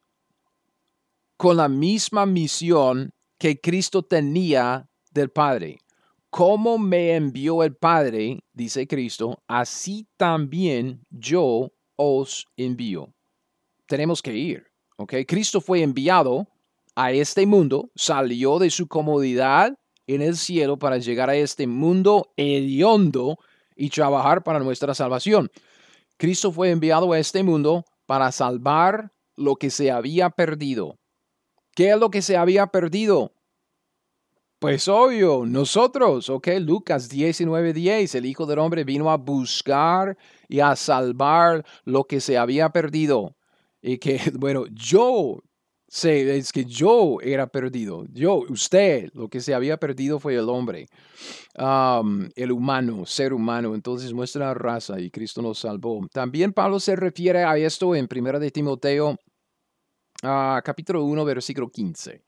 con 1.35 1.57
la 1.57 1.67
misma 1.67 2.25
misión 2.25 3.11
que 3.37 3.59
Cristo 3.59 4.01
tenía 4.01 4.89
del 5.11 5.29
Padre. 5.29 5.79
Como 6.29 6.77
me 6.77 7.15
envió 7.15 7.63
el 7.63 7.75
Padre, 7.75 8.39
dice 8.53 8.87
Cristo, 8.87 9.43
así 9.45 10.07
también 10.15 11.05
yo 11.09 11.73
os 11.97 12.47
envío 12.55 13.13
tenemos 13.87 14.21
que 14.21 14.33
ir. 14.33 14.67
¿ok? 14.97 15.13
Cristo 15.27 15.61
fue 15.61 15.81
enviado 15.81 16.47
a 16.95 17.11
este 17.11 17.45
mundo, 17.45 17.91
salió 17.95 18.59
de 18.59 18.69
su 18.69 18.87
comodidad 18.87 19.77
en 20.07 20.21
el 20.21 20.37
cielo 20.37 20.77
para 20.77 20.97
llegar 20.97 21.29
a 21.29 21.35
este 21.35 21.67
mundo 21.67 22.31
hediondo 22.37 23.37
y 23.75 23.89
trabajar 23.89 24.43
para 24.43 24.59
nuestra 24.59 24.93
salvación. 24.93 25.49
Cristo 26.17 26.51
fue 26.51 26.69
enviado 26.69 27.11
a 27.11 27.19
este 27.19 27.43
mundo 27.43 27.83
para 28.05 28.31
salvar 28.31 29.11
lo 29.35 29.55
que 29.55 29.69
se 29.69 29.91
había 29.91 30.29
perdido. 30.29 30.97
¿Qué 31.75 31.91
es 31.91 31.99
lo 31.99 32.09
que 32.09 32.21
se 32.21 32.37
había 32.37 32.67
perdido? 32.67 33.33
Pues 34.59 34.87
obvio, 34.87 35.45
nosotros, 35.45 36.29
ok, 36.29 36.47
Lucas 36.61 37.09
19:10, 37.11 37.73
10, 37.73 38.15
el 38.15 38.25
Hijo 38.25 38.45
del 38.45 38.59
Hombre 38.59 38.85
vino 38.85 39.11
a 39.11 39.17
buscar 39.17 40.17
y 40.47 40.61
a 40.61 40.75
salvar 40.77 41.65
lo 41.83 42.05
que 42.05 42.21
se 42.21 42.37
había 42.37 42.69
perdido. 42.69 43.35
Y 43.85 43.99
que, 43.99 44.19
bueno, 44.33 44.65
yo 44.71 45.43
sé, 45.87 46.37
es 46.37 46.51
que 46.51 46.65
yo 46.65 47.17
era 47.21 47.45
perdido. 47.45 48.05
Yo, 48.11 48.39
usted, 48.49 49.11
lo 49.13 49.29
que 49.29 49.41
se 49.41 49.53
había 49.53 49.77
perdido 49.77 50.19
fue 50.19 50.33
el 50.33 50.49
hombre, 50.49 50.87
el 52.35 52.51
humano, 52.51 53.05
ser 53.05 53.31
humano. 53.31 53.75
Entonces 53.75 54.11
nuestra 54.11 54.55
raza 54.55 54.99
y 54.99 55.11
Cristo 55.11 55.41
nos 55.43 55.59
salvó. 55.59 56.07
También 56.11 56.51
Pablo 56.51 56.79
se 56.79 56.95
refiere 56.95 57.43
a 57.43 57.55
esto 57.57 57.95
en 57.95 58.07
1 58.11 58.39
de 58.39 58.49
Timoteo, 58.49 59.11
uh, 60.23 60.61
capítulo 60.63 61.03
1, 61.03 61.23
versículo 61.23 61.69
15. 61.69 62.23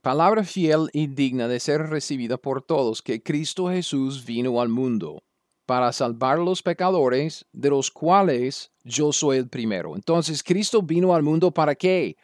palabra 0.00 0.44
fiel 0.44 0.88
y 0.94 1.08
digna 1.08 1.46
de 1.46 1.60
ser 1.60 1.82
recibida 1.82 2.38
por 2.38 2.62
todos, 2.62 3.02
que 3.02 3.22
Cristo 3.22 3.68
Jesús 3.68 4.24
vino 4.24 4.60
al 4.62 4.70
mundo 4.70 5.22
para 5.66 5.92
salvar 5.92 6.38
los 6.38 6.62
pecadores, 6.62 7.46
de 7.52 7.70
los 7.70 7.90
cuales 7.90 8.70
yo 8.82 9.12
soy 9.12 9.38
el 9.38 9.48
primero. 9.48 9.94
Entonces, 9.94 10.42
Cristo 10.42 10.82
vino 10.82 11.14
al 11.14 11.22
mundo 11.22 11.50
para 11.50 11.74
qué? 11.74 12.16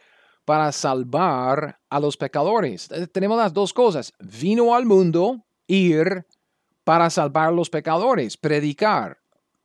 Para 0.44 0.72
salvar 0.72 1.78
a 1.88 2.00
los 2.00 2.16
pecadores. 2.16 2.90
Eh, 2.90 3.06
tenemos 3.06 3.38
las 3.38 3.52
dos 3.52 3.72
cosas. 3.72 4.12
Vino 4.18 4.74
al 4.74 4.84
mundo, 4.84 5.44
ir 5.66 6.26
para 6.84 7.08
salvar 7.10 7.48
a 7.48 7.52
los 7.52 7.70
pecadores, 7.70 8.36
predicar. 8.36 9.18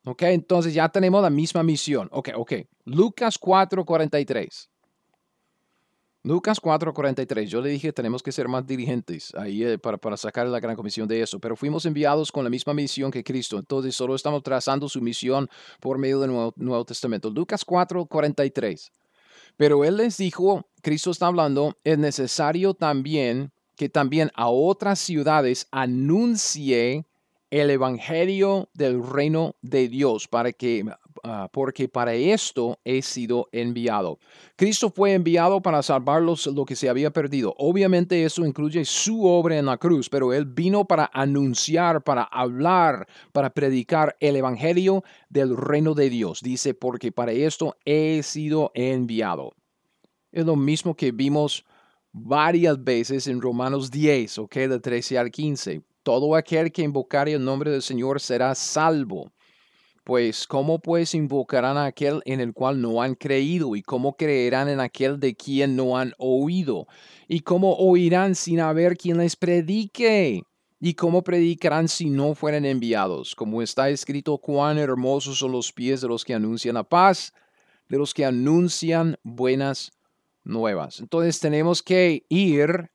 Ok, 0.05 0.21
entonces 0.23 0.73
ya 0.73 0.89
tenemos 0.89 1.21
la 1.21 1.29
misma 1.29 1.63
misión. 1.63 2.07
Ok, 2.11 2.29
ok. 2.35 2.53
Lucas 2.85 3.39
4:43. 3.39 4.69
Lucas 6.25 6.59
4:43, 6.59 7.45
yo 7.45 7.61
le 7.61 7.69
dije 7.69 7.93
tenemos 7.93 8.23
que 8.23 8.31
ser 8.31 8.47
más 8.47 8.65
diligentes 8.65 9.31
ahí 9.35 9.63
eh, 9.63 9.77
para, 9.77 9.97
para 9.97 10.17
sacar 10.17 10.47
la 10.47 10.59
gran 10.59 10.75
comisión 10.75 11.07
de 11.07 11.21
eso, 11.21 11.39
pero 11.39 11.55
fuimos 11.55 11.85
enviados 11.85 12.31
con 12.31 12.43
la 12.43 12.49
misma 12.49 12.73
misión 12.73 13.11
que 13.11 13.23
Cristo, 13.23 13.59
entonces 13.59 13.95
solo 13.95 14.15
estamos 14.15 14.41
trazando 14.41 14.89
su 14.89 15.01
misión 15.01 15.47
por 15.79 15.99
medio 15.99 16.19
del 16.19 16.31
Nuevo, 16.31 16.51
Nuevo 16.55 16.83
Testamento. 16.83 17.29
Lucas 17.29 17.63
4:43, 17.63 18.91
pero 19.55 19.85
Él 19.85 19.97
les 19.97 20.17
dijo, 20.17 20.65
Cristo 20.81 21.11
está 21.11 21.27
hablando, 21.27 21.77
es 21.83 21.99
necesario 21.99 22.73
también 22.73 23.51
que 23.75 23.87
también 23.87 24.31
a 24.33 24.49
otras 24.49 24.97
ciudades 24.97 25.67
anuncie 25.69 27.05
el 27.51 27.69
evangelio 27.69 28.67
del 28.73 29.05
reino 29.05 29.57
de 29.61 29.89
Dios 29.89 30.27
para 30.27 30.51
que 30.53 30.85
Ah, 31.27 31.49
porque 31.51 31.89
para 31.89 32.13
esto 32.13 32.77
he 32.85 33.01
sido 33.01 33.49
enviado. 33.51 34.19
Cristo 34.55 34.91
fue 34.91 35.13
enviado 35.13 35.59
para 35.59 35.81
salvarlos 35.81 36.45
lo 36.45 36.65
que 36.65 36.75
se 36.75 36.87
había 36.87 37.09
perdido. 37.09 37.55
Obviamente 37.57 38.23
eso 38.23 38.45
incluye 38.45 38.85
su 38.85 39.25
obra 39.25 39.57
en 39.57 39.65
la 39.65 39.79
cruz, 39.79 40.07
pero 40.07 40.33
Él 40.33 40.45
vino 40.45 40.85
para 40.85 41.09
anunciar, 41.11 42.03
para 42.03 42.21
hablar, 42.25 43.07
para 43.31 43.49
predicar 43.49 44.15
el 44.19 44.35
Evangelio 44.35 45.03
del 45.27 45.57
reino 45.57 45.95
de 45.95 46.11
Dios. 46.11 46.41
Dice, 46.43 46.75
porque 46.75 47.11
para 47.11 47.31
esto 47.31 47.75
he 47.85 48.21
sido 48.21 48.71
enviado. 48.75 49.53
Es 50.31 50.45
lo 50.45 50.55
mismo 50.55 50.93
que 50.93 51.11
vimos 51.11 51.65
varias 52.11 52.83
veces 52.83 53.25
en 53.25 53.41
Romanos 53.41 53.89
10, 53.89 54.37
ok, 54.37 54.55
de 54.57 54.79
13 54.79 55.17
al 55.17 55.31
15. 55.31 55.81
Todo 56.03 56.35
aquel 56.35 56.71
que 56.71 56.83
invocare 56.83 57.33
el 57.33 57.43
nombre 57.43 57.71
del 57.71 57.81
Señor 57.81 58.21
será 58.21 58.53
salvo. 58.53 59.31
Pues, 60.05 60.45
¿cómo 60.45 60.77
pues 60.77 61.15
invocarán 61.15 61.77
a 61.77 61.85
aquel 61.85 62.21
en 62.25 62.39
el 62.39 62.53
cual 62.53 62.79
no 62.79 63.01
han 63.01 63.15
creído? 63.15 63.75
¿Y 63.75 63.81
cómo 63.81 64.15
creerán 64.15 64.69
en 64.69 64.79
aquel 64.79 65.19
de 65.19 65.35
quien 65.35 65.75
no 65.75 65.97
han 65.97 66.13
oído? 66.19 66.85
¿Y 67.27 67.39
cómo 67.39 67.73
oirán 67.73 68.35
sin 68.35 68.59
haber 68.59 68.97
quien 68.97 69.17
les 69.17 69.35
predique? 69.35 70.43
¿Y 70.79 70.93
cómo 70.93 71.23
predicarán 71.23 71.87
si 71.87 72.11
no 72.11 72.35
fueran 72.35 72.65
enviados? 72.65 73.33
Como 73.33 73.63
está 73.63 73.89
escrito, 73.89 74.37
cuán 74.37 74.77
hermosos 74.77 75.39
son 75.39 75.53
los 75.53 75.73
pies 75.73 76.01
de 76.01 76.07
los 76.07 76.23
que 76.23 76.35
anuncian 76.35 76.75
la 76.75 76.83
paz, 76.83 77.33
de 77.89 77.97
los 77.97 78.13
que 78.13 78.25
anuncian 78.25 79.17
buenas 79.23 79.91
nuevas. 80.43 80.99
Entonces 80.99 81.39
tenemos 81.39 81.81
que 81.81 82.27
ir 82.29 82.91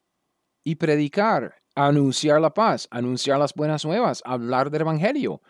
y 0.63 0.77
predicar, 0.77 1.57
anunciar 1.75 2.41
la 2.41 2.55
paz, 2.55 2.87
anunciar 2.93 3.41
las 3.41 3.53
buenas 3.53 3.85
nuevas, 3.85 4.23
hablar 4.25 4.71
del 4.71 4.83
Evangelio. 4.83 5.43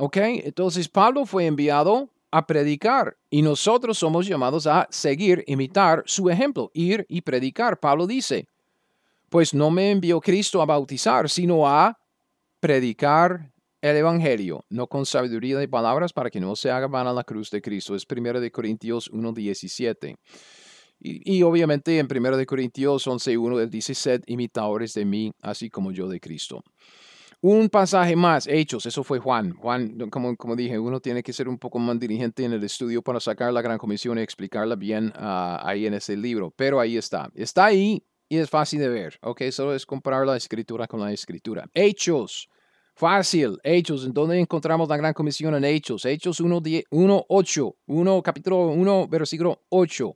¿Ok? 0.00 0.16
Entonces 0.16 0.88
Pablo 0.88 1.26
fue 1.26 1.44
enviado 1.44 2.08
a 2.30 2.46
predicar 2.46 3.18
y 3.28 3.42
nosotros 3.42 3.98
somos 3.98 4.26
llamados 4.26 4.66
a 4.66 4.88
seguir, 4.90 5.44
imitar 5.46 6.02
su 6.06 6.30
ejemplo, 6.30 6.70
ir 6.72 7.04
y 7.06 7.20
predicar. 7.20 7.78
Pablo 7.78 8.06
dice, 8.06 8.48
pues 9.28 9.52
no 9.52 9.70
me 9.70 9.90
envió 9.90 10.18
Cristo 10.22 10.62
a 10.62 10.66
bautizar, 10.66 11.28
sino 11.28 11.68
a 11.68 11.98
predicar 12.60 13.52
el 13.82 13.96
Evangelio, 13.96 14.64
no 14.70 14.86
con 14.86 15.04
sabiduría 15.04 15.58
de 15.58 15.68
palabras 15.68 16.14
para 16.14 16.30
que 16.30 16.40
no 16.40 16.56
se 16.56 16.70
haga 16.70 16.86
vana 16.86 17.12
la 17.12 17.24
cruz 17.24 17.50
de 17.50 17.60
Cristo. 17.60 17.94
Es 17.94 18.06
1 18.10 18.40
de 18.40 18.50
Corintios 18.50 19.12
1.17. 19.12 20.16
Y, 20.98 21.36
y, 21.38 21.42
obviamente 21.42 21.98
en 21.98 22.08
1 22.10 22.36
de 22.38 22.46
Corintios 22.46 23.06
11.1 23.06 23.68
dice, 23.68 23.94
sed 23.94 24.22
imitadores 24.26 24.94
de 24.94 25.04
mí, 25.04 25.32
así 25.42 25.68
como 25.68 25.92
yo 25.92 26.08
de 26.08 26.20
Cristo. 26.20 26.64
Un 27.42 27.70
pasaje 27.70 28.16
más, 28.16 28.46
Hechos, 28.46 28.84
eso 28.84 29.02
fue 29.02 29.18
Juan. 29.18 29.54
Juan, 29.54 30.10
como, 30.10 30.36
como 30.36 30.54
dije, 30.54 30.78
uno 30.78 31.00
tiene 31.00 31.22
que 31.22 31.32
ser 31.32 31.48
un 31.48 31.58
poco 31.58 31.78
más 31.78 31.98
diligente 31.98 32.44
en 32.44 32.52
el 32.52 32.62
estudio 32.62 33.00
para 33.00 33.18
sacar 33.18 33.50
la 33.50 33.62
gran 33.62 33.78
comisión 33.78 34.18
y 34.18 34.20
explicarla 34.20 34.76
bien 34.76 35.10
ah, 35.16 35.58
ahí 35.64 35.86
en 35.86 35.94
ese 35.94 36.18
libro. 36.18 36.52
Pero 36.54 36.78
ahí 36.80 36.98
está. 36.98 37.30
Está 37.34 37.64
ahí 37.64 38.04
y 38.28 38.36
es 38.36 38.50
fácil 38.50 38.80
de 38.80 38.90
ver. 38.90 39.18
Ok, 39.22 39.44
solo 39.52 39.74
es 39.74 39.86
comparar 39.86 40.26
la 40.26 40.36
escritura 40.36 40.86
con 40.86 41.00
la 41.00 41.12
escritura. 41.12 41.66
Hechos. 41.72 42.50
Fácil, 42.94 43.58
Hechos, 43.64 44.04
¿en 44.04 44.12
dónde 44.12 44.38
encontramos 44.38 44.86
la 44.86 44.98
gran 44.98 45.14
comisión 45.14 45.54
en 45.54 45.64
Hechos? 45.64 46.04
Hechos 46.04 46.40
1, 46.40 46.60
1 46.90 47.24
8, 47.26 47.76
1, 47.86 48.22
capítulo 48.22 48.66
1, 48.66 49.08
versículo 49.08 49.62
8. 49.70 50.14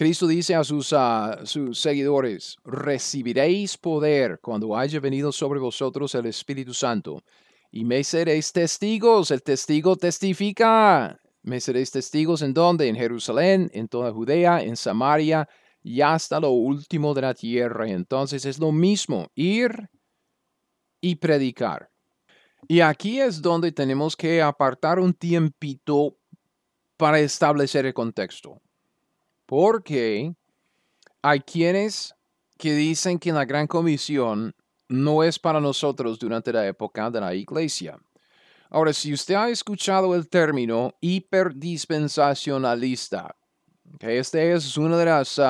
Cristo 0.00 0.26
dice 0.26 0.54
a 0.54 0.64
sus, 0.64 0.94
sus 1.44 1.78
seguidores, 1.78 2.56
recibiréis 2.64 3.76
poder 3.76 4.40
cuando 4.40 4.74
haya 4.74 4.98
venido 4.98 5.30
sobre 5.30 5.60
vosotros 5.60 6.14
el 6.14 6.24
Espíritu 6.24 6.72
Santo 6.72 7.22
y 7.70 7.84
me 7.84 8.02
seréis 8.02 8.50
testigos. 8.50 9.30
El 9.30 9.42
testigo 9.42 9.96
testifica. 9.96 11.20
Me 11.42 11.60
seréis 11.60 11.90
testigos 11.90 12.40
en 12.40 12.54
dónde? 12.54 12.88
En 12.88 12.96
Jerusalén, 12.96 13.70
en 13.74 13.88
toda 13.88 14.10
Judea, 14.10 14.62
en 14.62 14.74
Samaria 14.74 15.46
y 15.82 16.00
hasta 16.00 16.40
lo 16.40 16.52
último 16.52 17.12
de 17.12 17.20
la 17.20 17.34
tierra. 17.34 17.86
Entonces 17.86 18.46
es 18.46 18.58
lo 18.58 18.72
mismo, 18.72 19.30
ir 19.34 19.90
y 21.02 21.16
predicar. 21.16 21.90
Y 22.66 22.80
aquí 22.80 23.20
es 23.20 23.42
donde 23.42 23.70
tenemos 23.70 24.16
que 24.16 24.40
apartar 24.40 24.98
un 24.98 25.12
tiempito 25.12 26.16
para 26.96 27.20
establecer 27.20 27.84
el 27.84 27.92
contexto. 27.92 28.62
Porque 29.50 30.32
hay 31.22 31.40
quienes 31.40 32.14
que 32.56 32.72
dicen 32.72 33.18
que 33.18 33.32
la 33.32 33.44
gran 33.44 33.66
comisión 33.66 34.54
no 34.88 35.24
es 35.24 35.40
para 35.40 35.60
nosotros 35.60 36.20
durante 36.20 36.52
la 36.52 36.68
época 36.68 37.10
de 37.10 37.20
la 37.20 37.34
iglesia. 37.34 37.98
Ahora, 38.68 38.92
si 38.92 39.12
usted 39.12 39.34
ha 39.34 39.48
escuchado 39.48 40.14
el 40.14 40.28
término 40.28 40.94
hiperdispensacionalista, 41.00 43.34
que 43.98 44.20
este 44.20 44.52
es 44.52 44.76
una 44.76 44.96
de 44.96 45.06
las 45.06 45.40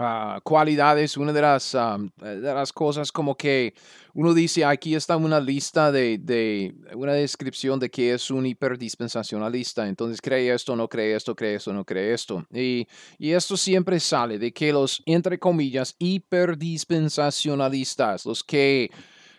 Ah, 0.00 0.38
cualidades, 0.44 1.16
una 1.16 1.32
de 1.32 1.42
las, 1.42 1.72
de 1.72 2.54
las 2.54 2.72
cosas 2.72 3.10
como 3.10 3.36
que 3.36 3.74
uno 4.14 4.32
dice, 4.32 4.64
aquí 4.64 4.94
está 4.94 5.16
una 5.16 5.40
lista 5.40 5.90
de, 5.90 6.18
de, 6.18 6.72
una 6.94 7.14
descripción 7.14 7.80
de 7.80 7.90
que 7.90 8.14
es 8.14 8.30
un 8.30 8.46
hiperdispensacionalista, 8.46 9.88
entonces 9.88 10.20
cree 10.20 10.54
esto, 10.54 10.76
no 10.76 10.88
cree 10.88 11.16
esto, 11.16 11.34
cree 11.34 11.56
esto, 11.56 11.72
no 11.72 11.84
cree 11.84 12.14
esto. 12.14 12.46
Y, 12.54 12.86
y 13.18 13.32
esto 13.32 13.56
siempre 13.56 13.98
sale 13.98 14.38
de 14.38 14.52
que 14.52 14.72
los, 14.72 15.02
entre 15.04 15.36
comillas, 15.36 15.96
hiperdispensacionalistas, 15.98 18.24
los 18.24 18.44
que 18.44 18.92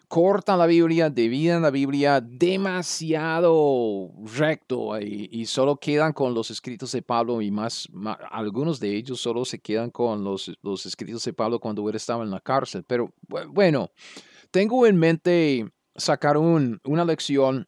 cortan 0.09 0.57
la 0.57 0.65
Biblia, 0.65 1.11
dividen 1.11 1.61
la 1.61 1.69
Biblia 1.69 2.19
demasiado 2.19 4.11
recto 4.35 4.99
y, 4.99 5.45
solo 5.45 5.77
quedan 5.77 6.13
con 6.13 6.33
los 6.33 6.49
escritos 6.49 6.91
de 6.93 7.03
Pablo 7.03 7.43
y 7.43 7.51
más, 7.51 7.87
algunos 8.31 8.79
de 8.79 8.95
ellos 8.95 9.21
solo 9.21 9.45
se 9.45 9.59
quedan 9.59 9.91
con 9.91 10.23
los, 10.23 10.51
los 10.63 10.87
escritos 10.87 11.23
de 11.23 11.31
Pablo 11.31 11.59
cuando 11.59 11.87
él 11.87 11.95
estaba 11.95 12.23
en 12.23 12.31
la 12.31 12.41
cárcel. 12.41 12.83
Pero 12.87 13.13
bueno, 13.49 13.91
tengo 14.49 14.87
en 14.87 14.97
mente 14.97 15.71
sacar 15.95 16.37
un, 16.37 16.81
una 16.85 17.05
lección 17.05 17.67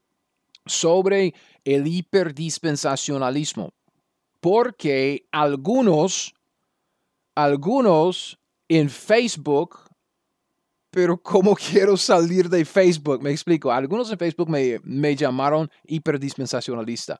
sobre 0.65 1.35
el 1.63 1.85
hiperdispensacionalismo, 1.85 3.71
porque 4.39 5.27
algunos, 5.31 6.33
algunos 7.35 8.39
en 8.67 8.89
Facebook 8.89 9.90
pero 10.91 11.17
¿cómo 11.17 11.55
quiero 11.71 11.97
salir 11.97 12.49
de 12.49 12.63
Facebook? 12.65 13.23
Me 13.23 13.31
explico. 13.31 13.71
Algunos 13.71 14.11
en 14.11 14.19
Facebook 14.19 14.49
me, 14.49 14.79
me 14.83 15.15
llamaron 15.15 15.69
hiperdispensacionalista. 15.85 17.19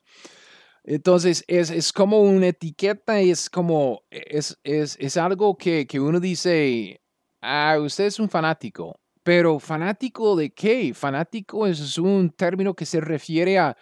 Entonces, 0.83 1.43
es, 1.47 1.69
es, 1.69 1.93
como 1.93 2.21
una 2.21 2.47
etiqueta, 2.47 3.19
es 3.19 3.49
como, 3.49 4.03
es, 4.09 4.57
es, 4.63 4.97
es 4.99 5.17
algo 5.17 5.55
que, 5.55 5.85
que, 5.85 5.99
uno 5.99 6.19
dice, 6.19 7.01
ah, 7.39 7.77
usted 7.79 8.05
es 8.05 8.19
un 8.19 8.29
fanático, 8.29 8.99
pero 9.21 9.59
fanático 9.59 10.35
de 10.35 10.51
qué? 10.51 10.91
Fanático 10.95 11.67
es 11.67 11.99
un 11.99 12.31
término 12.31 12.73
que 12.73 12.87
se 12.87 12.99
refiere 12.99 13.59
a 13.59 13.77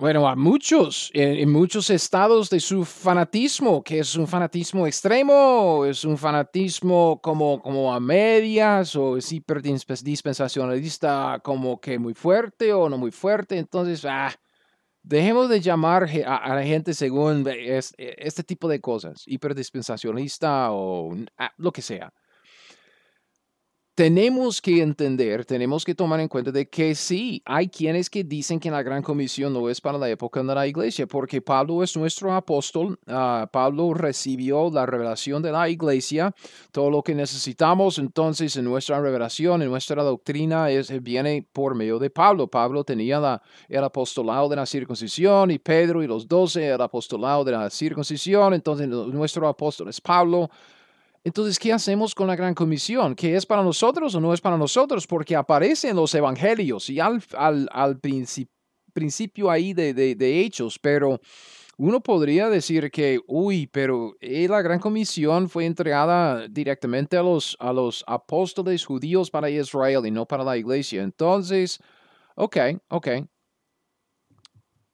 bueno, 0.00 0.26
a 0.26 0.34
muchos, 0.34 1.10
en, 1.12 1.52
muchos 1.52 1.90
estados 1.90 2.48
de 2.48 2.58
su 2.58 2.86
fanatismo, 2.86 3.84
que 3.84 3.98
es 3.98 4.16
un 4.16 4.26
fanatismo 4.26 4.86
extremo, 4.86 5.84
es 5.84 6.06
un 6.06 6.16
fanatismo 6.16 7.20
como, 7.22 7.60
como 7.60 7.92
a 7.92 8.00
medias, 8.00 8.96
o 8.96 9.18
es 9.18 9.30
hiperdispensacionalista 9.30 11.40
como 11.44 11.78
que 11.78 11.98
muy 11.98 12.14
fuerte 12.14 12.72
o 12.72 12.88
no 12.88 12.96
muy 12.96 13.10
fuerte. 13.10 13.58
Entonces, 13.58 14.06
ah, 14.06 14.32
Dejemos 15.02 15.48
de 15.48 15.62
llamar 15.62 16.10
a, 16.26 16.54
la 16.54 16.62
gente 16.62 16.92
según 16.92 17.46
este 17.96 18.42
tipo 18.42 18.68
de 18.68 18.82
cosas, 18.82 19.24
hiperdispensacionalista 19.26 20.72
o 20.72 21.16
ah, 21.38 21.50
lo 21.56 21.72
que 21.72 21.80
sea 21.80 22.12
tenemos 24.00 24.62
que 24.62 24.80
entender, 24.80 25.44
tenemos 25.44 25.84
que 25.84 25.94
tomar 25.94 26.20
en 26.20 26.28
cuenta 26.28 26.50
de 26.50 26.66
que 26.70 26.94
sí, 26.94 27.42
hay 27.44 27.68
quienes 27.68 28.08
que 28.08 28.24
dicen 28.24 28.58
que 28.58 28.70
la 28.70 28.82
gran 28.82 29.02
comisión 29.02 29.52
no 29.52 29.68
es 29.68 29.78
para 29.78 29.98
la 29.98 30.08
época 30.08 30.42
de 30.42 30.54
la 30.54 30.66
iglesia, 30.66 31.06
porque 31.06 31.42
Pablo 31.42 31.82
es 31.82 31.94
nuestro 31.98 32.32
apóstol, 32.32 32.98
ah, 33.08 33.46
Pablo 33.52 33.92
recibió 33.92 34.70
la 34.70 34.86
revelación 34.86 35.42
de 35.42 35.52
la 35.52 35.68
iglesia, 35.68 36.34
todo 36.72 36.88
lo 36.88 37.02
que 37.02 37.14
necesitamos 37.14 37.98
entonces 37.98 38.56
en 38.56 38.64
nuestra 38.64 39.02
revelación, 39.02 39.60
en 39.60 39.68
nuestra 39.68 40.02
doctrina, 40.02 40.70
es, 40.70 40.90
viene 41.02 41.46
por 41.52 41.74
medio 41.74 41.98
de 41.98 42.08
Pablo. 42.08 42.46
Pablo 42.46 42.84
tenía 42.84 43.20
la, 43.20 43.42
el 43.68 43.84
apostolado 43.84 44.48
de 44.48 44.56
la 44.56 44.64
circuncisión 44.64 45.50
y 45.50 45.58
Pedro 45.58 46.02
y 46.02 46.06
los 46.06 46.26
doce 46.26 46.68
el 46.68 46.80
apostolado 46.80 47.44
de 47.44 47.52
la 47.52 47.68
circuncisión, 47.68 48.54
entonces 48.54 48.88
nuestro 48.88 49.46
apóstol 49.46 49.90
es 49.90 50.00
Pablo. 50.00 50.48
Entonces, 51.22 51.58
¿qué 51.58 51.72
hacemos 51.72 52.14
con 52.14 52.28
la 52.28 52.36
gran 52.36 52.54
comisión? 52.54 53.14
¿Qué 53.14 53.36
es 53.36 53.44
para 53.44 53.62
nosotros 53.62 54.14
o 54.14 54.20
no 54.20 54.32
es 54.32 54.40
para 54.40 54.56
nosotros? 54.56 55.06
Porque 55.06 55.36
aparece 55.36 55.90
en 55.90 55.96
los 55.96 56.14
evangelios 56.14 56.88
y 56.88 56.98
al, 56.98 57.22
al, 57.36 58.00
principio 58.92 59.50
ahí 59.50 59.74
de, 59.74 59.92
de, 59.92 60.40
hechos, 60.40 60.78
pero 60.78 61.20
uno 61.76 62.00
podría 62.00 62.48
decir 62.48 62.90
que, 62.90 63.20
uy, 63.26 63.66
pero 63.66 64.16
eh, 64.20 64.48
la 64.48 64.62
gran 64.62 64.80
comisión 64.80 65.50
fue 65.50 65.66
entregada 65.66 66.48
directamente 66.48 67.18
a 67.18 67.22
los, 67.22 67.54
a 67.60 67.72
los 67.72 68.02
apóstoles 68.06 68.86
judíos 68.86 69.30
para 69.30 69.50
Israel 69.50 70.06
y 70.06 70.10
no 70.10 70.26
para 70.26 70.42
la 70.42 70.56
iglesia. 70.56 71.02
Entonces, 71.02 71.80
ok, 72.34 72.56
ok, 72.88 73.08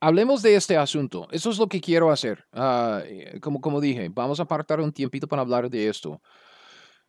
Hablemos 0.01 0.43
de 0.43 0.55
este 0.57 0.77
asunto. 0.77 1.27
Eso 1.31 1.51
es 1.51 1.59
lo 1.59 1.69
que 1.69 1.81
quiero 1.81 2.11
hacer. 2.11 2.47
Eh, 2.53 3.39
como, 3.41 3.61
como 3.61 3.81
dije, 3.81 4.09
vamos 4.11 4.41
a 4.41 4.45
apartar 4.45 4.81
un 4.81 4.93
tiempito 4.93 5.27
para 5.27 5.43
hablar 5.43 5.71
de 5.71 5.89
esto. 5.89 6.21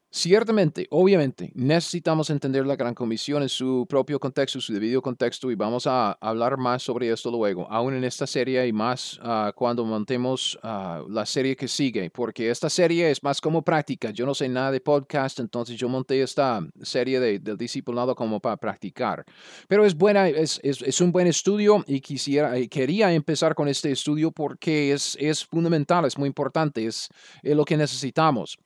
Ciertamente, 0.09 0.87
obviamente, 0.89 1.51
necesitamos 1.53 2.29
entender 2.29 2.65
la 2.65 2.77
Gran 2.77 2.93
Comisión 2.93 3.43
en 3.43 3.49
su 3.49 3.85
propio 3.89 4.21
contexto, 4.21 4.61
su 4.61 4.71
debido 4.71 5.01
contexto, 5.01 5.51
y 5.51 5.55
vamos 5.55 5.85
a 5.85 6.13
hablar 6.21 6.57
más 6.57 6.81
sobre 6.81 7.11
esto 7.11 7.29
luego, 7.29 7.67
aún 7.69 7.93
en 7.93 8.05
esta 8.05 8.25
serie 8.25 8.65
y 8.65 8.71
más 8.71 9.19
ah, 9.21 9.51
cuando 9.53 9.83
montemos 9.83 10.57
ah, 10.63 11.03
la 11.09 11.25
serie 11.25 11.57
que 11.57 11.67
sigue, 11.67 12.09
porque 12.09 12.49
esta 12.49 12.69
serie 12.69 13.11
es 13.11 13.21
más 13.21 13.41
como 13.41 13.61
práctica. 13.63 14.11
Yo 14.11 14.25
no 14.25 14.33
sé 14.33 14.47
nada 14.47 14.71
de 14.71 14.79
podcast, 14.79 15.41
entonces 15.41 15.75
yo 15.75 15.89
monté 15.89 16.21
esta 16.21 16.65
serie 16.81 17.19
de, 17.19 17.39
del 17.39 17.57
discipulado 17.57 18.15
como 18.15 18.39
para 18.39 18.55
practicar. 18.55 19.25
Pero 19.67 19.85
es 19.85 19.93
buena, 19.93 20.29
es, 20.29 20.61
es, 20.63 20.81
es 20.83 21.01
un 21.01 21.11
buen 21.11 21.27
estudio 21.27 21.83
y 21.85 21.99
quisiera, 21.99 22.53
quería 22.69 23.11
empezar 23.11 23.53
con 23.55 23.67
este 23.67 23.91
estudio 23.91 24.31
porque 24.31 24.93
es, 24.93 25.17
es 25.19 25.45
fundamental, 25.45 26.05
es 26.05 26.17
muy 26.17 26.27
importante, 26.27 26.85
es, 26.85 27.09
es 27.43 27.55
lo 27.57 27.65
que 27.65 27.75
necesitamos. 27.75 28.57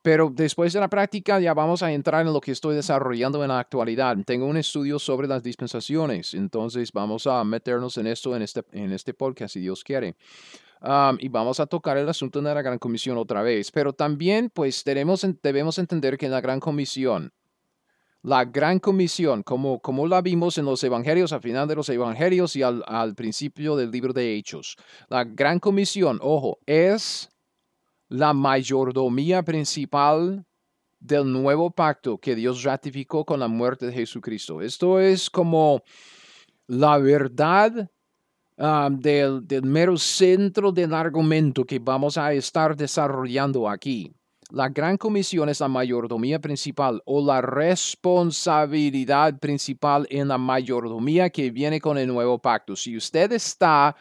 pero 0.00 0.32
después 0.42 0.72
de 0.72 0.80
la 0.80 0.88
práctica 0.88 1.40
ya 1.40 1.52
vamos 1.52 1.82
a 1.82 1.92
entrar 1.92 2.26
en 2.26 2.32
lo 2.32 2.40
que 2.40 2.52
estoy 2.52 2.74
desarrollando 2.74 3.42
en 3.42 3.48
la 3.48 3.58
actualidad. 3.58 4.16
Tengo 4.24 4.46
un 4.46 4.56
estudio 4.56 4.98
sobre 4.98 5.26
las 5.26 5.42
dispensaciones, 5.42 6.34
entonces 6.34 6.92
vamos 6.92 7.26
a 7.26 7.42
meternos 7.44 7.98
en 7.98 8.06
esto 8.06 8.34
en 8.34 8.42
este, 8.42 8.64
en 8.72 8.92
este 8.92 9.14
podcast, 9.14 9.54
si 9.54 9.60
Dios 9.60 9.82
quiere. 9.82 10.16
y 11.18 11.28
vamos 11.28 11.60
a 11.60 11.66
tocar 11.66 11.98
el 11.98 12.08
asunto 12.08 12.40
de 12.40 12.54
la 12.54 12.62
Gran 12.62 12.78
Comisión 12.78 13.18
otra 13.18 13.42
vez. 13.42 13.70
Pero 13.72 13.92
también, 13.92 14.50
pues, 14.50 14.84
tenemos, 14.84 15.26
debemos 15.42 15.78
entender 15.78 16.16
que 16.16 16.28
la 16.28 16.40
Gran 16.40 16.60
Comisión, 16.60 17.32
la 18.22 18.44
Gran 18.44 18.78
Comisión, 18.78 19.42
como, 19.42 19.80
como 19.80 20.06
la 20.06 20.22
vimos 20.22 20.56
en 20.56 20.66
los 20.66 20.82
Evangelios, 20.84 21.32
al 21.32 21.42
final 21.42 21.66
de 21.66 21.74
los 21.74 21.88
Evangelios 21.88 22.54
y 22.54 22.62
al, 22.62 22.84
al 22.86 23.14
principio 23.14 23.74
del 23.74 23.90
libro 23.90 24.12
de 24.12 24.36
Hechos, 24.36 24.76
la 25.08 25.24
Gran 25.24 25.58
Comisión, 25.58 26.20
ojo, 26.22 26.58
es 26.66 27.28
la 28.08 28.32
mayordomía 28.32 29.42
principal 29.42 30.44
del 30.98 31.30
nuevo 31.30 31.70
pacto 31.70 32.18
que 32.18 32.34
Dios 32.34 32.62
ratificó 32.62 33.24
con 33.24 33.40
la 33.40 33.48
muerte 33.48 33.86
de 33.86 33.92
Jesucristo. 33.92 34.60
Esto 34.60 34.98
es 34.98 35.30
como 35.30 35.82
la 36.66 36.98
verdad 36.98 37.90
ah, 38.58 38.88
del, 38.90 39.46
del 39.46 39.62
mero 39.62 39.96
centro 39.96 40.72
del 40.72 40.92
argumento 40.92 41.64
que 41.64 41.78
vamos 41.78 42.18
a 42.18 42.32
estar 42.32 42.76
desarrollando 42.76 43.68
aquí. 43.68 44.12
La 44.50 44.70
gran 44.70 44.96
comisión 44.96 45.50
es 45.50 45.60
la 45.60 45.68
mayordomía 45.68 46.38
principal 46.40 47.02
o 47.04 47.24
la 47.24 47.42
responsabilidad 47.42 49.38
principal 49.38 50.06
en 50.08 50.28
la 50.28 50.38
mayordomía 50.38 51.28
que 51.28 51.50
viene 51.50 51.82
con 51.82 51.98
el 51.98 52.08
nuevo 52.08 52.38
pacto. 52.38 52.74
Si 52.74 52.96
usted 52.96 53.30
está 53.32 53.94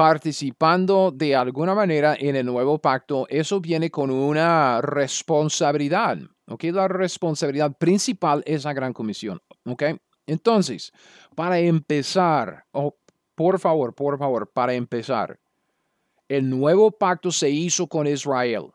participando 0.00 1.10
de 1.10 1.36
alguna 1.36 1.74
manera 1.74 2.16
en 2.18 2.34
el 2.34 2.46
nuevo 2.46 2.78
pacto, 2.78 3.26
eso 3.28 3.60
viene 3.60 3.90
con 3.90 4.10
una 4.10 4.80
responsabilidad. 4.80 6.16
¿ok? 6.46 6.64
La 6.72 6.88
responsabilidad 6.88 7.76
principal 7.76 8.42
es 8.46 8.64
la 8.64 8.72
gran 8.72 8.94
comisión. 8.94 9.42
¿ok? 9.66 9.82
Entonces, 10.24 10.90
para 11.36 11.58
empezar, 11.58 12.64
por 13.34 13.58
favor, 13.58 13.94
por 13.94 14.18
favor, 14.18 14.50
para 14.50 14.72
empezar, 14.72 15.38
el 16.28 16.48
nuevo 16.48 16.90
pacto 16.90 17.30
se 17.30 17.50
hizo 17.50 17.86
con 17.86 18.06
Israel, 18.06 18.68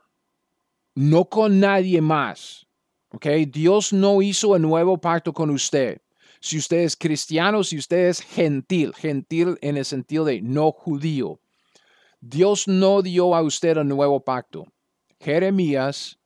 no 0.93 1.25
con 1.25 1.59
nadie 1.59 2.01
más. 2.01 2.67
¿ok? 3.09 3.25
Dios 3.47 3.91
no 3.91 4.21
hizo 4.21 4.55
el 4.55 4.61
nuevo 4.61 4.99
pacto 5.01 5.33
con 5.33 5.49
usted 5.49 5.99
si 6.39 6.57
usted 6.57 6.77
es 6.77 6.95
cristiano, 6.95 7.63
si 7.63 7.77
usted 7.77 8.09
es 8.09 8.21
gentil, 8.21 8.93
gentil 8.93 9.57
en 9.61 9.77
el 9.77 9.85
sentido 9.85 10.25
de 10.25 10.41
no 10.41 10.71
judío. 10.71 11.39
Dios 12.21 12.67
no 12.67 13.01
dio 13.01 13.35
a 13.35 13.41
usted 13.41 13.77
el 13.77 13.87
nuevo 13.87 14.23
pacto. 14.23 14.65
Jeremías 15.19 16.17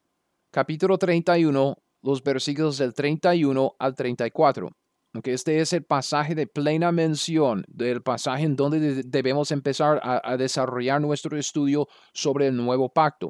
capítulo 0.52 0.98
31, 0.98 1.76
los 2.02 2.24
versículos 2.24 2.78
del 2.78 2.94
31 2.94 3.76
al 3.78 3.96
34. 3.96 4.70
Aunque 5.14 5.34
este 5.34 5.60
es 5.60 5.74
el 5.74 5.84
pasaje 5.84 6.36
de 6.36 6.46
plena 6.46 6.92
mención, 6.92 7.66
del 7.68 8.02
pasaje 8.02 8.44
en 8.44 8.56
donde 8.56 9.04
debemos 9.04 9.52
empezar 9.52 10.00
a, 10.04 10.38
desarrollar 10.38 11.02
nuestro 11.02 11.38
estudio 11.38 11.88
sobre 12.14 12.48
el 12.48 12.56
nuevo 12.56 12.90
pacto. 12.90 13.30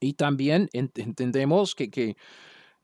Y 0.00 0.14
también 0.14 0.68
entendemos 0.72 1.74
que, 1.74 1.90
que 1.90 2.16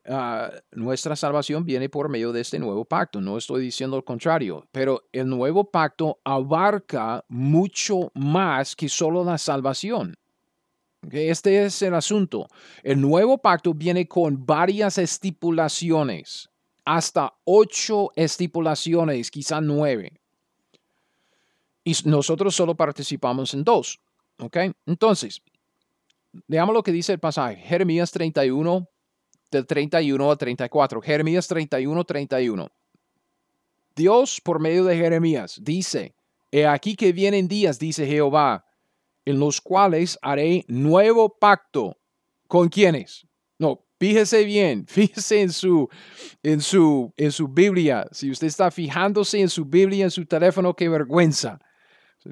Ah, 0.06 0.50
nuestra 0.72 1.16
salvación 1.16 1.64
viene 1.64 1.88
por 1.88 2.10
medio 2.10 2.32
de 2.32 2.42
este 2.42 2.58
nuevo 2.58 2.84
pacto. 2.84 3.20
No 3.20 3.38
estoy 3.38 3.62
diciendo 3.62 3.96
lo 3.96 4.04
contrario, 4.04 4.66
pero 4.70 5.08
el 5.12 5.28
nuevo 5.28 5.70
pacto 5.70 6.18
abarca 6.24 7.24
mucho 7.28 8.10
más 8.14 8.76
que 8.76 8.88
solo 8.88 9.24
la 9.24 9.38
salvación. 9.38 10.14
Este 11.10 11.64
es 11.64 11.80
el 11.82 11.94
asunto. 11.94 12.48
El 12.82 13.00
nuevo 13.00 13.38
pacto 13.38 13.72
viene 13.72 14.06
con 14.06 14.44
varias 14.44 14.98
estipulaciones, 14.98 16.50
hasta 16.84 17.34
ocho 17.44 18.10
estipulaciones, 18.14 19.30
quizá 19.30 19.60
nueve. 19.60 20.20
Y 21.82 21.94
nosotros 22.04 22.54
solo 22.54 22.74
participamos 22.74 23.54
en 23.54 23.64
dos. 23.64 24.00
¿Ok? 24.38 24.56
Entonces, 24.86 25.42
veamos 26.46 26.74
lo 26.74 26.82
que 26.82 26.92
dice 26.92 27.12
el 27.12 27.20
pasaje. 27.20 27.56
Jeremías 27.56 28.10
31, 28.10 28.88
del 29.54 29.66
31 29.66 30.30
al 30.30 30.36
34. 30.36 31.00
Jeremías 31.00 31.46
31, 31.46 32.04
31. 32.04 32.68
Dios, 33.94 34.40
por 34.42 34.60
medio 34.60 34.84
de 34.84 34.96
Jeremías, 34.96 35.60
dice, 35.62 36.14
He 36.50 36.66
aquí 36.66 36.96
que 36.96 37.12
vienen 37.12 37.48
días, 37.48 37.78
dice 37.78 38.06
Jehová, 38.06 38.64
en 39.24 39.38
los 39.38 39.60
cuales 39.60 40.18
haré 40.22 40.64
nuevo 40.68 41.38
pacto. 41.38 41.96
¿Con 42.46 42.68
quiénes? 42.68 43.26
No, 43.58 43.84
fíjese 43.98 44.44
bien, 44.44 44.86
fíjese 44.88 45.40
en 45.40 45.52
su, 45.52 45.88
en 46.42 46.60
su, 46.60 47.12
en 47.16 47.32
su 47.32 47.48
Biblia. 47.48 48.06
Si 48.10 48.30
usted 48.30 48.48
está 48.48 48.70
fijándose 48.70 49.40
en 49.40 49.48
su 49.48 49.64
Biblia, 49.64 50.04
en 50.04 50.10
su 50.10 50.26
teléfono, 50.26 50.74
qué 50.74 50.88
vergüenza. 50.88 51.58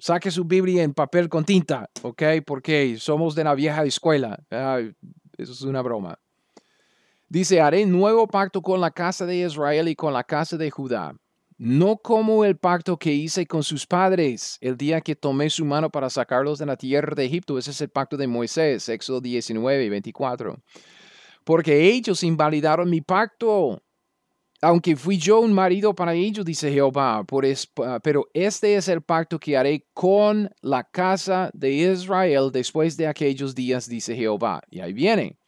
Saque 0.00 0.30
su 0.30 0.44
Biblia 0.44 0.82
en 0.82 0.94
papel 0.94 1.28
con 1.28 1.44
tinta, 1.44 1.88
¿ok? 2.02 2.22
Porque 2.46 2.96
somos 2.98 3.34
de 3.34 3.44
la 3.44 3.54
vieja 3.54 3.84
escuela. 3.84 4.42
eso 5.36 5.52
es 5.52 5.62
una 5.62 5.82
broma. 5.82 6.18
Dice, 7.32 7.62
haré 7.62 7.86
nuevo 7.86 8.26
pacto 8.26 8.60
con 8.60 8.78
la 8.78 8.90
casa 8.90 9.24
de 9.24 9.36
Israel 9.36 9.88
y 9.88 9.94
con 9.94 10.12
la 10.12 10.22
casa 10.22 10.58
de 10.58 10.70
Judá, 10.70 11.16
no 11.56 11.96
como 11.96 12.44
el 12.44 12.58
pacto 12.58 12.98
que 12.98 13.10
hice 13.10 13.46
con 13.46 13.62
sus 13.62 13.86
padres 13.86 14.58
el 14.60 14.76
día 14.76 15.00
que 15.00 15.16
tomé 15.16 15.48
su 15.48 15.64
mano 15.64 15.88
para 15.88 16.10
sacarlos 16.10 16.58
de 16.58 16.66
la 16.66 16.76
tierra 16.76 17.14
de 17.14 17.24
Egipto. 17.24 17.56
Ese 17.56 17.70
es 17.70 17.80
el 17.80 17.88
pacto 17.88 18.18
de 18.18 18.26
Moisés, 18.26 18.86
Éxodo 18.86 19.22
19 19.22 19.82
y 19.82 19.88
24. 19.88 20.58
Porque 21.42 21.88
ellos 21.88 22.22
invalidaron 22.22 22.90
mi 22.90 23.00
pacto, 23.00 23.82
aunque 24.60 24.94
fui 24.94 25.16
yo 25.16 25.40
un 25.40 25.54
marido 25.54 25.94
para 25.94 26.12
ellos, 26.12 26.44
dice 26.44 26.70
Jehová, 26.70 27.24
pero 28.02 28.28
este 28.34 28.76
es 28.76 28.88
el 28.88 29.00
pacto 29.00 29.38
que 29.38 29.56
haré 29.56 29.86
con 29.94 30.50
la 30.60 30.84
casa 30.84 31.50
de 31.54 31.70
Israel 31.70 32.50
después 32.52 32.98
de 32.98 33.06
aquellos 33.06 33.54
días, 33.54 33.88
dice 33.88 34.14
Jehová. 34.14 34.60
Y 34.68 34.80
ahí 34.80 34.92
viene 34.92 35.38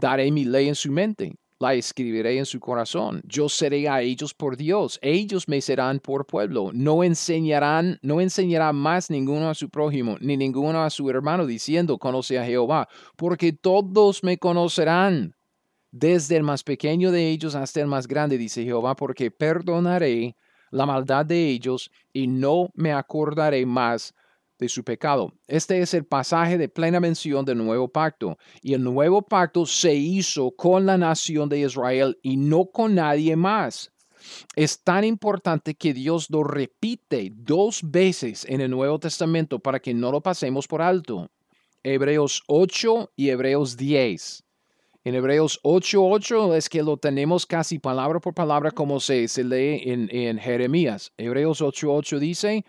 daré 0.00 0.30
mi 0.30 0.44
ley 0.44 0.68
en 0.68 0.74
su 0.74 0.90
mente 0.90 1.34
la 1.60 1.74
escribiré 1.74 2.38
en 2.38 2.46
su 2.46 2.58
corazón. 2.58 3.20
Yo 3.24 3.48
seré 3.48 3.86
a 3.88 4.00
ellos 4.00 4.32
por 4.32 4.56
Dios. 4.56 4.98
Ellos 5.02 5.46
me 5.46 5.60
serán 5.60 6.00
por 6.00 6.26
pueblo. 6.26 6.70
No 6.72 7.04
enseñarán, 7.04 7.98
no 8.02 8.20
enseñará 8.20 8.72
más 8.72 9.10
ninguno 9.10 9.50
a 9.50 9.54
su 9.54 9.68
prójimo, 9.68 10.16
ni 10.20 10.38
ninguno 10.38 10.82
a 10.82 10.88
su 10.88 11.08
hermano, 11.10 11.46
diciendo, 11.46 11.98
conoce 11.98 12.38
a 12.38 12.46
Jehová, 12.46 12.88
porque 13.14 13.52
todos 13.52 14.24
me 14.24 14.38
conocerán. 14.38 15.36
Desde 15.92 16.36
el 16.36 16.44
más 16.44 16.62
pequeño 16.62 17.10
de 17.10 17.28
ellos 17.28 17.54
hasta 17.54 17.80
el 17.80 17.88
más 17.88 18.06
grande, 18.06 18.38
dice 18.38 18.64
Jehová, 18.64 18.96
porque 18.96 19.30
perdonaré 19.30 20.36
la 20.70 20.86
maldad 20.86 21.26
de 21.26 21.48
ellos 21.48 21.90
y 22.12 22.26
no 22.26 22.70
me 22.74 22.92
acordaré 22.92 23.66
más 23.66 24.14
de 24.60 24.68
su 24.68 24.84
pecado. 24.84 25.32
Este 25.48 25.80
es 25.80 25.94
el 25.94 26.04
pasaje 26.04 26.58
de 26.58 26.68
plena 26.68 27.00
mención 27.00 27.44
del 27.44 27.58
nuevo 27.58 27.88
pacto. 27.88 28.38
Y 28.62 28.74
el 28.74 28.84
nuevo 28.84 29.22
pacto 29.22 29.66
se 29.66 29.94
hizo 29.94 30.52
con 30.52 30.86
la 30.86 30.96
nación 30.96 31.48
de 31.48 31.60
Israel 31.60 32.18
y 32.22 32.36
no 32.36 32.66
con 32.66 32.94
nadie 32.94 33.34
más. 33.34 33.90
Es 34.54 34.82
tan 34.84 35.04
importante 35.04 35.74
que 35.74 35.94
Dios 35.94 36.28
lo 36.30 36.44
repite 36.44 37.32
dos 37.34 37.80
veces 37.82 38.44
en 38.48 38.60
el 38.60 38.70
Nuevo 38.70 38.98
Testamento 38.98 39.58
para 39.58 39.80
que 39.80 39.94
no 39.94 40.12
lo 40.12 40.20
pasemos 40.20 40.68
por 40.68 40.82
alto. 40.82 41.30
Hebreos 41.82 42.42
8 42.46 43.12
y 43.16 43.30
Hebreos 43.30 43.78
10. 43.78 44.44
En 45.04 45.14
Hebreos 45.14 45.58
8.8 45.62 46.54
es 46.54 46.68
que 46.68 46.82
lo 46.82 46.98
tenemos 46.98 47.46
casi 47.46 47.78
palabra 47.78 48.20
por 48.20 48.34
palabra 48.34 48.70
como 48.70 49.00
se, 49.00 49.28
se 49.28 49.42
lee 49.42 49.80
en, 49.86 50.14
en 50.14 50.38
Jeremías. 50.38 51.12
Hebreos 51.16 51.62
8.8 51.62 52.18
dice, 52.18 52.66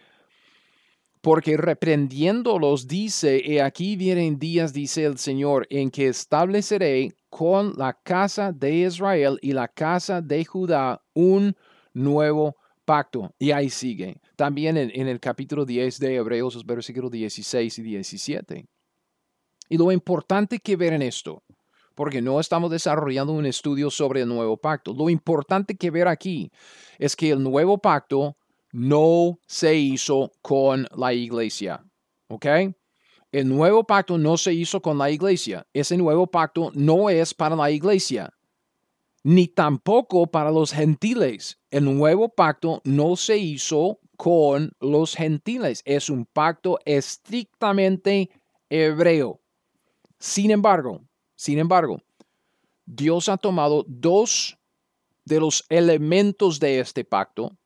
porque 1.22 1.56
reprendiéndolos 1.56 2.88
dice, 2.88 3.42
he 3.46 3.62
aquí 3.62 3.96
vienen 3.96 4.40
días, 4.40 4.74
dice 4.74 5.06
el 5.06 5.20
Señor, 5.20 5.68
en 5.70 5.92
que 5.92 6.08
estableceré 6.08 7.16
con 7.30 7.74
la 7.78 7.94
casa 7.94 8.52
de 8.52 8.72
Israel 8.72 9.38
y 9.42 9.54
la 9.54 9.68
casa 9.68 10.22
de 10.22 10.44
Judá 10.44 11.02
un 11.14 11.56
nuevo 11.94 12.56
pacto. 12.86 13.34
Y 13.38 13.52
ahí 13.52 13.70
sigue. 13.70 14.20
También 14.36 14.78
en, 14.78 14.92
en 14.94 15.08
el 15.08 15.20
capítulo 15.20 15.64
10 15.64 16.00
de 16.00 16.16
Hebreos, 16.16 16.56
los 16.56 16.66
versículos 16.66 17.12
16 17.12 17.78
y 17.78 17.82
17. 17.84 18.66
Y 19.70 19.78
lo 19.78 19.92
importante 19.92 20.60
que 20.60 20.76
ver 20.76 20.94
en 20.94 21.04
esto, 21.04 21.44
porque 21.94 22.22
no 22.22 22.40
estamos 22.40 22.72
desarrollando 22.72 23.32
un 23.32 23.46
estudio 23.46 23.92
sobre 23.92 24.22
el 24.22 24.28
nuevo 24.28 24.58
pacto, 24.58 24.94
lo 24.94 25.10
importante 25.10 25.76
que 25.76 25.92
ver 25.92 26.08
aquí 26.08 26.52
es 26.98 27.16
que 27.16 27.30
el 27.30 27.44
nuevo 27.44 27.78
pacto 27.78 28.36
no 28.72 29.40
se 29.48 29.76
hizo 29.76 30.32
con 30.42 30.88
la 30.96 31.14
iglesia. 31.14 31.84
¿Ok? 32.28 32.46
El 33.32 33.48
nuevo 33.48 33.86
pacto 33.86 34.18
no 34.18 34.38
se 34.38 34.54
hizo 34.54 34.82
con 34.82 34.98
la 34.98 35.10
iglesia. 35.10 35.66
Ese 35.74 35.98
nuevo 35.98 36.28
pacto 36.28 36.72
no 36.74 37.10
es 37.10 37.34
para 37.34 37.56
la 37.56 37.72
iglesia, 37.72 38.34
ni 39.24 39.48
tampoco 39.48 40.28
para 40.28 40.52
los 40.52 40.74
gentiles. 40.74 41.58
El 41.70 41.86
nuevo 41.86 42.30
pacto 42.30 42.82
no 42.84 43.16
se 43.16 43.38
hizo 43.38 44.00
con 44.18 44.72
los 44.82 45.16
gentiles. 45.16 45.82
Es 45.86 46.10
un 46.10 46.26
pacto 46.26 46.80
estrictamente 46.86 48.30
hebreo. 48.70 49.40
Sin 50.20 50.52
embargo, 50.52 51.02
sin 51.36 51.58
embargo, 51.58 52.02
Dios 52.86 53.30
ha 53.30 53.38
tomado 53.38 53.86
dos 53.88 54.58
de 55.24 55.40
los 55.40 55.66
elementos 55.70 56.60
de 56.60 56.80
este 56.80 57.06
pacto 57.06 57.58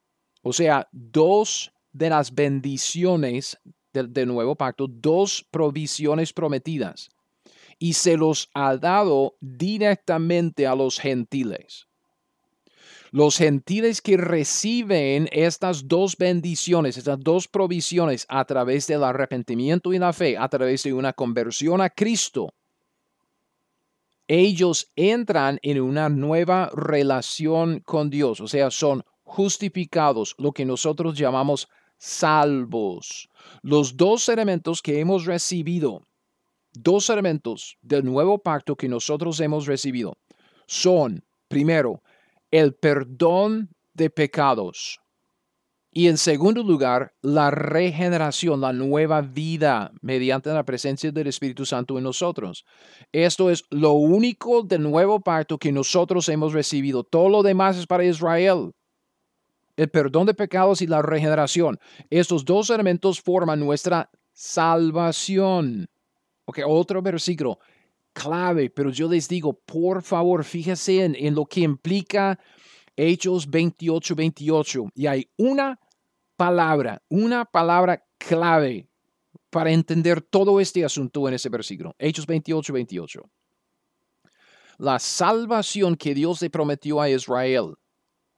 o 0.48 0.54
sea, 0.54 0.88
dos 0.92 1.74
de 1.92 2.08
las 2.08 2.36
bendiciones 2.36 3.58
del, 3.92 4.28
nuevo 4.28 4.56
pacto, 4.56 4.86
dos 4.88 5.44
provisiones 5.50 6.34
prometidas. 6.34 7.10
Y 7.80 7.94
se 7.94 8.16
los 8.16 8.48
ha 8.54 8.78
dado 8.78 9.38
directamente 9.40 10.68
a 10.68 10.76
los 10.76 11.00
gentiles. 11.00 11.88
Los 13.10 13.38
gentiles 13.38 14.04
que 14.04 14.18
reciben 14.18 15.28
estas 15.32 15.88
dos 15.88 16.16
bendiciones, 16.16 16.98
estas 16.98 17.20
dos 17.20 17.48
provisiones 17.48 18.28
a 18.30 18.46
través 18.46 18.86
del 18.86 19.04
arrepentimiento 19.04 19.94
y 19.94 19.98
la 19.98 20.14
fe, 20.14 20.38
a 20.38 20.48
través 20.48 20.84
de 20.84 20.94
una 20.94 21.14
conversión 21.14 21.82
a 21.82 21.90
Cristo, 21.90 22.54
ellos 24.28 24.92
entran 24.96 25.58
en 25.64 25.82
una 25.82 26.10
nueva 26.10 26.70
relación 26.72 27.80
con 27.80 28.12
Dios, 28.12 28.42
o 28.42 28.48
sea, 28.48 28.70
son 28.70 29.04
justificados, 29.26 30.36
lo 30.38 30.54
que 30.54 30.64
nosotros 30.64 31.18
llamamos 31.18 31.68
salvos. 31.98 33.28
Los 33.62 33.98
dos 33.98 34.30
elementos 34.30 34.82
que 34.82 35.00
hemos 35.00 35.26
recibido, 35.26 36.04
dos 36.74 37.10
elementos 37.10 37.78
del 37.82 38.06
nuevo 38.06 38.38
pacto 38.38 38.76
que 38.76 38.88
nosotros 38.88 39.40
hemos 39.40 39.66
recibido, 39.66 40.14
son, 40.68 41.24
primero, 41.48 42.02
el 42.52 42.74
perdón 42.74 43.70
de 43.94 44.10
pecados. 44.10 45.00
Y 45.92 46.08
en 46.08 46.18
segundo 46.18 46.62
lugar, 46.62 47.14
la 47.22 47.52
regeneración, 47.52 48.60
la 48.60 48.74
nueva 48.74 49.22
vida 49.22 49.92
mediante 50.02 50.52
la 50.52 50.66
presencia 50.66 51.10
del 51.12 51.28
Espíritu 51.28 51.66
Santo 51.66 51.98
en 51.98 52.04
nosotros. 52.04 52.66
Esto 53.14 53.50
es 53.50 53.64
lo 53.70 53.94
único 53.94 54.62
del 54.64 54.84
nuevo 54.84 55.22
pacto 55.22 55.58
que 55.58 55.72
nosotros 55.72 56.28
hemos 56.28 56.52
recibido. 56.52 57.06
Todo 57.06 57.30
lo 57.30 57.44
demás 57.44 57.78
es 57.78 57.88
para 57.88 58.04
Israel 58.04 58.74
el 59.76 59.90
perdón 59.90 60.28
de 60.28 60.34
pecados 60.34 60.82
y 60.82 60.88
la 60.88 61.02
regeneración. 61.02 61.80
Estos 62.10 62.46
dos 62.46 62.70
elementos 62.70 63.22
forman 63.22 63.60
nuestra 63.60 64.10
salvación. 64.32 65.88
Ok, 66.46 66.60
otro 66.66 67.02
versículo 67.02 67.60
clave, 68.14 68.70
pero 68.70 68.90
yo 68.92 69.10
les 69.10 69.28
digo, 69.28 69.54
por 69.54 70.02
favor, 70.02 70.44
fíjense 70.44 71.04
en, 71.04 71.16
en 71.16 71.36
lo 71.36 71.46
que 71.46 71.62
implica 71.62 72.40
Hechos 72.96 73.50
28, 73.50 74.16
28. 74.16 74.90
Y 74.96 75.08
hay 75.08 75.30
una 75.38 75.80
palabra, 76.38 77.02
una 77.10 77.46
palabra 77.46 78.04
clave 78.18 78.88
para 79.50 79.72
entender 79.72 80.22
todo 80.22 80.60
este 80.60 80.84
asunto 80.84 81.28
en 81.28 81.34
ese 81.34 81.50
versículo. 81.50 81.94
Hechos 82.00 82.26
28, 82.26 82.74
28. 82.74 83.30
La 84.78 85.00
salvación 85.00 85.96
que 85.96 86.14
Dios 86.14 86.42
le 86.42 86.50
prometió 86.50 87.00
a 87.00 87.10
Israel 87.10 87.76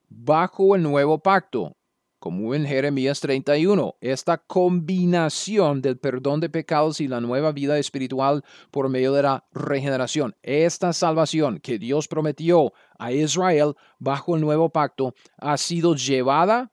bajo 0.09 0.75
el 0.75 0.83
nuevo 0.83 1.19
pacto, 1.19 1.75
como 2.19 2.55
en 2.55 2.65
Jeremías 2.65 3.19
31, 3.19 3.95
esta 4.01 4.37
combinación 4.37 5.81
del 5.81 5.97
perdón 5.97 6.39
de 6.39 6.49
pecados 6.49 6.99
y 6.99 7.07
la 7.07 7.21
nueva 7.21 7.51
vida 7.51 7.77
espiritual 7.77 8.43
por 8.71 8.89
medio 8.89 9.13
de 9.13 9.23
la 9.23 9.45
regeneración, 9.51 10.35
esta 10.41 10.93
salvación 10.93 11.59
que 11.59 11.77
Dios 11.77 12.07
prometió 12.07 12.73
a 12.97 13.11
Israel 13.11 13.75
bajo 13.99 14.35
el 14.35 14.41
nuevo 14.41 14.69
pacto, 14.69 15.13
ha 15.37 15.57
sido 15.57 15.95
llevada 15.95 16.71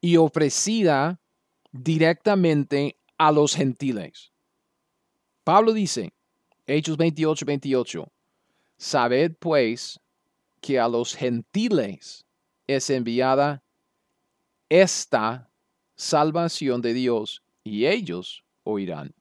y 0.00 0.18
ofrecida 0.18 1.18
directamente 1.72 2.98
a 3.18 3.32
los 3.32 3.54
gentiles. 3.54 4.32
Pablo 5.44 5.72
dice, 5.72 6.12
Hechos 6.66 6.96
28, 6.96 7.46
28, 7.46 8.12
Sabed 8.76 9.34
pues 9.38 9.98
que 10.66 10.80
a 10.80 10.88
los 10.88 11.14
gentiles 11.14 12.26
es 12.66 12.90
enviada 12.90 13.62
esta 14.68 15.48
salvación 15.94 16.82
de 16.82 16.92
Dios 16.92 17.44
y 17.62 17.86
ellos 17.86 18.42
oirán. 18.64 19.14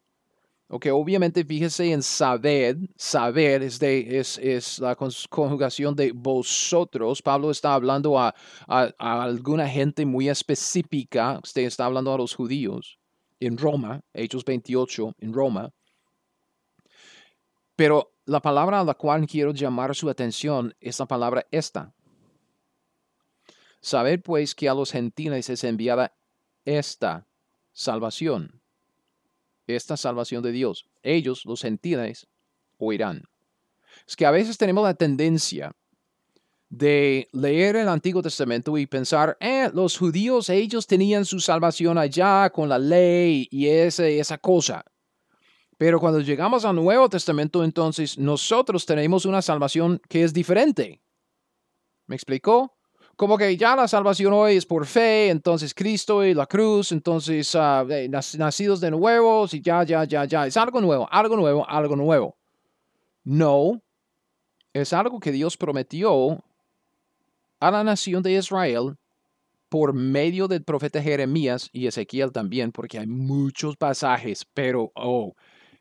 Ok, 0.69 0.87
obviamente 0.91 1.45
fíjese 1.45 1.91
en 1.91 2.01
saber, 2.01 2.77
saber 2.95 3.61
es, 3.61 4.79
la 4.79 4.95
conjugación 4.95 5.95
de 5.95 6.11
vosotros. 6.13 7.21
Pablo 7.21 7.51
está 7.51 7.75
hablando 7.75 8.17
a, 8.17 8.33
a, 8.67 8.91
alguna 8.97 9.69
gente 9.69 10.03
muy 10.03 10.27
específica, 10.27 11.39
usted 11.43 11.61
está 11.61 11.85
hablando 11.85 12.11
a 12.11 12.17
los 12.17 12.33
judíos 12.33 12.97
en 13.39 13.55
Roma, 13.59 14.01
Hechos 14.15 14.43
28 14.43 15.13
en 15.19 15.31
Roma. 15.31 15.69
Pero 17.75 18.14
la 18.25 18.41
palabra 18.41 18.79
a 18.79 18.83
la 18.83 18.95
cual 18.95 19.27
quiero 19.27 19.51
llamar 19.51 19.95
su 19.95 20.09
atención 20.09 20.75
es 20.79 20.99
la 20.99 21.05
palabra 21.05 21.45
esta. 21.51 21.93
Saber 23.79 24.21
pues 24.21 24.55
que 24.55 24.67
a 24.67 24.73
los 24.73 24.91
gentiles 24.91 25.49
es 25.49 25.63
enviada 25.63 26.15
esta 26.65 27.27
salvación, 27.71 28.61
esta 29.67 29.95
salvación 29.95 30.41
de 30.41 30.51
Dios. 30.51 30.87
Ellos, 31.03 31.45
los 31.45 31.61
gentiles, 31.61 32.27
oirán. 32.77 33.23
Es 34.07 34.15
que 34.15 34.25
a 34.25 34.31
veces 34.31 34.57
tenemos 34.57 34.83
la 34.83 34.95
tendencia 34.95 35.75
de 36.69 37.29
leer 37.31 37.75
el 37.75 37.87
Antiguo 37.87 38.23
Testamento 38.23 38.75
y 38.77 38.87
pensar, 38.87 39.37
eh, 39.39 39.69
los 39.71 39.97
judíos, 39.97 40.49
ellos 40.49 40.87
tenían 40.87 41.23
su 41.23 41.39
salvación 41.39 41.97
allá 41.97 42.49
con 42.49 42.67
la 42.67 42.79
ley 42.79 43.47
y 43.51 43.67
esa, 43.67 44.07
esa 44.07 44.37
cosa. 44.39 44.83
Pero 45.77 45.99
cuando 45.99 46.21
llegamos 46.21 46.63
al 46.63 46.75
Nuevo 46.75 47.09
Testamento, 47.09 47.63
entonces 47.63 48.17
nosotros 48.17 48.85
tenemos 48.85 49.25
una 49.25 49.41
salvación 49.41 50.01
que 50.07 50.23
es 50.23 50.33
diferente. 50.33 51.01
¿Me 52.07 52.15
explicó? 52.15 52.73
Como 53.15 53.37
que 53.37 53.55
ya 53.55 53.75
la 53.75 53.87
salvación 53.87 54.33
hoy 54.33 54.57
es 54.57 54.65
por 54.65 54.85
fe, 54.85 55.29
entonces 55.29 55.73
Cristo 55.73 56.23
y 56.23 56.33
la 56.33 56.45
cruz, 56.45 56.91
entonces 56.91 57.55
uh, 57.55 57.87
nacidos 58.37 58.81
de 58.81 58.91
nuevos 58.91 59.53
y 59.53 59.61
ya, 59.61 59.83
ya, 59.83 60.03
ya, 60.03 60.25
ya. 60.25 60.47
Es 60.47 60.57
algo 60.57 60.81
nuevo, 60.81 61.07
algo 61.09 61.35
nuevo, 61.37 61.67
algo 61.69 61.95
nuevo. 61.95 62.37
No, 63.23 63.81
es 64.73 64.91
algo 64.91 65.19
que 65.19 65.31
Dios 65.31 65.55
prometió 65.55 66.43
a 67.59 67.71
la 67.71 67.83
nación 67.83 68.21
de 68.21 68.33
Israel 68.33 68.97
por 69.69 69.93
medio 69.93 70.47
del 70.47 70.63
profeta 70.63 71.01
Jeremías 71.01 71.69
y 71.71 71.87
Ezequiel 71.87 72.31
también, 72.31 72.71
porque 72.71 72.99
hay 72.99 73.07
muchos 73.07 73.77
pasajes, 73.77 74.45
pero, 74.53 74.91
oh, 74.95 75.33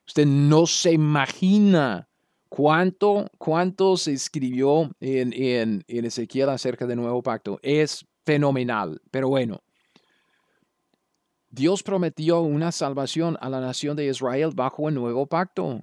usted 0.07 0.27
no 0.27 0.67
se 0.67 0.93
imagina 0.93 2.09
cuánto, 2.49 3.27
cuánto 3.39 3.97
se 3.97 4.13
escribió 4.13 4.91
en, 5.01 5.33
en, 5.33 5.85
en 5.89 6.05
Ezequiel 6.05 6.51
acerca 6.51 6.87
del 6.87 6.99
nuevo 6.99 7.23
pacto. 7.23 7.59
Es 7.63 8.07
fenomenal, 8.25 9.01
pero 9.11 9.29
bueno. 9.29 9.61
Dios 11.51 11.83
prometió 11.83 12.41
una 12.41 12.73
salvación 12.73 13.37
a 13.41 13.49
la 13.49 13.61
nación 13.61 13.97
de 13.97 14.07
Israel 14.07 14.51
bajo 14.55 14.89
el 14.89 14.95
nuevo 14.95 15.27
pacto. 15.27 15.83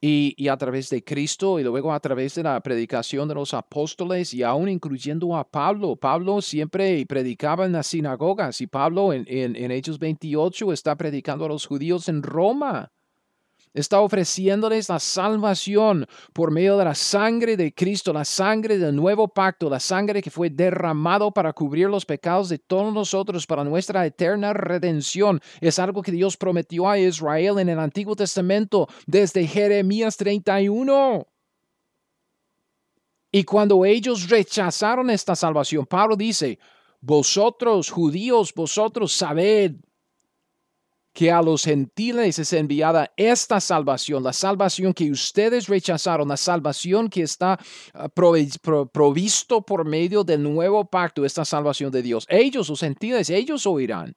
Y, 0.00 0.46
a 0.46 0.56
través 0.56 0.90
de 0.90 1.02
Cristo 1.02 1.58
y 1.58 1.64
luego 1.64 1.92
a 1.92 1.98
través 1.98 2.36
de 2.36 2.44
la 2.44 2.60
predicación 2.60 3.26
de 3.26 3.34
los 3.34 3.52
apóstoles 3.52 4.32
y 4.32 4.44
aún 4.44 4.68
incluyendo 4.68 5.36
a 5.36 5.42
Pablo. 5.42 5.96
Pablo 5.96 6.40
siempre 6.40 7.04
predicaba 7.06 7.66
en 7.66 7.72
las 7.72 7.88
sinagogas 7.88 8.60
y 8.60 8.68
Pablo 8.68 9.12
en, 9.12 9.24
en, 9.26 9.56
en 9.56 9.72
Hechos 9.72 9.98
28 9.98 10.72
está 10.72 10.96
predicando 10.96 11.46
a 11.46 11.48
los 11.48 11.66
judíos 11.66 12.08
en 12.08 12.22
Roma 12.22 12.92
está 13.74 14.00
ofreciéndoles 14.00 14.88
la 14.88 14.98
salvación 14.98 16.06
por 16.32 16.50
medio 16.50 16.76
de 16.78 16.84
la 16.84 16.94
sangre 16.94 17.56
de 17.56 17.72
Cristo, 17.72 18.12
la 18.12 18.24
sangre 18.24 18.78
del 18.78 18.94
nuevo 18.94 19.28
pacto, 19.28 19.68
la 19.68 19.80
sangre 19.80 20.22
que 20.22 20.30
fue 20.30 20.50
derramado 20.50 21.30
para 21.30 21.52
cubrir 21.52 21.88
los 21.88 22.04
pecados 22.04 22.48
de 22.48 22.58
todos 22.58 22.92
nosotros, 22.92 23.46
para 23.46 23.64
nuestra 23.64 24.04
eterna 24.04 24.52
redención. 24.52 25.40
Es 25.60 25.78
algo 25.78 26.02
que 26.02 26.12
Dios 26.12 26.36
prometió 26.36 26.88
a 26.88 26.98
Israel 26.98 27.58
en 27.58 27.68
el 27.68 27.78
Antiguo 27.78 28.16
Testamento 28.16 28.88
desde 29.06 29.46
Jeremías 29.46 30.16
31. 30.16 31.26
Y 33.30 33.44
cuando 33.44 33.84
ellos 33.84 34.28
rechazaron 34.28 35.10
esta 35.10 35.36
salvación, 35.36 35.84
Pablo 35.84 36.16
dice, 36.16 36.58
vosotros 37.00 37.90
judíos, 37.90 38.52
vosotros 38.54 39.12
sabed 39.12 39.74
que 41.18 41.32
a 41.32 41.42
los 41.42 41.64
gentiles 41.64 42.38
es 42.38 42.52
enviada 42.52 43.10
esta 43.16 43.58
salvación, 43.58 44.22
la 44.22 44.32
salvación 44.32 44.94
que 44.94 45.10
ustedes 45.10 45.66
rechazaron, 45.66 46.28
la 46.28 46.36
salvación 46.36 47.10
que 47.10 47.22
está 47.22 47.58
ah, 47.92 48.08
provisto 48.08 49.62
por 49.62 49.84
medio 49.84 50.22
del 50.22 50.44
nuevo 50.44 50.84
pacto, 50.84 51.24
esta 51.24 51.44
salvación 51.44 51.90
de 51.90 52.02
Dios. 52.02 52.24
Ellos, 52.28 52.68
los 52.68 52.78
gentiles, 52.78 53.30
ellos 53.30 53.66
oirán. 53.66 54.14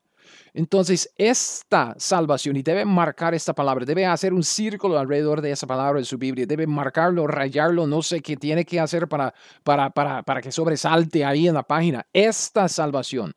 Entonces, 0.54 1.12
esta 1.18 1.96
salvación, 1.98 2.58
y 2.58 2.62
debe 2.62 2.86
marcar 2.86 3.34
esta 3.34 3.56
palabra, 3.56 3.84
debe 3.84 4.06
hacer 4.06 4.32
un 4.32 4.44
círculo 4.44 5.00
alrededor 5.00 5.42
de 5.42 5.54
esa 5.54 5.66
palabra 5.66 6.00
de 6.00 6.06
su 6.06 6.20
Biblia, 6.20 6.46
debe 6.46 6.68
marcarlo, 6.68 7.26
rayarlo, 7.26 7.88
no 7.88 8.04
sé 8.04 8.22
qué 8.22 8.38
tiene 8.38 8.64
que 8.64 8.80
hacer 8.80 9.08
para, 9.08 9.34
para, 9.64 9.90
para, 9.90 10.22
para 10.22 10.40
que 10.40 10.52
sobresalte 10.52 11.26
ahí 11.26 11.48
en 11.48 11.56
la 11.56 11.64
página. 11.64 12.06
Esta 12.14 12.68
salvación 12.68 13.34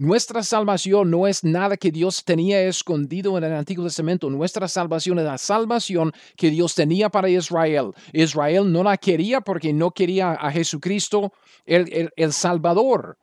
nuestra 0.00 0.42
salvación 0.42 1.10
no 1.10 1.26
es 1.26 1.44
nada 1.44 1.76
que 1.76 1.90
Dios 1.90 2.24
tenía 2.24 2.62
escondido 2.62 3.36
en 3.36 3.44
el 3.44 3.52
Antiguo 3.52 3.84
Testamento. 3.84 4.30
Nuestra 4.30 4.66
salvación 4.66 5.18
es 5.18 5.26
la 5.26 5.36
salvación 5.36 6.10
que 6.36 6.48
Dios 6.48 6.74
tenía 6.74 7.10
para 7.10 7.28
Israel. 7.28 7.92
Israel 8.14 8.72
no 8.72 8.82
la 8.82 8.96
quería 8.96 9.42
porque 9.42 9.74
no 9.74 9.90
quería 9.90 10.32
a 10.32 10.50
Jesucristo, 10.52 11.34
el, 11.66 12.10
el 12.16 12.32
Salvador 12.32 13.18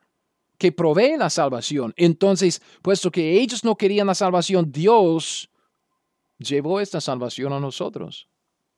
que 0.60 0.72
provee 0.72 1.18
la 1.18 1.32
salvación. 1.32 1.96
Entonces, 1.98 2.62
puesto 2.84 3.10
que 3.10 3.40
ellos 3.42 3.64
no 3.64 3.76
querían 3.76 4.06
la 4.06 4.14
salvación, 4.14 4.72
Dios 4.72 5.50
llevó 6.38 6.80
esta 6.80 7.02
salvación 7.02 7.54
a 7.54 7.60
nosotros. 7.60 8.30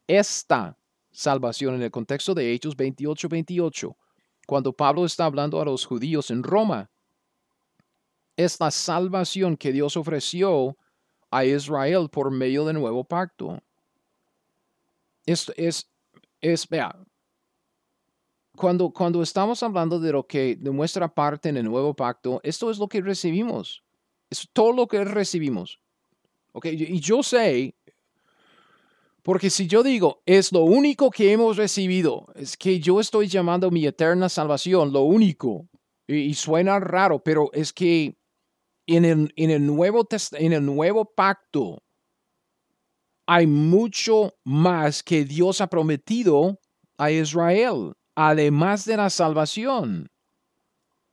Esta 0.07 0.77
salvación 1.11 1.75
en 1.75 1.81
el 1.81 1.91
contexto 1.91 2.33
de 2.33 2.53
Hechos 2.53 2.77
28, 2.77 3.27
28, 3.27 3.97
cuando 4.47 4.71
Pablo 4.71 5.03
está 5.03 5.25
hablando 5.25 5.59
a 5.59 5.65
los 5.65 5.85
judíos 5.85 6.31
en 6.31 6.43
Roma, 6.43 6.89
es 8.39 8.57
la 8.61 8.71
salvación 8.71 9.57
que 9.57 9.73
Dios 9.73 9.97
ofreció 9.97 10.77
a 11.29 11.43
Israel 11.43 12.07
por 12.09 12.31
medio 12.31 12.63
del 12.63 12.79
nuevo 12.79 13.03
pacto. 13.03 13.61
Es, 15.25 15.51
es, 15.57 15.89
es 16.39 16.65
vea, 16.69 16.95
cuando, 18.55 18.91
cuando 18.91 19.21
estamos 19.21 19.61
hablando 19.61 19.99
de 19.99 20.13
lo 20.13 20.25
que, 20.25 20.55
de 20.55 20.71
nuestra 20.71 21.13
parte 21.13 21.49
en 21.49 21.57
el 21.57 21.65
nuevo 21.65 21.93
pacto, 21.93 22.39
esto 22.41 22.71
es 22.71 22.79
lo 22.79 22.87
que 22.87 23.01
recibimos. 23.01 23.83
Es 24.29 24.47
todo 24.53 24.71
lo 24.71 24.87
que 24.87 25.03
recibimos. 25.03 25.81
Okay, 26.53 26.81
y 26.81 26.99
yo 27.01 27.21
sé, 27.21 27.75
porque 29.21 29.49
si 29.49 29.67
yo 29.67 29.83
digo, 29.83 30.23
es 30.25 30.53
lo 30.53 30.61
único 30.61 31.11
que 31.11 31.33
hemos 31.33 31.57
recibido, 31.57 32.27
es 32.35 32.55
que 32.55 32.79
yo 32.79 33.01
estoy 33.01 33.27
llamando 33.27 33.69
mi 33.69 33.85
eterna 33.85 34.29
salvación, 34.29 34.93
lo 34.93 35.01
único. 35.01 35.67
y 36.07 36.33
suena 36.33 36.79
raro, 36.79 37.19
pero 37.19 37.51
es 37.53 37.71
que 37.73 38.18
en 38.95 39.05
el, 39.05 39.65
nuevo, 39.65 40.07
nuevo 40.61 41.05
pacto 41.05 41.83
hay 43.27 43.45
mucho 43.45 44.33
más 44.43 45.03
que 45.03 45.23
Dios 45.23 45.61
ha 45.61 45.67
prometido 45.67 46.59
a 46.97 47.11
Israel, 47.11 47.93
además 48.15 48.85
de 48.85 48.97
la 48.97 49.11
salvación. 49.11 50.09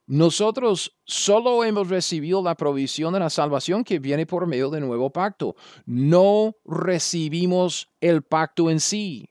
Nosotros 0.07 0.97
solo 1.05 1.65
hemos 1.65 1.89
recibido 1.89 2.43
la 2.43 2.55
provisión 2.55 3.13
de 3.13 3.21
la 3.21 3.29
salvación 3.29 3.85
que 3.85 3.99
viene 3.99 4.25
por 4.25 4.47
medio 4.47 4.71
del 4.71 4.87
nuevo 4.87 5.11
pacto. 5.11 5.57
No 5.85 6.55
recibimos 6.65 7.89
el 8.01 8.23
pacto 8.23 8.71
en 8.71 8.81
sí. 8.81 9.29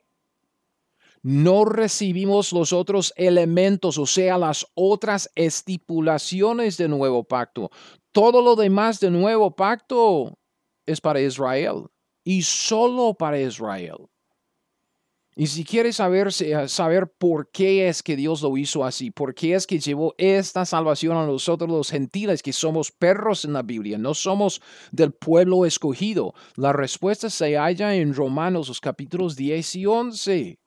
No 1.23 1.65
recibimos 1.65 2.53
los 2.53 2.71
otros 2.71 3.13
elementos, 3.15 3.97
o 3.97 4.05
sea, 4.05 4.37
las 4.37 4.67
otras 4.75 5.31
estipulaciones 5.33 6.77
del 6.77 6.91
nuevo 6.91 7.23
pacto. 7.23 7.71
Todo 8.15 8.41
lo 8.41 8.55
demás 8.55 9.01
del 9.01 9.11
nuevo 9.11 9.53
pacto 9.57 10.39
es 10.85 11.01
para 11.01 11.19
Israel 11.19 11.87
y 12.23 12.43
solo 12.43 13.13
para 13.13 13.37
Israel. 13.41 14.07
Y 15.35 15.47
si 15.47 15.65
quieres 15.65 15.97
saber, 15.97 16.29
eh, 16.39 16.69
saber 16.69 17.11
por 17.17 17.51
qué 17.51 17.89
es 17.89 18.01
que 18.01 18.15
Dios 18.15 18.41
lo 18.41 18.55
hizo 18.55 18.85
así, 18.85 19.11
por 19.11 19.35
qué 19.35 19.55
es 19.55 19.67
que 19.67 19.79
llevó 19.79 20.15
esta 20.17 20.63
salvación 20.63 21.17
a 21.17 21.25
nosotros 21.25 21.69
los 21.69 21.91
gentiles, 21.91 22.41
que 22.41 22.53
somos 22.53 22.89
perros 22.89 23.43
en 23.43 23.51
la 23.51 23.63
Biblia, 23.63 23.97
no 23.97 24.13
somos 24.13 24.61
del 24.93 25.11
pueblo 25.11 25.65
escogido, 25.65 26.33
la 26.55 26.71
respuesta 26.71 27.29
se 27.29 27.57
halla 27.57 27.95
en 27.95 28.13
Romanos, 28.13 28.69
los 28.69 28.79
capítulos 28.79 29.35
10 29.35 29.75
y 29.75 29.85
11. 29.87 30.59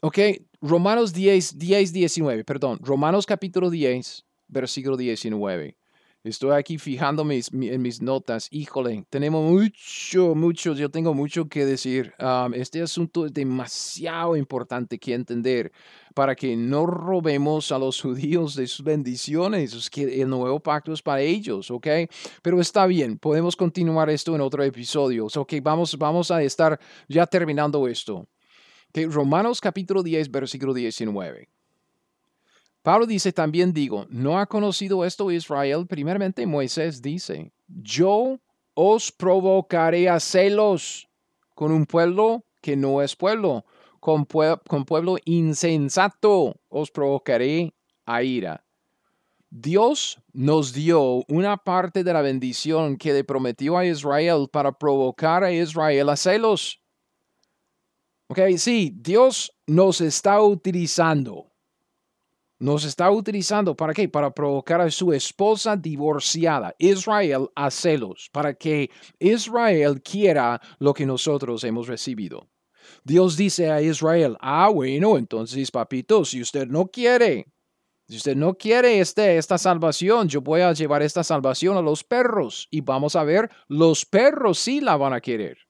Ok, 0.00 0.18
Romanos 0.62 1.12
10, 1.12 1.58
10, 1.58 1.92
19, 1.92 2.44
perdón, 2.44 2.78
Romanos 2.80 3.26
capítulo 3.26 3.68
10, 3.68 4.24
versículo 4.48 4.96
19. 4.96 5.79
Estoy 6.22 6.50
aquí 6.52 6.76
fijándome 6.76 7.40
en 7.50 7.80
mis 7.80 8.02
notas. 8.02 8.48
Híjole, 8.50 9.06
tenemos 9.08 9.42
mucho, 9.50 10.34
mucho, 10.34 10.74
yo 10.74 10.90
tengo 10.90 11.14
mucho 11.14 11.48
que 11.48 11.64
decir. 11.64 12.12
este 12.52 12.82
asunto 12.82 13.24
es 13.24 13.32
demasiado 13.32 14.36
importante 14.36 14.98
que 14.98 15.14
entender 15.14 15.72
para 16.14 16.36
que 16.36 16.56
no 16.56 16.84
robemos 16.84 17.72
a 17.72 17.78
los 17.78 17.98
judíos 18.02 18.54
de 18.54 18.66
sus 18.66 18.84
bendiciones. 18.84 19.72
Es 19.72 19.88
que 19.88 20.20
el 20.20 20.28
nuevo 20.28 20.60
pacto 20.60 20.92
es 20.92 21.00
para 21.00 21.22
ellos, 21.22 21.70
¿ok? 21.70 21.86
Pero 22.42 22.60
está 22.60 22.86
bien, 22.86 23.18
podemos 23.18 23.56
continuar 23.56 24.10
esto 24.10 24.34
en 24.34 24.42
otro 24.42 24.62
episodio. 24.62 25.26
Ok, 25.34 25.54
vamos, 25.62 25.96
vamos 25.96 26.30
a 26.30 26.42
estar 26.42 26.78
ya 27.08 27.26
terminando 27.26 27.88
esto. 27.88 28.28
Romanos 28.92 29.58
capítulo 29.58 30.02
10, 30.02 30.30
versículo 30.30 30.74
19. 30.74 31.48
Pablo 32.82 33.06
dice 33.06 33.32
también 33.32 33.72
digo, 33.72 34.06
¿no 34.08 34.38
ha 34.38 34.46
conocido 34.46 35.04
esto 35.04 35.30
Israel? 35.30 35.86
Primeramente 35.86 36.46
Moisés 36.46 37.02
dice, 37.02 37.52
yo 37.68 38.38
os 38.74 39.12
provocaré 39.12 40.08
a 40.08 40.18
celos 40.18 41.08
con 41.54 41.72
un 41.72 41.84
pueblo 41.84 42.44
que 42.62 42.76
no 42.76 43.02
es 43.02 43.16
pueblo, 43.16 43.66
con, 44.00 44.24
con 44.24 44.84
pueblo 44.86 45.16
insensato 45.26 46.56
os 46.70 46.90
provocaré 46.90 47.74
a 48.06 48.22
ira. 48.22 48.64
Dios 49.50 50.18
nos 50.32 50.72
dio 50.72 51.24
una 51.28 51.56
parte 51.58 52.02
de 52.02 52.12
la 52.12 52.22
bendición 52.22 52.96
que 52.96 53.12
le 53.12 53.24
prometió 53.24 53.76
a 53.76 53.84
Israel 53.84 54.48
para 54.50 54.72
provocar 54.72 55.44
a 55.44 55.52
Israel 55.52 56.08
a 56.08 56.16
celos. 56.16 56.80
Ok, 58.28 58.38
sí, 58.56 58.94
Dios 58.96 59.52
nos 59.66 60.00
está 60.00 60.40
utilizando 60.40 61.49
nos 62.60 62.84
está 62.84 63.10
utilizando 63.10 63.74
para 63.74 63.94
qué? 63.94 64.08
Para 64.08 64.30
provocar 64.30 64.80
a 64.80 64.90
su 64.90 65.12
esposa 65.12 65.76
divorciada, 65.76 66.74
Israel, 66.78 67.48
a 67.56 67.70
celos, 67.70 68.28
para 68.32 68.54
que 68.54 68.90
Israel 69.18 70.00
quiera 70.02 70.60
lo 70.78 70.92
que 70.94 71.06
nosotros 71.06 71.64
hemos 71.64 71.88
recibido. 71.88 72.48
Dios 73.02 73.36
dice 73.36 73.70
a 73.70 73.80
Israel, 73.80 74.36
ah, 74.40 74.68
bueno, 74.68 75.16
entonces, 75.16 75.70
papito, 75.70 76.24
si 76.24 76.42
usted 76.42 76.66
no 76.66 76.88
quiere, 76.88 77.46
si 78.08 78.16
usted 78.16 78.36
no 78.36 78.54
quiere 78.54 79.00
este, 79.00 79.38
esta 79.38 79.56
salvación, 79.56 80.28
yo 80.28 80.42
voy 80.42 80.60
a 80.60 80.72
llevar 80.72 81.02
esta 81.02 81.24
salvación 81.24 81.78
a 81.78 81.82
los 81.82 82.04
perros 82.04 82.68
y 82.70 82.82
vamos 82.82 83.16
a 83.16 83.24
ver, 83.24 83.50
los 83.68 84.04
perros 84.04 84.58
sí 84.58 84.80
la 84.80 84.96
van 84.96 85.14
a 85.14 85.20
querer. 85.20 85.69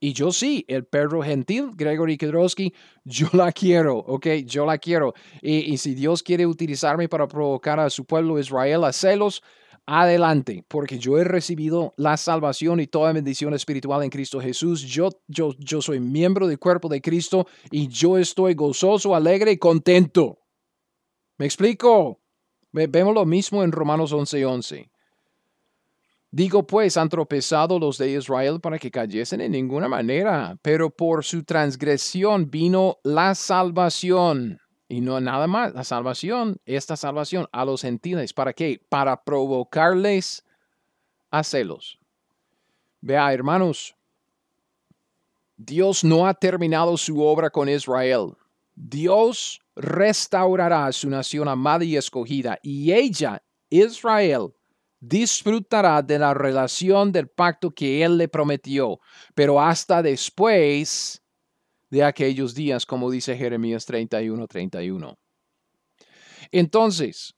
Y 0.00 0.14
yo 0.14 0.32
sí, 0.32 0.64
el 0.66 0.86
perro 0.86 1.22
gentil, 1.22 1.72
Gregory 1.74 2.16
Kedrowski, 2.16 2.72
yo 3.04 3.28
la 3.32 3.52
quiero, 3.52 3.98
¿ok? 3.98 4.26
Yo 4.46 4.64
la 4.64 4.78
quiero. 4.78 5.12
Y, 5.42 5.72
y, 5.72 5.76
si 5.76 5.94
Dios 5.94 6.22
quiere 6.22 6.46
utilizarme 6.46 7.08
para 7.08 7.28
provocar 7.28 7.78
a 7.78 7.90
su 7.90 8.06
pueblo 8.06 8.38
Israel 8.38 8.84
a 8.84 8.92
celos, 8.92 9.42
adelante, 9.86 10.64
porque 10.68 10.98
yo 10.98 11.18
he 11.18 11.24
recibido 11.24 11.94
la 11.96 12.16
salvación 12.16 12.80
y 12.80 12.86
toda 12.86 13.12
bendición 13.12 13.54
espiritual 13.54 14.02
en 14.02 14.10
Cristo 14.10 14.40
Jesús. 14.40 14.82
Yo, 14.82 15.10
yo, 15.26 15.54
yo 15.58 15.82
soy 15.82 16.00
miembro 16.00 16.46
del 16.46 16.58
cuerpo 16.58 16.88
de 16.88 17.00
Cristo 17.00 17.46
y 17.70 17.88
yo 17.88 18.16
estoy 18.16 18.54
gozoso, 18.54 19.14
alegre 19.14 19.52
y 19.52 19.58
contento. 19.58 20.38
¿Me 21.38 21.46
explico? 21.46 22.20
Vemos 22.72 23.14
lo 23.14 23.26
mismo 23.26 23.64
en 23.64 23.72
Romanos 23.72 24.12
11:11. 24.12 24.46
11. 24.46 24.90
Digo 26.32 26.64
pues, 26.64 26.96
han 26.96 27.08
tropezado 27.08 27.78
los 27.78 27.98
de 27.98 28.12
Israel 28.12 28.60
para 28.60 28.78
que 28.78 28.90
cayesen 28.90 29.40
en 29.40 29.52
ninguna 29.52 29.88
manera, 29.88 30.56
pero 30.62 30.88
por 30.88 31.24
su 31.24 31.42
transgresión 31.42 32.48
vino 32.50 32.98
la 33.02 33.34
salvación. 33.34 34.60
Y 34.88 35.00
no 35.00 35.20
nada 35.20 35.46
más, 35.46 35.74
la 35.74 35.84
salvación, 35.84 36.60
esta 36.64 36.96
salvación 36.96 37.48
a 37.52 37.64
los 37.64 37.82
gentiles. 37.82 38.32
¿Para 38.32 38.52
qué? 38.52 38.80
Para 38.88 39.22
provocarles 39.22 40.44
a 41.30 41.42
celos. 41.42 41.98
Vea, 43.00 43.32
hermanos, 43.32 43.96
Dios 45.56 46.04
no 46.04 46.26
ha 46.26 46.34
terminado 46.34 46.96
su 46.96 47.20
obra 47.22 47.50
con 47.50 47.68
Israel. 47.68 48.34
Dios 48.74 49.60
restaurará 49.74 50.86
a 50.86 50.92
su 50.92 51.08
nación 51.08 51.48
amada 51.48 51.84
y 51.84 51.96
escogida, 51.96 52.58
y 52.62 52.92
ella, 52.92 53.42
Israel, 53.68 54.54
disfrutará 55.00 56.02
de 56.02 56.18
la 56.18 56.34
relación 56.34 57.10
del 57.10 57.28
pacto 57.28 57.70
que 57.70 58.04
Él 58.04 58.18
le 58.18 58.28
prometió, 58.28 59.00
pero 59.34 59.60
hasta 59.60 60.02
después 60.02 61.22
de 61.90 62.04
aquellos 62.04 62.54
días, 62.54 62.86
como 62.86 63.10
dice 63.10 63.36
Jeremías 63.36 63.84
31, 63.86 64.46
31. 64.46 65.18
Entonces, 66.52 67.34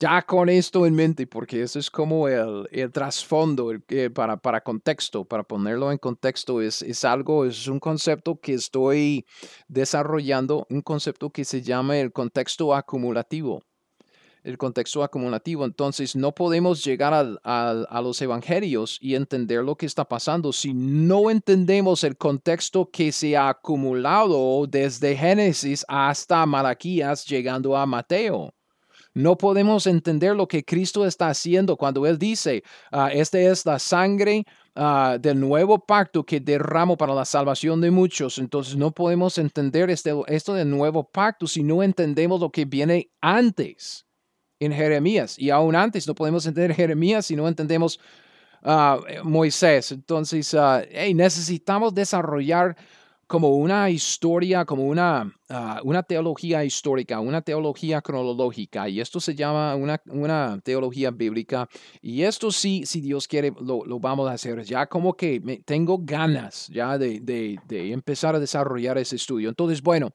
ya 0.00 0.22
con 0.22 0.48
esto 0.48 0.84
en 0.84 0.94
mente, 0.94 1.26
porque 1.28 1.62
eso 1.62 1.78
es 1.78 1.88
como 1.90 2.26
el, 2.26 2.66
el 2.72 2.90
trasfondo 2.90 3.70
para, 4.12 4.36
para 4.36 4.60
contexto, 4.62 5.24
para 5.24 5.44
ponerlo 5.44 5.92
en 5.92 5.98
contexto, 5.98 6.60
es, 6.60 6.82
es 6.82 7.04
algo, 7.04 7.44
es 7.44 7.68
un 7.68 7.78
concepto 7.78 8.40
que 8.40 8.54
estoy 8.54 9.24
desarrollando, 9.68 10.66
un 10.70 10.80
concepto 10.80 11.30
que 11.30 11.44
se 11.44 11.62
llama 11.62 11.98
el 11.98 12.12
contexto 12.12 12.74
acumulativo 12.74 13.62
el 14.42 14.58
contexto 14.58 15.02
acumulativo. 15.02 15.64
Entonces, 15.64 16.16
no 16.16 16.32
podemos 16.32 16.84
llegar 16.84 17.12
a, 17.44 18.00
los 18.02 18.20
evangelios 18.20 18.98
y 19.00 19.14
entender 19.14 19.62
lo 19.62 19.76
que 19.76 19.86
está 19.86 20.04
pasando 20.04 20.52
si 20.52 20.74
no 20.74 21.30
entendemos 21.30 22.04
el 22.04 22.16
contexto 22.16 22.90
que 22.90 23.12
se 23.12 23.36
ha 23.36 23.48
acumulado 23.48 24.66
desde 24.66 25.16
Génesis 25.16 25.84
hasta 25.88 26.44
Malaquías, 26.46 27.24
llegando 27.26 27.76
a 27.76 27.86
Mateo. 27.86 28.52
No 29.14 29.36
podemos 29.36 29.86
entender 29.86 30.34
lo 30.34 30.48
que 30.48 30.64
Cristo 30.64 31.04
está 31.06 31.28
haciendo 31.28 31.76
cuando 31.76 32.06
Él 32.06 32.18
dice, 32.18 32.64
ah, 32.90 33.10
esta 33.12 33.38
es 33.38 33.66
la 33.66 33.78
sangre 33.78 34.46
ah, 34.74 35.18
del 35.20 35.38
nuevo 35.38 35.78
pacto 35.84 36.24
que 36.24 36.40
derramo 36.40 36.96
para 36.96 37.14
la 37.14 37.26
salvación 37.26 37.82
de 37.82 37.90
muchos. 37.90 38.38
Entonces 38.38 38.74
no 38.74 38.90
podemos 38.90 39.36
entender 39.36 39.90
este, 39.90 40.14
esto 40.28 40.54
del 40.54 40.70
nuevo 40.70 41.04
pacto 41.04 41.46
si 41.46 41.62
no 41.62 41.82
entendemos 41.82 42.40
lo 42.40 42.50
que 42.50 42.64
viene 42.64 43.10
antes 43.20 44.06
en 44.64 44.72
Jeremías. 44.72 45.38
Y 45.38 45.50
aún 45.50 45.74
antes 45.74 46.06
no 46.06 46.14
podemos 46.14 46.46
entender 46.46 46.74
Jeremías 46.76 47.26
si 47.26 47.36
no 47.36 47.48
entendemos 47.48 47.98
uh, 48.64 49.24
Moisés. 49.24 49.92
Entonces, 49.92 50.54
uh, 50.54 50.80
necesitamos 51.14 51.94
desarrollar 51.94 52.76
como 53.26 53.56
una 53.56 53.88
historia, 53.88 54.66
como 54.66 54.84
una, 54.84 55.24
uh, 55.48 55.88
una 55.88 56.02
teología 56.02 56.64
histórica, 56.64 57.18
una 57.18 57.40
teología 57.40 58.02
cronológica. 58.02 58.88
Y 58.88 59.00
esto 59.00 59.20
se 59.20 59.34
llama 59.34 59.74
una, 59.74 60.00
una 60.06 60.60
teología 60.62 61.10
bíblica. 61.10 61.66
Y 62.02 62.22
esto 62.22 62.52
sí, 62.52 62.84
si 62.84 63.00
Dios 63.00 63.26
quiere, 63.26 63.52
lo, 63.60 63.84
lo 63.86 63.98
vamos 63.98 64.28
a 64.28 64.34
hacer. 64.34 64.62
Ya 64.64 64.86
como 64.86 65.14
que 65.14 65.62
tengo 65.64 65.98
ganas 66.02 66.68
ya 66.68 66.98
de, 66.98 67.20
de, 67.20 67.58
de 67.66 67.92
empezar 67.92 68.34
a 68.34 68.38
desarrollar 68.38 68.98
ese 68.98 69.16
estudio. 69.16 69.48
Entonces, 69.48 69.82
bueno. 69.82 70.10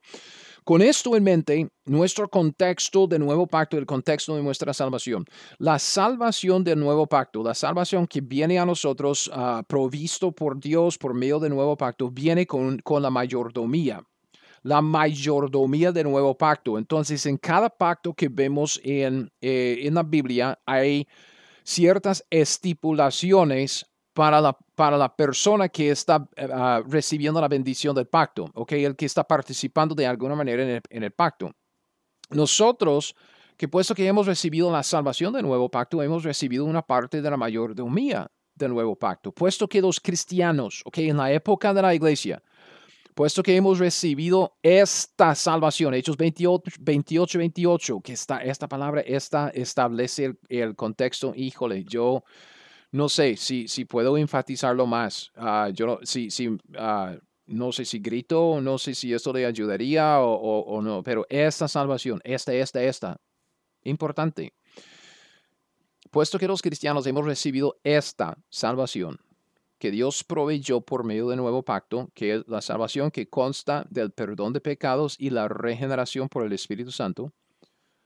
Con 0.67 0.81
esto 0.81 1.15
en 1.15 1.23
mente, 1.23 1.69
nuestro 1.85 2.27
contexto 2.27 3.07
de 3.07 3.17
nuevo 3.17 3.47
pacto, 3.47 3.77
el 3.77 3.85
contexto 3.85 4.35
de 4.35 4.43
nuestra 4.43 4.73
salvación, 4.73 5.23
la 5.59 5.79
salvación 5.79 6.61
del 6.61 6.77
nuevo 6.77 7.07
pacto, 7.07 7.41
la 7.41 7.53
salvación 7.53 8.05
que 8.05 8.19
viene 8.19 8.59
a 8.59 8.65
nosotros 8.65 9.29
uh, 9.29 9.63
provisto 9.65 10.33
por 10.33 10.59
Dios 10.59 10.97
por 10.97 11.13
medio 11.13 11.39
del 11.39 11.53
nuevo 11.53 11.77
pacto, 11.77 12.11
viene 12.11 12.45
con, 12.45 12.79
con 12.79 13.01
la 13.01 13.09
mayordomía 13.09 14.03
la 14.63 14.81
mayordomía 14.81 15.93
del 15.93 16.09
nuevo 16.09 16.37
pacto. 16.37 16.77
Entonces, 16.77 17.25
en 17.25 17.37
cada 17.37 17.69
pacto 17.69 18.13
que 18.13 18.27
vemos 18.27 18.81
en, 18.83 19.31
eh, 19.39 19.79
en 19.83 19.93
la 19.93 20.03
Biblia 20.03 20.59
hay 20.65 21.07
ciertas 21.63 22.25
estipulaciones 22.29 23.85
para 24.17 24.41
la, 24.41 24.57
para 24.73 24.97
la 24.97 25.15
persona 25.15 25.69
que 25.69 25.91
está 25.91 26.27
eh, 26.35 26.47
ah, 26.51 26.81
recibiendo 26.87 27.39
la 27.39 27.47
bendición 27.47 27.93
del 27.93 28.07
pacto, 28.07 28.49
¿ok? 28.55 28.71
El 28.71 28.95
que 28.95 29.05
está 29.05 29.23
participando 29.23 29.93
de 29.93 30.07
alguna 30.07 30.33
manera 30.33 30.63
en 30.63 30.69
el, 30.69 30.81
en 30.89 31.03
el 31.03 31.11
pacto. 31.11 31.51
Nosotros, 32.31 33.15
que 33.55 33.67
puesto 33.67 33.93
que 33.93 34.07
hemos 34.07 34.25
recibido 34.25 34.71
la 34.71 34.81
salvación 34.81 35.33
del 35.33 35.43
nuevo 35.43 35.69
pacto, 35.69 36.01
hemos 36.01 36.23
recibido 36.23 36.65
una 36.65 36.81
parte 36.81 37.21
de 37.21 37.29
la 37.29 37.37
mayordomía 37.37 38.25
del 38.55 38.73
nuevo 38.73 38.95
pacto. 38.95 39.31
Puesto 39.31 39.67
que 39.67 39.81
los 39.81 39.99
cristianos, 39.99 40.81
¿ok? 40.85 40.97
En 40.97 41.17
la 41.17 41.31
época 41.31 41.71
de 41.71 41.83
la 41.83 41.93
iglesia, 41.93 42.41
puesto 43.13 43.43
que 43.43 43.55
hemos 43.55 43.77
recibido 43.77 44.57
esta 44.63 45.35
salvación, 45.35 45.93
Hechos 45.93 46.17
28, 46.17 46.77
28, 46.79 47.37
28 47.37 48.01
que 48.03 48.13
está, 48.13 48.39
esta 48.39 48.67
palabra 48.67 49.01
esta 49.01 49.49
establece 49.49 50.25
el, 50.25 50.39
el 50.49 50.75
contexto, 50.75 51.33
híjole, 51.35 51.83
yo 51.83 52.23
no 52.91 53.09
sé 53.09 53.35
si, 53.37 53.67
si 53.67 53.85
puedo 53.85 54.17
enfatizarlo 54.17 54.85
más. 54.85 55.31
Uh, 55.35 55.71
yo 55.71 55.99
si, 56.03 56.29
si, 56.31 56.47
uh, 56.47 56.57
no 57.45 57.71
sé 57.71 57.85
si 57.85 57.99
grito, 57.99 58.59
no 58.61 58.77
sé 58.77 58.95
si 58.95 59.13
esto 59.13 59.33
le 59.33 59.45
ayudaría 59.45 60.19
o, 60.19 60.33
o, 60.33 60.59
o, 60.61 60.81
no, 60.81 61.03
pero 61.03 61.25
esta 61.29 61.67
salvación, 61.67 62.21
esta, 62.23 62.53
esta, 62.53 62.81
esta, 62.83 63.17
importante. 63.83 64.53
Puesto 66.11 66.39
que 66.39 66.47
los 66.47 66.61
cristianos 66.61 67.05
hemos 67.05 67.25
recibido 67.25 67.79
esta 67.83 68.37
salvación 68.49 69.19
que 69.77 69.91
Dios 69.91 70.23
proveyó 70.23 70.81
por 70.81 71.03
medio 71.03 71.27
del 71.27 71.37
nuevo 71.37 71.63
pacto, 71.63 72.09
que 72.13 72.35
es 72.35 72.47
la 72.47 72.61
salvación 72.61 73.11
que 73.11 73.29
consta 73.29 73.85
del 73.89 74.11
perdón 74.11 74.53
de 74.53 74.61
pecados 74.61 75.15
y 75.19 75.29
la 75.29 75.47
regeneración 75.47 76.29
por 76.29 76.43
el 76.43 76.53
Espíritu 76.53 76.91
Santo, 76.91 77.31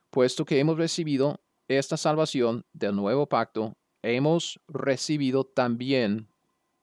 puesto 0.09 0.43
que 0.45 0.59
hemos 0.59 0.77
recibido 0.77 1.39
esta 1.67 1.95
salvación 1.95 2.65
del 2.73 2.95
nuevo 2.95 3.27
pacto, 3.27 3.77
hemos 4.01 4.59
recibido 4.67 5.43
también 5.43 6.27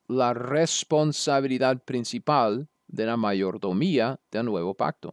la 0.09 0.35
responsabilidad 0.35 1.83
principal 1.85 2.69
de 2.87 3.07
la 3.07 3.17
mayordomía 3.17 4.19
del 4.31 4.47
nuevo 4.47 4.75
pacto. 4.75 5.13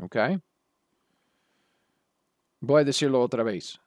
¿Ok? 0.00 0.16
Voy 2.60 2.80
a 2.80 2.84
decirlo 2.84 3.20
otra 3.20 3.42
vez. 3.42 3.80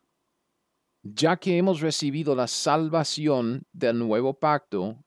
Ya 1.03 1.37
que 1.37 1.57
hemos 1.57 1.79
recibido 1.79 2.35
la 2.35 2.47
salvación 2.47 3.65
del 3.71 3.97
nuevo 3.97 4.33
pacto, 4.33 5.03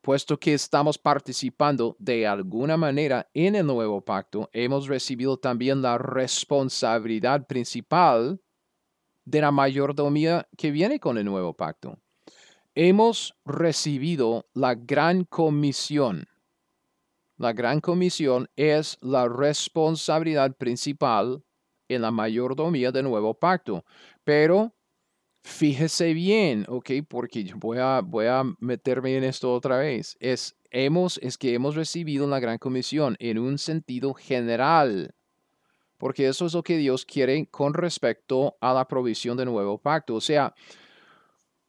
puesto 0.00 0.38
que 0.38 0.52
estamos 0.52 0.98
participando 0.98 1.96
de 1.98 2.26
alguna 2.26 2.76
manera 2.76 3.30
en 3.32 3.54
el 3.54 3.66
nuevo 3.66 4.04
pacto, 4.04 4.50
hemos 4.52 4.88
recibido 4.88 5.38
también 5.38 5.80
la 5.80 5.96
responsabilidad 5.96 7.46
principal 7.46 8.40
de 9.24 9.40
la 9.40 9.50
mayordomía 9.50 10.48
que 10.56 10.70
viene 10.70 11.00
con 11.00 11.18
el 11.18 11.24
nuevo 11.24 11.54
pacto. 11.54 11.98
Hemos 12.74 13.36
recibido 13.44 14.46
la 14.52 14.74
gran 14.74 15.24
comisión. 15.24 16.26
La 17.36 17.52
gran 17.52 17.80
comisión 17.80 18.48
es 18.56 18.98
la 19.00 19.28
responsabilidad 19.28 20.56
principal 20.56 21.42
en 21.88 22.02
la 22.02 22.10
mayordomía 22.10 22.92
del 22.92 23.04
nuevo 23.04 23.34
pacto. 23.34 23.84
Pero 24.24 24.74
fíjese 25.42 26.14
bien, 26.14 26.64
¿ok? 26.68 26.90
Porque 27.08 27.52
voy 27.56 27.78
a, 27.78 28.00
voy 28.00 28.26
a 28.26 28.42
meterme 28.60 29.16
en 29.16 29.24
esto 29.24 29.52
otra 29.52 29.78
vez. 29.78 30.16
Es, 30.20 30.56
hemos, 30.70 31.18
es 31.18 31.38
que 31.38 31.54
hemos 31.54 31.76
recibido 31.76 32.26
la 32.26 32.40
gran 32.40 32.58
comisión 32.58 33.16
en 33.18 33.38
un 33.38 33.58
sentido 33.58 34.14
general 34.14 35.14
porque 35.98 36.28
eso 36.28 36.46
es 36.46 36.54
lo 36.54 36.62
que 36.62 36.76
Dios 36.76 37.04
quiere 37.04 37.46
con 37.50 37.74
respecto 37.74 38.56
a 38.60 38.72
la 38.72 38.86
provisión 38.86 39.36
del 39.36 39.46
nuevo 39.46 39.78
pacto. 39.78 40.14
O 40.14 40.20
sea, 40.20 40.54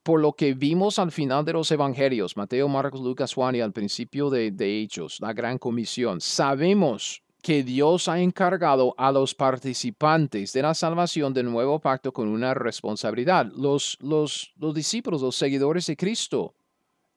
por 0.03 0.21
lo 0.21 0.33
que 0.33 0.53
vimos 0.53 0.99
al 0.99 1.11
final 1.11 1.43
de 1.45 1.53
los 1.53 1.71
evangelios, 1.71 2.37
Mateo, 2.37 2.67
Marcos, 2.67 3.01
Lucas, 3.01 3.33
Juan 3.33 3.55
y 3.55 3.61
al 3.61 3.73
principio 3.73 4.29
de, 4.29 4.51
de 4.51 4.81
Hechos, 4.81 5.19
la 5.19 5.33
gran 5.33 5.57
comisión, 5.57 6.21
sabemos 6.21 7.23
que 7.45 7.63
Dios 7.63 8.07
ha 8.07 8.19
encargado 8.19 8.95
a 8.97 9.11
los 9.11 9.35
participantes 9.35 10.51
de 10.51 10.63
la 10.63 10.73
salvación 10.73 11.31
del 11.31 11.45
nuevo 11.45 11.79
pacto 11.79 12.11
con 12.11 12.27
una 12.27 12.55
responsabilidad. 12.55 13.51
Los, 13.55 13.99
los, 14.01 14.51
los 14.57 14.73
discípulos, 14.73 15.21
los 15.21 15.35
seguidores 15.35 15.85
de 15.85 15.95
Cristo, 15.95 16.55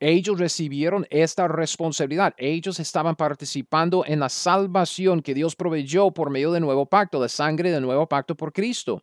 Ellos 0.00 0.38
recibieron 0.38 1.06
esta 1.10 1.48
responsabilidad. 1.48 2.34
Ellos 2.38 2.78
estaban 2.78 3.16
participando 3.16 4.04
en 4.06 4.20
la 4.20 4.28
salvación 4.28 5.22
que 5.22 5.34
Dios 5.34 5.56
proveyó 5.56 6.10
por 6.12 6.30
medio 6.30 6.52
del 6.52 6.62
nuevo 6.62 6.86
pacto, 6.86 7.20
la 7.20 7.28
sangre 7.28 7.70
del 7.70 7.82
nuevo 7.82 8.06
pacto 8.06 8.36
por 8.36 8.52
Cristo. 8.52 9.02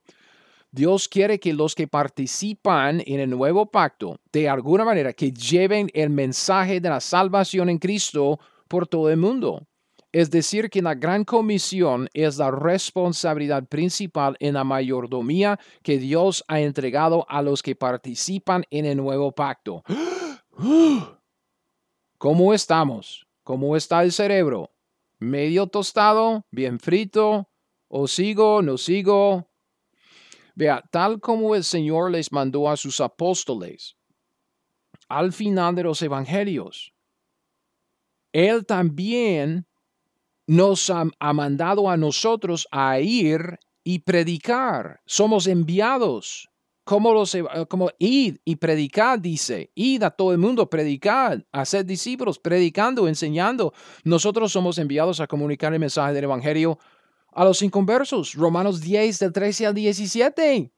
Dios 0.72 1.08
quiere 1.08 1.40
que 1.40 1.54
los 1.54 1.74
que 1.74 1.88
participan 1.88 3.02
en 3.06 3.20
el 3.20 3.30
nuevo 3.30 3.66
pacto, 3.66 4.20
de 4.32 4.50
alguna 4.50 4.84
manera, 4.84 5.14
que 5.14 5.32
lleven 5.32 5.90
el 5.94 6.10
mensaje 6.10 6.82
de 6.82 6.90
la 6.90 7.00
salvación 7.00 7.70
en 7.70 7.78
Cristo 7.78 8.40
por 8.68 8.88
todo 8.88 9.10
el 9.10 9.18
mundo. 9.18 9.66
Es 10.12 10.32
decir, 10.32 10.70
que 10.70 10.82
la 10.82 10.96
gran 10.96 11.26
comisión 11.26 12.08
es 12.14 12.38
la 12.38 12.50
responsabilidad 12.50 13.66
principal 13.66 14.38
en 14.40 14.54
la 14.54 14.64
mayordomía 14.64 15.60
que 15.84 15.98
Dios 15.98 16.44
ha 16.48 16.62
entregado 16.62 17.26
a 17.28 17.42
los 17.42 17.62
que 17.62 17.76
participan 17.76 18.64
en 18.70 18.86
el 18.86 18.96
nuevo 18.96 19.34
pacto. 19.34 19.84
¿Cómo 22.18 22.54
estamos? 22.54 23.28
¿Cómo 23.44 23.76
está 23.76 24.04
el 24.04 24.12
cerebro? 24.12 24.72
¿Medio 25.20 25.68
tostado? 25.68 26.46
¿Bien 26.52 26.80
frito? 26.80 27.50
¿O 27.88 28.08
sigo? 28.08 28.62
¿No 28.62 28.78
sigo? 28.78 29.48
Vea, 30.56 30.84
tal 30.92 31.20
como 31.20 31.56
el 31.56 31.64
Señor 31.64 32.12
les 32.12 32.32
mandó 32.32 32.70
a 32.70 32.78
sus 32.78 33.02
apóstoles 33.02 33.98
al 35.08 35.34
final 35.34 35.76
de 35.76 35.84
los 35.84 36.02
evangelios, 36.02 36.94
Él 38.32 38.66
también 38.66 39.68
nos 40.48 40.90
ha, 40.90 41.06
mandado 41.34 41.90
a 41.90 41.98
nosotros 41.98 42.68
a 42.72 43.00
ir 43.00 43.60
y 43.84 44.00
predicar. 44.00 45.02
Somos 45.06 45.48
enviados. 45.48 46.50
Como 46.86 47.14
los 47.14 47.36
como 47.68 47.90
id 47.98 48.38
y 48.46 48.58
predicar, 48.58 49.20
dice, 49.20 49.72
id 49.74 50.04
a 50.04 50.12
todo 50.12 50.32
el 50.32 50.38
mundo, 50.38 50.70
predicar, 50.70 51.44
hacer 51.52 51.84
discípulos, 51.84 52.38
predicando, 52.38 53.08
enseñando. 53.08 53.74
Nosotros 54.04 54.52
somos 54.52 54.78
enviados 54.78 55.20
a 55.20 55.26
comunicar 55.26 55.74
el 55.74 55.80
mensaje 55.80 56.14
del 56.14 56.26
Evangelio 56.26 56.78
a 57.34 57.44
los 57.44 57.62
inconversos. 57.64 58.36
Romanos 58.36 58.82
10, 58.82 59.18
del 59.18 59.34
13 59.34 59.66
al 59.66 59.74
17. 59.74 60.72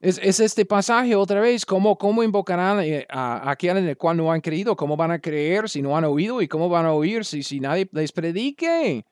Es, 0.00 0.20
es 0.22 0.40
este 0.40 0.64
pasaje 0.64 1.16
otra 1.16 1.40
vez, 1.40 1.64
cómo, 1.64 1.98
cómo 1.98 2.22
invocarán 2.22 2.80
eh, 2.80 3.06
a, 3.08 3.50
aquel 3.50 3.78
en 3.78 3.88
el 3.88 3.96
cual 3.96 4.16
no 4.16 4.30
han 4.30 4.40
creído, 4.40 4.76
cómo 4.76 4.96
van 4.96 5.10
a 5.10 5.20
creer 5.20 5.68
si 5.68 5.82
no 5.82 5.96
han 5.96 6.04
oído 6.04 6.40
y 6.40 6.46
cómo 6.46 6.68
van 6.68 6.86
a 6.86 6.92
oír 6.92 7.24
si, 7.24 7.42
si 7.42 7.58
nadie 7.58 7.88
les 7.92 8.12
predique. 8.12 9.04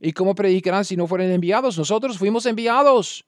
¿Y 0.00 0.12
cómo 0.12 0.34
predicarán 0.34 0.84
si 0.84 0.96
no 0.96 1.08
fueron 1.08 1.30
enviados? 1.30 1.76
Nosotros 1.76 2.18
fuimos 2.18 2.46
enviados. 2.46 3.27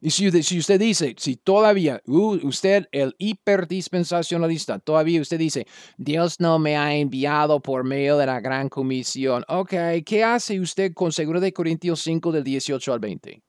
Y 0.00 0.10
si, 0.10 0.30
si 0.42 0.58
usted 0.58 0.78
dice, 0.78 1.14
si 1.18 1.36
todavía 1.36 2.02
usted, 2.06 2.86
el 2.92 3.14
hiperdispensacionalista, 3.18 4.78
todavía 4.78 5.20
usted 5.20 5.38
dice, 5.38 5.66
Dios 5.96 6.38
no 6.38 6.58
me 6.58 6.76
ha 6.76 6.94
enviado 6.94 7.60
por 7.60 7.82
medio 7.82 8.18
de 8.18 8.26
la 8.26 8.40
gran 8.40 8.68
comisión. 8.68 9.44
Ok, 9.48 9.72
¿qué 10.04 10.22
hace 10.22 10.60
usted 10.60 10.92
con 10.92 11.12
seguro 11.12 11.40
de 11.40 11.52
Corintios 11.52 12.02
5 12.02 12.30
del 12.30 12.44
18 12.44 12.92
al 12.92 13.00
20? 13.00 13.42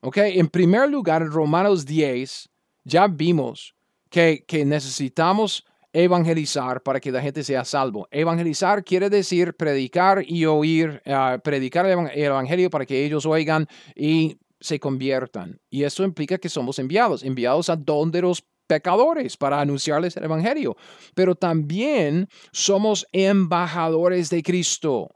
Ok, 0.00 0.16
en 0.18 0.48
primer 0.48 0.88
lugar, 0.88 1.22
en 1.22 1.30
Romanos 1.30 1.84
10, 1.84 2.48
ya 2.84 3.06
vimos 3.06 3.74
que, 4.08 4.44
que 4.46 4.64
necesitamos 4.64 5.64
evangelizar 5.92 6.82
para 6.82 7.00
que 7.00 7.10
la 7.10 7.22
gente 7.22 7.42
sea 7.42 7.64
salvo. 7.64 8.06
Evangelizar 8.10 8.84
quiere 8.84 9.08
decir 9.08 9.54
predicar 9.54 10.22
y 10.26 10.44
oír, 10.44 11.02
uh, 11.06 11.40
predicar 11.40 11.86
el 11.86 12.10
evangelio 12.14 12.68
para 12.68 12.84
que 12.84 13.04
ellos 13.04 13.24
oigan 13.24 13.66
y 13.94 14.36
se 14.60 14.80
conviertan. 14.80 15.60
Y 15.70 15.84
eso 15.84 16.04
implica 16.04 16.38
que 16.38 16.48
somos 16.48 16.78
enviados, 16.78 17.22
enviados 17.22 17.68
a 17.68 17.76
donde 17.76 18.22
los 18.22 18.44
pecadores 18.66 19.36
para 19.36 19.60
anunciarles 19.60 20.16
el 20.16 20.24
Evangelio. 20.24 20.76
Pero 21.14 21.34
también 21.34 22.28
somos 22.52 23.06
embajadores 23.12 24.30
de 24.30 24.42
Cristo. 24.42 25.10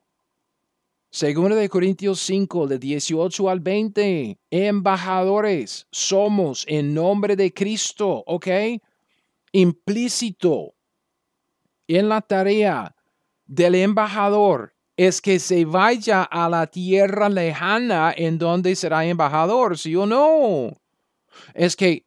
Segundo 1.13 1.57
de 1.57 1.69
Corintios 1.69 2.21
5, 2.21 2.69
de 2.69 2.79
18 2.79 3.51
al 3.51 3.59
20, 3.59 4.39
embajadores 4.51 5.89
somos 5.91 6.65
en 6.69 6.95
nombre 6.95 7.35
de 7.35 7.53
Cristo, 7.53 8.23
¿ok? 8.27 8.47
Implícito 9.51 10.75
en 11.89 12.09
la 12.09 12.21
tarea 12.21 12.95
del 13.45 13.75
embajador 13.75 14.73
es 15.01 15.23
que 15.23 15.39
se 15.39 15.65
vaya 15.65 16.25
a 16.25 16.47
la 16.51 16.67
tierra 16.67 17.31
lejana 17.31 18.13
en 18.15 18.37
donde 18.37 18.77
será 18.77 19.07
embajador, 19.07 19.79
¿sí 19.79 19.97
o 19.97 20.05
no? 20.05 20.79
Es 21.55 21.75
que 21.75 22.05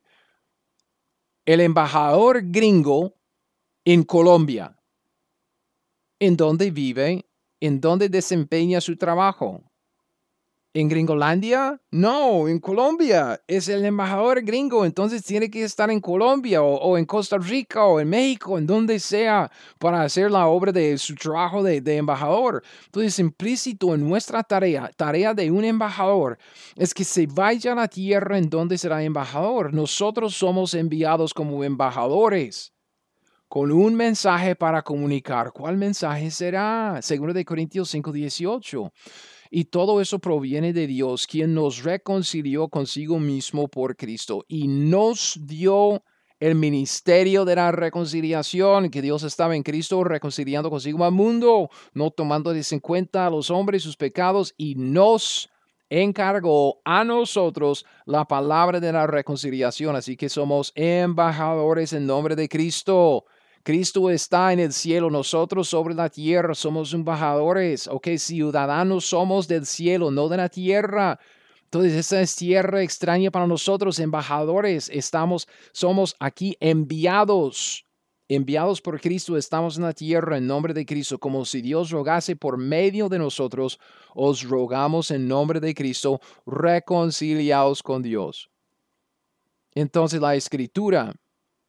el 1.44 1.60
embajador 1.62 2.44
gringo 2.52 3.16
en 3.84 4.04
Colombia, 4.04 4.78
en 6.20 6.38
donde 6.38 6.70
vive, 6.70 7.26
en 7.60 7.82
donde 7.82 8.10
desempeña 8.10 8.80
su 8.80 8.96
trabajo, 8.96 9.64
¿En 10.76 10.90
Gringolandia? 10.90 11.80
No, 11.92 12.48
en 12.48 12.58
Colombia. 12.58 13.40
Es 13.48 13.68
el 13.68 13.86
embajador 13.86 14.42
gringo, 14.42 14.86
entonces 14.86 15.24
tiene 15.24 15.52
que 15.52 15.64
estar 15.64 15.92
en 15.92 16.02
Colombia 16.02 16.64
o, 16.64 16.98
en 16.98 17.06
Costa 17.06 17.38
Rica 17.38 17.86
o 17.86 18.00
en 18.00 18.10
México, 18.10 18.58
en 18.58 18.66
donde 18.66 19.00
sea, 19.00 19.52
para 19.78 20.02
hacer 20.02 20.32
la 20.32 20.48
obra 20.48 20.72
de 20.72 20.98
su 20.98 21.14
trabajo 21.14 21.62
de, 21.62 21.80
de, 21.80 21.98
embajador. 21.98 22.64
Entonces, 22.86 23.20
implícito 23.20 23.94
en 23.94 24.10
nuestra 24.10 24.42
tarea, 24.42 24.90
tarea 24.98 25.36
de 25.36 25.52
un 25.52 25.64
embajador, 25.64 26.40
es 26.76 26.92
que 26.96 27.04
se 27.04 27.28
vaya 27.28 27.74
a 27.74 27.76
la 27.76 27.88
tierra 27.88 28.40
en 28.40 28.50
donde 28.50 28.80
será 28.80 29.04
embajador. 29.04 29.76
Nosotros 29.76 30.34
somos 30.34 30.74
enviados 30.74 31.36
como 31.36 31.64
embajadores 31.64 32.74
con 33.48 33.72
un 33.72 33.94
mensaje 33.94 34.56
para 34.56 34.82
comunicar. 34.82 35.52
¿Cuál 35.52 35.78
mensaje 35.78 36.32
será? 36.32 37.00
Segundo 37.04 37.32
de 37.32 37.46
Corintios 37.46 37.92
5, 37.92 38.12
18. 38.12 38.92
Y 39.56 39.66
todo 39.66 40.02
eso 40.02 40.18
proviene 40.18 40.74
de 40.74 40.88
Dios, 40.88 41.28
quien 41.28 41.54
nos 41.54 41.84
reconcilió 41.84 42.70
consigo 42.70 43.20
mismo 43.20 43.68
por 43.68 43.96
Cristo 43.96 44.44
y 44.48 44.68
nos 44.68 45.38
dio 45.46 46.04
el 46.40 46.56
ministerio 46.56 47.46
de 47.46 47.58
la 47.58 47.72
reconciliación, 47.72 48.90
que 48.90 49.04
Dios 49.04 49.22
estaba 49.22 49.56
en 49.56 49.62
Cristo 49.62 50.04
reconciliando 50.04 50.72
consigo 50.72 51.06
al 51.06 51.12
mundo, 51.12 51.70
no 51.94 52.10
tomando 52.10 52.52
en 52.52 52.80
cuenta 52.80 53.28
a 53.28 53.30
los 53.30 53.52
hombres 53.52 53.84
sus 53.84 53.96
pecados 53.96 54.56
y 54.58 54.74
nos 54.74 55.52
encargó 55.88 56.82
a 56.84 57.04
nosotros 57.04 57.86
la 58.08 58.26
palabra 58.26 58.80
de 58.80 58.92
la 58.92 59.06
reconciliación. 59.06 59.96
Así 59.96 60.18
que 60.18 60.30
somos 60.30 60.72
embajadores 60.74 61.94
en 61.94 62.08
nombre 62.08 62.36
de 62.36 62.50
Cristo. 62.50 63.26
Cristo 63.64 64.10
está 64.10 64.52
en 64.52 64.60
el 64.60 64.74
cielo, 64.74 65.10
nosotros 65.10 65.70
sobre 65.70 65.96
la 65.96 66.10
tierra 66.10 66.54
somos 66.54 66.94
embajadores, 66.94 67.88
ok, 67.88 68.10
ciudadanos 68.18 69.06
somos 69.06 69.48
del 69.48 69.66
cielo, 69.66 70.12
no 70.12 70.28
de 70.28 70.36
la 70.36 70.50
tierra. 70.50 71.18
Entonces, 71.64 71.94
esa 71.94 72.22
es 72.22 72.36
tierra 72.36 72.84
extraña 72.84 73.32
para 73.32 73.48
nosotros, 73.48 74.00
embajadores. 74.00 74.90
Estamos, 74.94 75.48
somos 75.72 76.14
aquí 76.20 76.58
enviados, 76.60 77.86
enviados 78.28 78.82
por 78.82 79.00
Cristo. 79.00 79.38
Estamos 79.38 79.78
en 79.78 79.84
la 79.84 79.94
tierra 79.94 80.38
en 80.38 80.46
nombre 80.46 80.74
de 80.74 80.86
Cristo, 80.86 81.18
como 81.18 81.46
si 81.46 81.62
Dios 81.62 81.90
rogase 81.90 82.36
por 82.36 82.58
medio 82.58 83.08
de 83.08 83.18
nosotros. 83.18 83.80
Os 84.14 84.44
rogamos 84.44 85.10
en 85.10 85.26
nombre 85.28 85.62
de 85.62 85.74
Cristo, 85.74 86.20
reconciliados 86.46 87.82
con 87.82 88.04
Dios. 88.04 88.52
Entonces, 89.74 90.20
la 90.20 90.36
escritura 90.36 91.16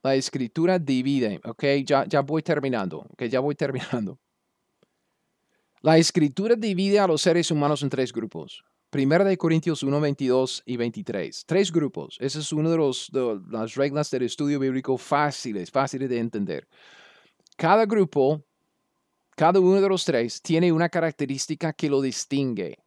la 0.04 0.14
escritura 0.14 0.78
divide, 0.78 1.40
ok, 1.44 1.64
ya, 1.84 2.04
ya 2.04 2.20
voy 2.20 2.42
terminando, 2.42 2.98
ok, 2.98 3.24
ya 3.24 3.40
voy 3.40 3.54
terminando. 3.64 4.20
La 5.80 5.96
escritura 5.96 6.54
divide 6.56 6.98
a 6.98 7.06
los 7.06 7.22
seres 7.22 7.50
humanos 7.50 7.82
en 7.82 7.88
tres 7.88 8.12
grupos. 8.12 8.62
Primera 8.90 9.24
de 9.24 9.36
Corintios 9.36 9.82
1, 9.82 10.00
22 10.00 10.62
y 10.66 10.76
23. 10.76 11.44
Tres 11.46 11.72
grupos. 11.72 12.16
Esa 12.20 12.38
es 12.38 12.52
una 12.52 12.70
de, 12.70 12.76
los, 12.76 13.10
de 13.12 13.40
las 13.50 13.74
reglas 13.74 14.10
del 14.10 14.22
estudio 14.22 14.60
bíblico 14.60 14.96
fáciles, 14.98 15.70
fáciles 15.70 16.08
de 16.08 16.18
entender. 16.18 16.68
Cada 17.56 17.86
grupo, 17.86 18.44
cada 19.34 19.58
uno 19.58 19.80
de 19.80 19.88
los 19.88 20.04
tres, 20.04 20.40
tiene 20.40 20.70
una 20.70 20.88
característica 20.90 21.72
que 21.72 21.90
lo 21.90 22.00
distingue. 22.00 22.83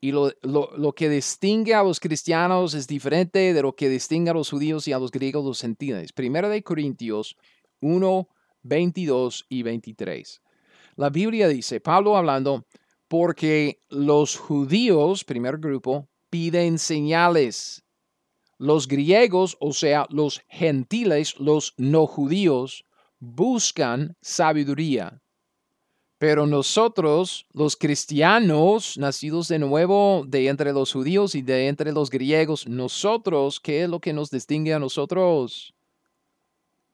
Y 0.00 0.12
lo, 0.12 0.32
lo, 0.42 0.92
que 0.94 1.10
distingue 1.10 1.74
a 1.74 1.82
los 1.82 2.00
cristianos 2.00 2.72
es 2.72 2.86
diferente 2.86 3.52
de 3.52 3.62
lo 3.62 3.74
que 3.74 3.90
distingue 3.90 4.30
a 4.30 4.34
los 4.34 4.48
judíos 4.48 4.88
y 4.88 4.92
a 4.92 4.98
los 4.98 5.10
griegos, 5.10 5.44
los 5.44 5.60
gentiles. 5.60 6.12
Primera 6.12 6.48
de 6.48 6.62
Corintios 6.62 7.36
1, 7.80 8.28
22 8.62 9.46
y 9.50 9.62
23. 9.62 10.40
La 10.96 11.10
Biblia 11.10 11.48
dice, 11.48 11.80
Pablo 11.80 12.16
hablando, 12.16 12.66
porque 13.08 13.82
los 13.90 14.36
judíos, 14.36 15.24
primer 15.24 15.58
grupo, 15.58 16.08
piden 16.30 16.78
señales. 16.78 17.84
Los 18.56 18.88
griegos, 18.88 19.56
o 19.60 19.72
sea, 19.72 20.06
los 20.10 20.42
gentiles, 20.48 21.38
los 21.38 21.74
no 21.76 22.06
judíos, 22.06 22.84
buscan 23.18 24.16
sabiduría. 24.20 25.20
Pero 26.20 26.46
nosotros, 26.46 27.46
los 27.54 27.76
cristianos, 27.76 28.98
nacidos 28.98 29.48
de 29.48 29.58
nuevo 29.58 30.22
de 30.28 30.48
entre 30.48 30.70
los 30.74 30.92
judíos 30.92 31.34
y 31.34 31.40
de 31.40 31.66
entre 31.66 31.92
los 31.92 32.10
griegos, 32.10 32.68
nosotros, 32.68 33.58
¿qué 33.58 33.84
es 33.84 33.88
lo 33.88 34.00
que 34.00 34.12
nos 34.12 34.30
distingue 34.30 34.74
a 34.74 34.78
nosotros? 34.78 35.72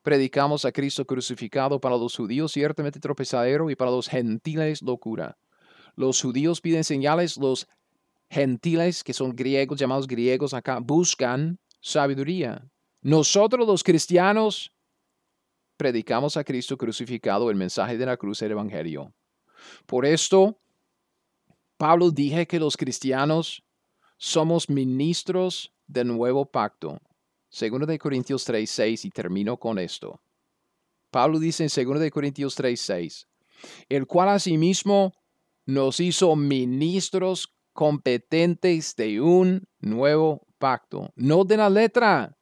predicamos 0.07 0.63
a 0.63 0.71
Cristo 0.71 1.03
crucificado 1.03 1.81
para 1.81 1.97
los 1.97 2.15
judíos 2.15 2.53
ciertamente 2.53 2.97
tropezadero 2.97 3.69
y 3.69 3.75
para 3.75 3.91
los 3.91 4.07
gentiles 4.07 4.81
locura. 4.81 5.37
Los 5.97 6.21
judíos 6.21 6.61
piden 6.61 6.85
señales, 6.85 7.35
los 7.35 7.67
gentiles, 8.29 9.03
que 9.03 9.11
son 9.11 9.35
griegos, 9.35 9.77
llamados 9.77 10.07
griegos 10.07 10.53
acá, 10.53 10.79
buscan 10.79 11.59
sabiduría. 11.81 12.65
Nosotros 13.01 13.67
los 13.67 13.83
cristianos 13.83 14.71
predicamos 15.77 16.35
a 16.35 16.43
Cristo 16.43 16.77
crucificado, 16.77 17.49
el 17.49 17.55
mensaje 17.55 17.97
de 17.97 18.05
la 18.05 18.17
cruz, 18.17 18.41
el 18.41 18.51
Evangelio. 18.51 19.13
Por 19.85 20.05
esto, 20.05 20.59
Pablo 21.77 22.11
dije 22.11 22.47
que 22.47 22.59
los 22.59 22.75
cristianos 22.75 23.63
somos 24.17 24.69
ministros 24.69 25.71
del 25.85 26.07
nuevo 26.07 26.45
pacto. 26.45 26.99
Segundo 27.49 27.85
de 27.85 27.97
Corintios 27.99 28.43
3, 28.43 28.69
6, 28.69 29.05
y 29.05 29.09
termino 29.09 29.57
con 29.57 29.79
esto. 29.79 30.19
Pablo 31.11 31.39
dice 31.39 31.63
en 31.63 31.69
segundo 31.69 31.99
de 31.99 32.11
Corintios 32.11 32.55
3, 32.55 32.79
6, 32.79 33.27
el 33.89 34.05
cual 34.05 34.29
asimismo 34.29 35.13
nos 35.65 35.99
hizo 35.99 36.35
ministros 36.35 37.53
competentes 37.73 38.95
de 38.95 39.21
un 39.21 39.67
nuevo 39.79 40.45
pacto, 40.57 41.11
no 41.15 41.45
de 41.45 41.57
la 41.57 41.69
letra, 41.69 42.37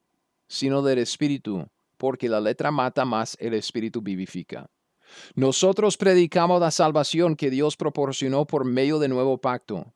sino 0.48 0.82
del 0.82 0.99
espíritu, 0.99 1.68
porque 1.98 2.30
la 2.30 2.42
letra 2.42 2.72
mata 2.72 3.06
más, 3.06 3.38
el 3.40 3.54
espíritu 3.54 4.02
vivifica. 4.02 4.70
Nosotros 5.36 5.98
predicamos 5.98 6.60
la 6.60 6.72
salvación 6.72 7.36
que 7.36 7.50
Dios 7.50 7.78
proporcionó 7.78 8.46
por 8.46 8.66
medio 8.66 9.00
del 9.00 9.12
nuevo 9.12 9.38
pacto. 9.38 9.94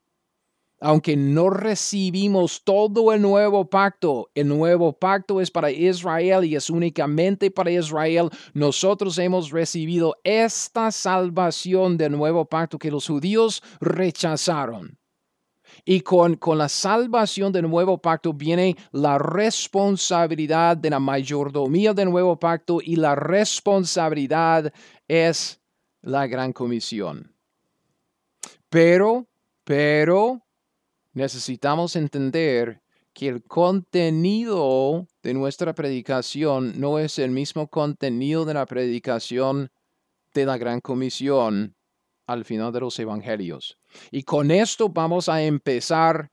Aunque 0.82 1.18
no 1.18 1.50
recibimos 1.50 2.64
todo 2.64 3.12
el 3.12 3.22
nuevo 3.22 3.70
pacto, 3.70 4.30
el 4.34 4.48
nuevo 4.48 4.94
pacto 4.94 5.42
es 5.42 5.52
para 5.52 5.72
Israel 5.72 6.46
y 6.46 6.56
es 6.56 6.70
únicamente 6.70 7.52
para 7.52 7.72
Israel. 7.72 8.30
Nosotros 8.54 9.18
hemos 9.18 9.52
recibido 9.52 10.16
esta 10.24 10.92
salvación 10.92 11.98
del 11.98 12.14
nuevo 12.14 12.46
pacto 12.46 12.80
que 12.80 12.92
los 12.92 13.08
judíos 13.08 13.62
rechazaron. 13.82 14.99
Y 15.86 16.02
con, 16.02 16.36
con 16.36 16.58
la 16.58 16.70
salvación 16.70 17.52
del 17.52 17.70
nuevo 17.70 17.98
pacto 17.98 18.34
viene 18.34 18.76
la 18.92 19.18
responsabilidad 19.18 20.78
de 20.78 20.90
la 20.90 21.00
mayordomía 21.00 21.94
del 21.94 22.10
nuevo 22.10 22.40
pacto 22.40 22.80
y 22.84 22.96
la 22.96 23.16
responsabilidad 23.16 24.72
es 25.08 25.60
la 26.02 26.28
gran 26.28 26.54
comisión. 26.54 27.34
Pero, 28.70 29.28
pero, 29.64 30.46
necesitamos 31.14 31.96
entender 31.96 32.82
que 33.14 33.28
el 33.28 33.44
contenido 33.44 35.08
de 35.24 35.34
nuestra 35.34 35.74
predicación 35.74 36.80
no 36.80 37.00
es 37.00 37.20
el 37.20 37.32
mismo 37.32 37.68
contenido 37.68 38.46
de 38.46 38.54
la 38.54 38.66
predicación 38.66 39.72
de 40.34 40.46
la 40.46 40.58
gran 40.58 40.80
comisión 40.80 41.76
al 42.30 42.46
final 42.46 42.72
de 42.72 42.80
los 42.82 43.00
evangelios. 43.00 43.80
Y 44.12 44.22
con 44.22 44.52
esto 44.52 44.90
vamos 44.90 45.28
a 45.30 45.42
empezar 45.42 46.30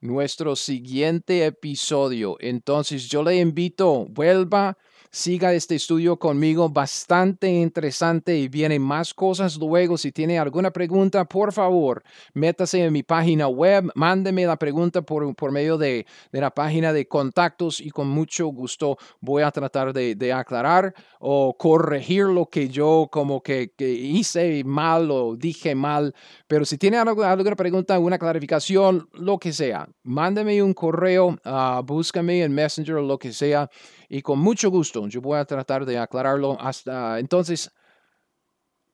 nuestro 0.00 0.56
siguiente 0.56 1.44
episodio. 1.44 2.36
Entonces 2.40 3.08
yo 3.08 3.22
le 3.22 3.36
invito, 3.36 4.06
vuelva 4.08 4.78
siga 5.14 5.52
este 5.52 5.76
estudio 5.76 6.18
conmigo, 6.18 6.68
bastante 6.68 7.48
interesante 7.48 8.36
y 8.36 8.48
vienen 8.48 8.82
más 8.82 9.14
cosas 9.14 9.56
luego. 9.56 9.96
Si 9.96 10.10
tiene 10.10 10.40
alguna 10.40 10.72
pregunta, 10.72 11.24
por 11.24 11.52
favor, 11.52 12.02
métase 12.32 12.84
en 12.84 12.92
mi 12.92 13.04
página 13.04 13.46
web, 13.46 13.92
mándeme 13.94 14.44
la 14.44 14.56
pregunta 14.56 15.02
por, 15.02 15.32
por 15.36 15.52
medio 15.52 15.78
de, 15.78 16.04
de 16.32 16.40
la 16.40 16.50
página 16.50 16.92
de 16.92 17.06
contactos 17.06 17.80
y 17.80 17.90
con 17.90 18.08
mucho 18.08 18.48
gusto 18.48 18.98
voy 19.20 19.44
a 19.44 19.52
tratar 19.52 19.92
de, 19.92 20.16
de 20.16 20.32
aclarar 20.32 20.92
o 21.20 21.56
corregir 21.56 22.24
lo 22.24 22.46
que 22.46 22.68
yo 22.68 23.08
como 23.10 23.40
que, 23.40 23.72
que, 23.76 23.88
hice 23.88 24.64
mal 24.64 25.12
o 25.12 25.36
dije 25.36 25.76
mal. 25.76 26.12
Pero 26.54 26.64
si 26.64 26.78
tiene 26.78 26.98
alguna 26.98 27.56
pregunta, 27.56 27.98
una 27.98 28.16
clarificación, 28.16 29.08
lo 29.14 29.38
que 29.38 29.52
sea, 29.52 29.88
mándeme 30.04 30.62
un 30.62 30.72
correo, 30.72 31.36
uh, 31.44 31.82
búscame 31.82 32.44
en 32.44 32.54
Messenger 32.54 33.02
lo 33.02 33.18
que 33.18 33.32
sea 33.32 33.68
y 34.08 34.22
con 34.22 34.38
mucho 34.38 34.70
gusto 34.70 35.04
yo 35.08 35.20
voy 35.20 35.36
a 35.36 35.44
tratar 35.44 35.84
de 35.84 35.98
aclararlo 35.98 36.56
hasta 36.60 37.18
entonces. 37.18 37.72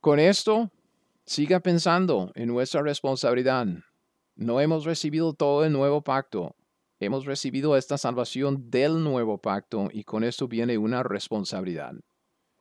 Con 0.01 0.19
esto, 0.19 0.70
siga 1.27 1.61
pensando 1.61 2.32
en 2.35 2.49
nuestra 2.49 2.81
responsabilidad. 2.81 3.66
No 4.37 4.59
hemos 4.59 4.87
recibido 4.87 5.35
todo 5.35 5.62
el 5.62 5.73
nuevo 5.74 6.01
pacto. 6.01 6.57
Hemos 6.99 7.27
recibido 7.27 7.77
esta 7.77 7.99
salvación 7.99 8.70
del 8.70 9.05
nuevo 9.05 9.37
pacto 9.37 9.91
y 9.93 10.05
con 10.05 10.24
esto 10.24 10.49
viene 10.49 10.78
una 10.78 11.03
responsabilidad. 11.03 11.93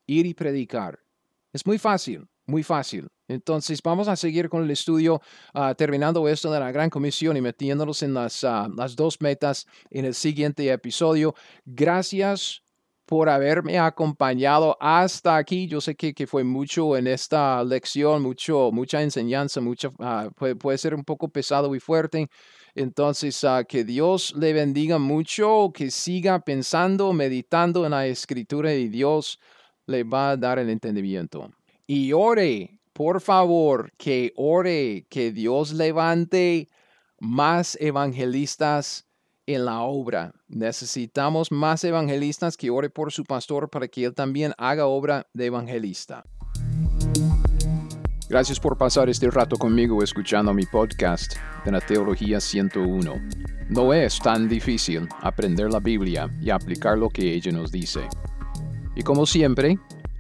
Ir 0.08 0.26
y 0.26 0.34
predicar. 0.34 1.00
Es 1.54 1.66
muy 1.66 1.78
fácil, 1.78 2.28
muy 2.50 2.64
fácil. 2.64 3.08
Entonces 3.28 3.82
vamos 3.84 4.08
a 4.08 4.16
seguir 4.16 4.50
con 4.50 4.64
el 4.64 4.72
estudio, 4.72 5.22
ah, 5.54 5.76
terminando 5.76 6.28
esto 6.28 6.52
de 6.52 6.60
la 6.60 6.72
Gran 6.72 6.90
Comisión 6.90 7.38
y 7.38 7.42
metiéndonos 7.42 8.02
en 8.02 8.14
las, 8.14 8.44
ah, 8.44 8.68
las 8.76 8.96
dos 8.96 9.22
metas 9.22 9.68
en 9.92 10.06
el 10.06 10.16
siguiente 10.16 10.70
episodio. 10.72 11.36
Gracias 11.64 12.64
por 13.06 13.30
haberme 13.30 13.80
acompañado 13.80 14.78
hasta 14.80 15.38
aquí. 15.38 15.68
Yo 15.68 15.80
sé 15.80 15.96
que, 15.96 16.14
que 16.14 16.28
fue 16.28 16.44
mucho 16.44 16.98
en 16.98 17.08
esta 17.08 17.64
lección, 17.64 18.22
mucho, 18.24 18.72
mucha 18.72 19.02
enseñanza, 19.02 19.62
mucha, 19.62 19.92
ah, 20.00 20.30
puede, 20.36 20.56
puede, 20.56 20.78
ser 20.78 20.96
un 20.96 21.04
poco 21.04 21.30
pesado 21.30 21.76
y 21.76 21.80
fuerte. 21.80 22.30
Entonces, 22.76 23.46
que 23.68 23.84
Dios 23.84 24.34
le 24.36 24.54
bendiga 24.54 24.98
mucho, 25.00 25.72
que 25.74 25.92
siga 25.92 26.40
pensando, 26.40 27.14
meditando 27.14 27.86
en 27.86 27.92
la 27.92 28.08
escritura 28.08 28.74
y 28.74 28.88
Dios 28.90 29.40
le 29.86 30.04
va 30.04 30.32
a 30.32 30.38
dar 30.38 30.60
el 30.60 30.70
entendimiento. 30.70 31.52
Y 31.92 32.14
ore 32.14 32.80
por 32.94 33.20
favor, 33.20 33.92
que 33.98 34.32
ore, 34.36 35.08
que 35.10 35.32
Dios 35.32 35.74
levante 35.74 36.68
más 37.20 37.76
evangelistas 37.82 39.08
en 39.48 39.66
la 39.66 39.82
obra. 39.82 40.34
Necesitamos 40.48 41.52
más 41.52 41.84
evangelistas 41.84 42.58
que 42.58 42.70
ore 42.70 42.92
por 42.92 43.12
su 43.12 43.24
pastor 43.24 43.72
para 43.72 43.88
que 43.88 44.06
él 44.06 44.14
también 44.14 44.54
haga 44.60 44.86
obra 44.86 45.26
de 45.34 45.48
evangelista. 45.48 46.24
Gracias 48.30 48.60
por 48.60 48.78
pasar 48.78 49.10
este 49.10 49.32
rato 49.32 49.56
conmigo 49.56 50.04
escuchando 50.04 50.54
mi 50.54 50.68
podcast 50.68 51.38
de 51.66 51.72
la 51.72 51.82
Teología 51.82 52.40
101. 52.40 53.16
No 53.70 53.94
es 53.96 54.20
tan 54.20 54.48
difícil 54.48 55.08
aprender 55.22 55.72
la 55.72 55.80
Biblia 55.80 56.30
y 56.40 56.52
aplicar 56.52 57.00
lo 57.00 57.10
que 57.10 57.34
ella 57.34 57.52
nos 57.52 57.72
dice. 57.72 58.02
Y 58.96 59.02
como 59.02 59.26
siempre, 59.26 59.80